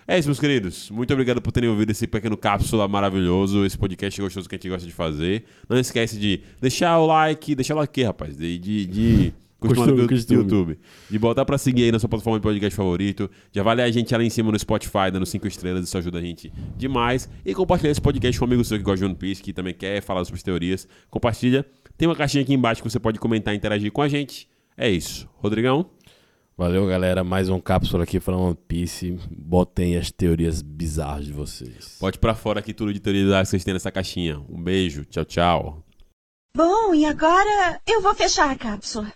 É 0.06 0.16
isso, 0.16 0.28
meus 0.28 0.38
queridos. 0.38 0.90
Muito 0.90 1.12
obrigado 1.12 1.42
por 1.42 1.50
terem 1.50 1.68
ouvido 1.68 1.90
esse 1.90 2.06
pequeno 2.06 2.36
cápsula 2.36 2.86
maravilhoso, 2.86 3.66
esse 3.66 3.76
podcast 3.76 4.22
gostoso 4.22 4.48
que 4.48 4.54
a 4.54 4.58
gente 4.58 4.68
gosta 4.68 4.86
de 4.86 4.92
fazer. 4.92 5.44
Não 5.68 5.76
esquece 5.76 6.16
de 6.20 6.40
deixar 6.60 7.00
o 7.00 7.06
like, 7.06 7.52
deixar 7.56 7.74
o 7.74 7.78
like 7.78 7.90
aqui, 7.90 8.04
rapaz. 8.04 8.36
De. 8.36 8.58
de, 8.58 8.86
de... 8.86 9.32
Costume, 9.60 10.08
costume. 10.08 10.40
YouTube. 10.40 10.78
De 11.10 11.18
botar 11.18 11.44
pra 11.44 11.58
seguir 11.58 11.84
aí 11.84 11.92
na 11.92 11.98
sua 11.98 12.08
plataforma 12.08 12.38
de 12.38 12.42
podcast 12.42 12.74
favorito. 12.74 13.30
De 13.52 13.60
avaliar 13.60 13.86
a 13.86 13.90
gente 13.90 14.14
lá 14.16 14.24
em 14.24 14.30
cima 14.30 14.50
no 14.50 14.58
Spotify, 14.58 15.10
dando 15.12 15.26
5 15.26 15.46
estrelas. 15.46 15.84
Isso 15.84 15.98
ajuda 15.98 16.18
a 16.18 16.22
gente 16.22 16.50
demais. 16.78 17.28
E 17.44 17.52
compartilhar 17.54 17.90
esse 17.90 18.00
podcast 18.00 18.38
com 18.38 18.46
um 18.46 18.48
amigo 18.48 18.64
seu 18.64 18.78
que 18.78 18.84
gosta 18.84 19.00
de 19.00 19.04
One 19.04 19.14
Piece, 19.14 19.42
que 19.42 19.52
também 19.52 19.74
quer 19.74 20.00
falar 20.00 20.24
sobre 20.24 20.38
as 20.38 20.42
teorias. 20.42 20.88
Compartilha. 21.10 21.66
Tem 22.00 22.08
uma 22.08 22.16
caixinha 22.16 22.42
aqui 22.42 22.54
embaixo 22.54 22.82
que 22.82 22.88
você 22.88 22.98
pode 22.98 23.18
comentar 23.18 23.52
e 23.52 23.58
interagir 23.58 23.92
com 23.92 24.00
a 24.00 24.08
gente. 24.08 24.48
É 24.74 24.88
isso. 24.88 25.28
Rodrigão? 25.34 25.90
Valeu, 26.56 26.86
galera. 26.86 27.22
Mais 27.22 27.50
um 27.50 27.60
cápsula 27.60 28.04
aqui 28.04 28.18
para 28.18 28.38
One 28.38 28.56
Piece. 28.66 29.18
Botem 29.30 29.98
as 29.98 30.10
teorias 30.10 30.62
bizarras 30.62 31.26
de 31.26 31.32
vocês. 31.34 31.98
Pode 32.00 32.18
pra 32.18 32.34
fora 32.34 32.60
aqui 32.60 32.72
tudo 32.72 32.94
de 32.94 33.00
teoria 33.00 33.42
que 33.42 33.44
vocês 33.44 33.62
têm 33.64 33.74
nessa 33.74 33.92
caixinha. 33.92 34.40
Um 34.48 34.62
beijo. 34.62 35.04
Tchau, 35.04 35.26
tchau. 35.26 35.84
Bom, 36.56 36.94
e 36.94 37.04
agora 37.04 37.78
eu 37.86 38.00
vou 38.00 38.14
fechar 38.14 38.50
a 38.50 38.56
cápsula. 38.56 39.12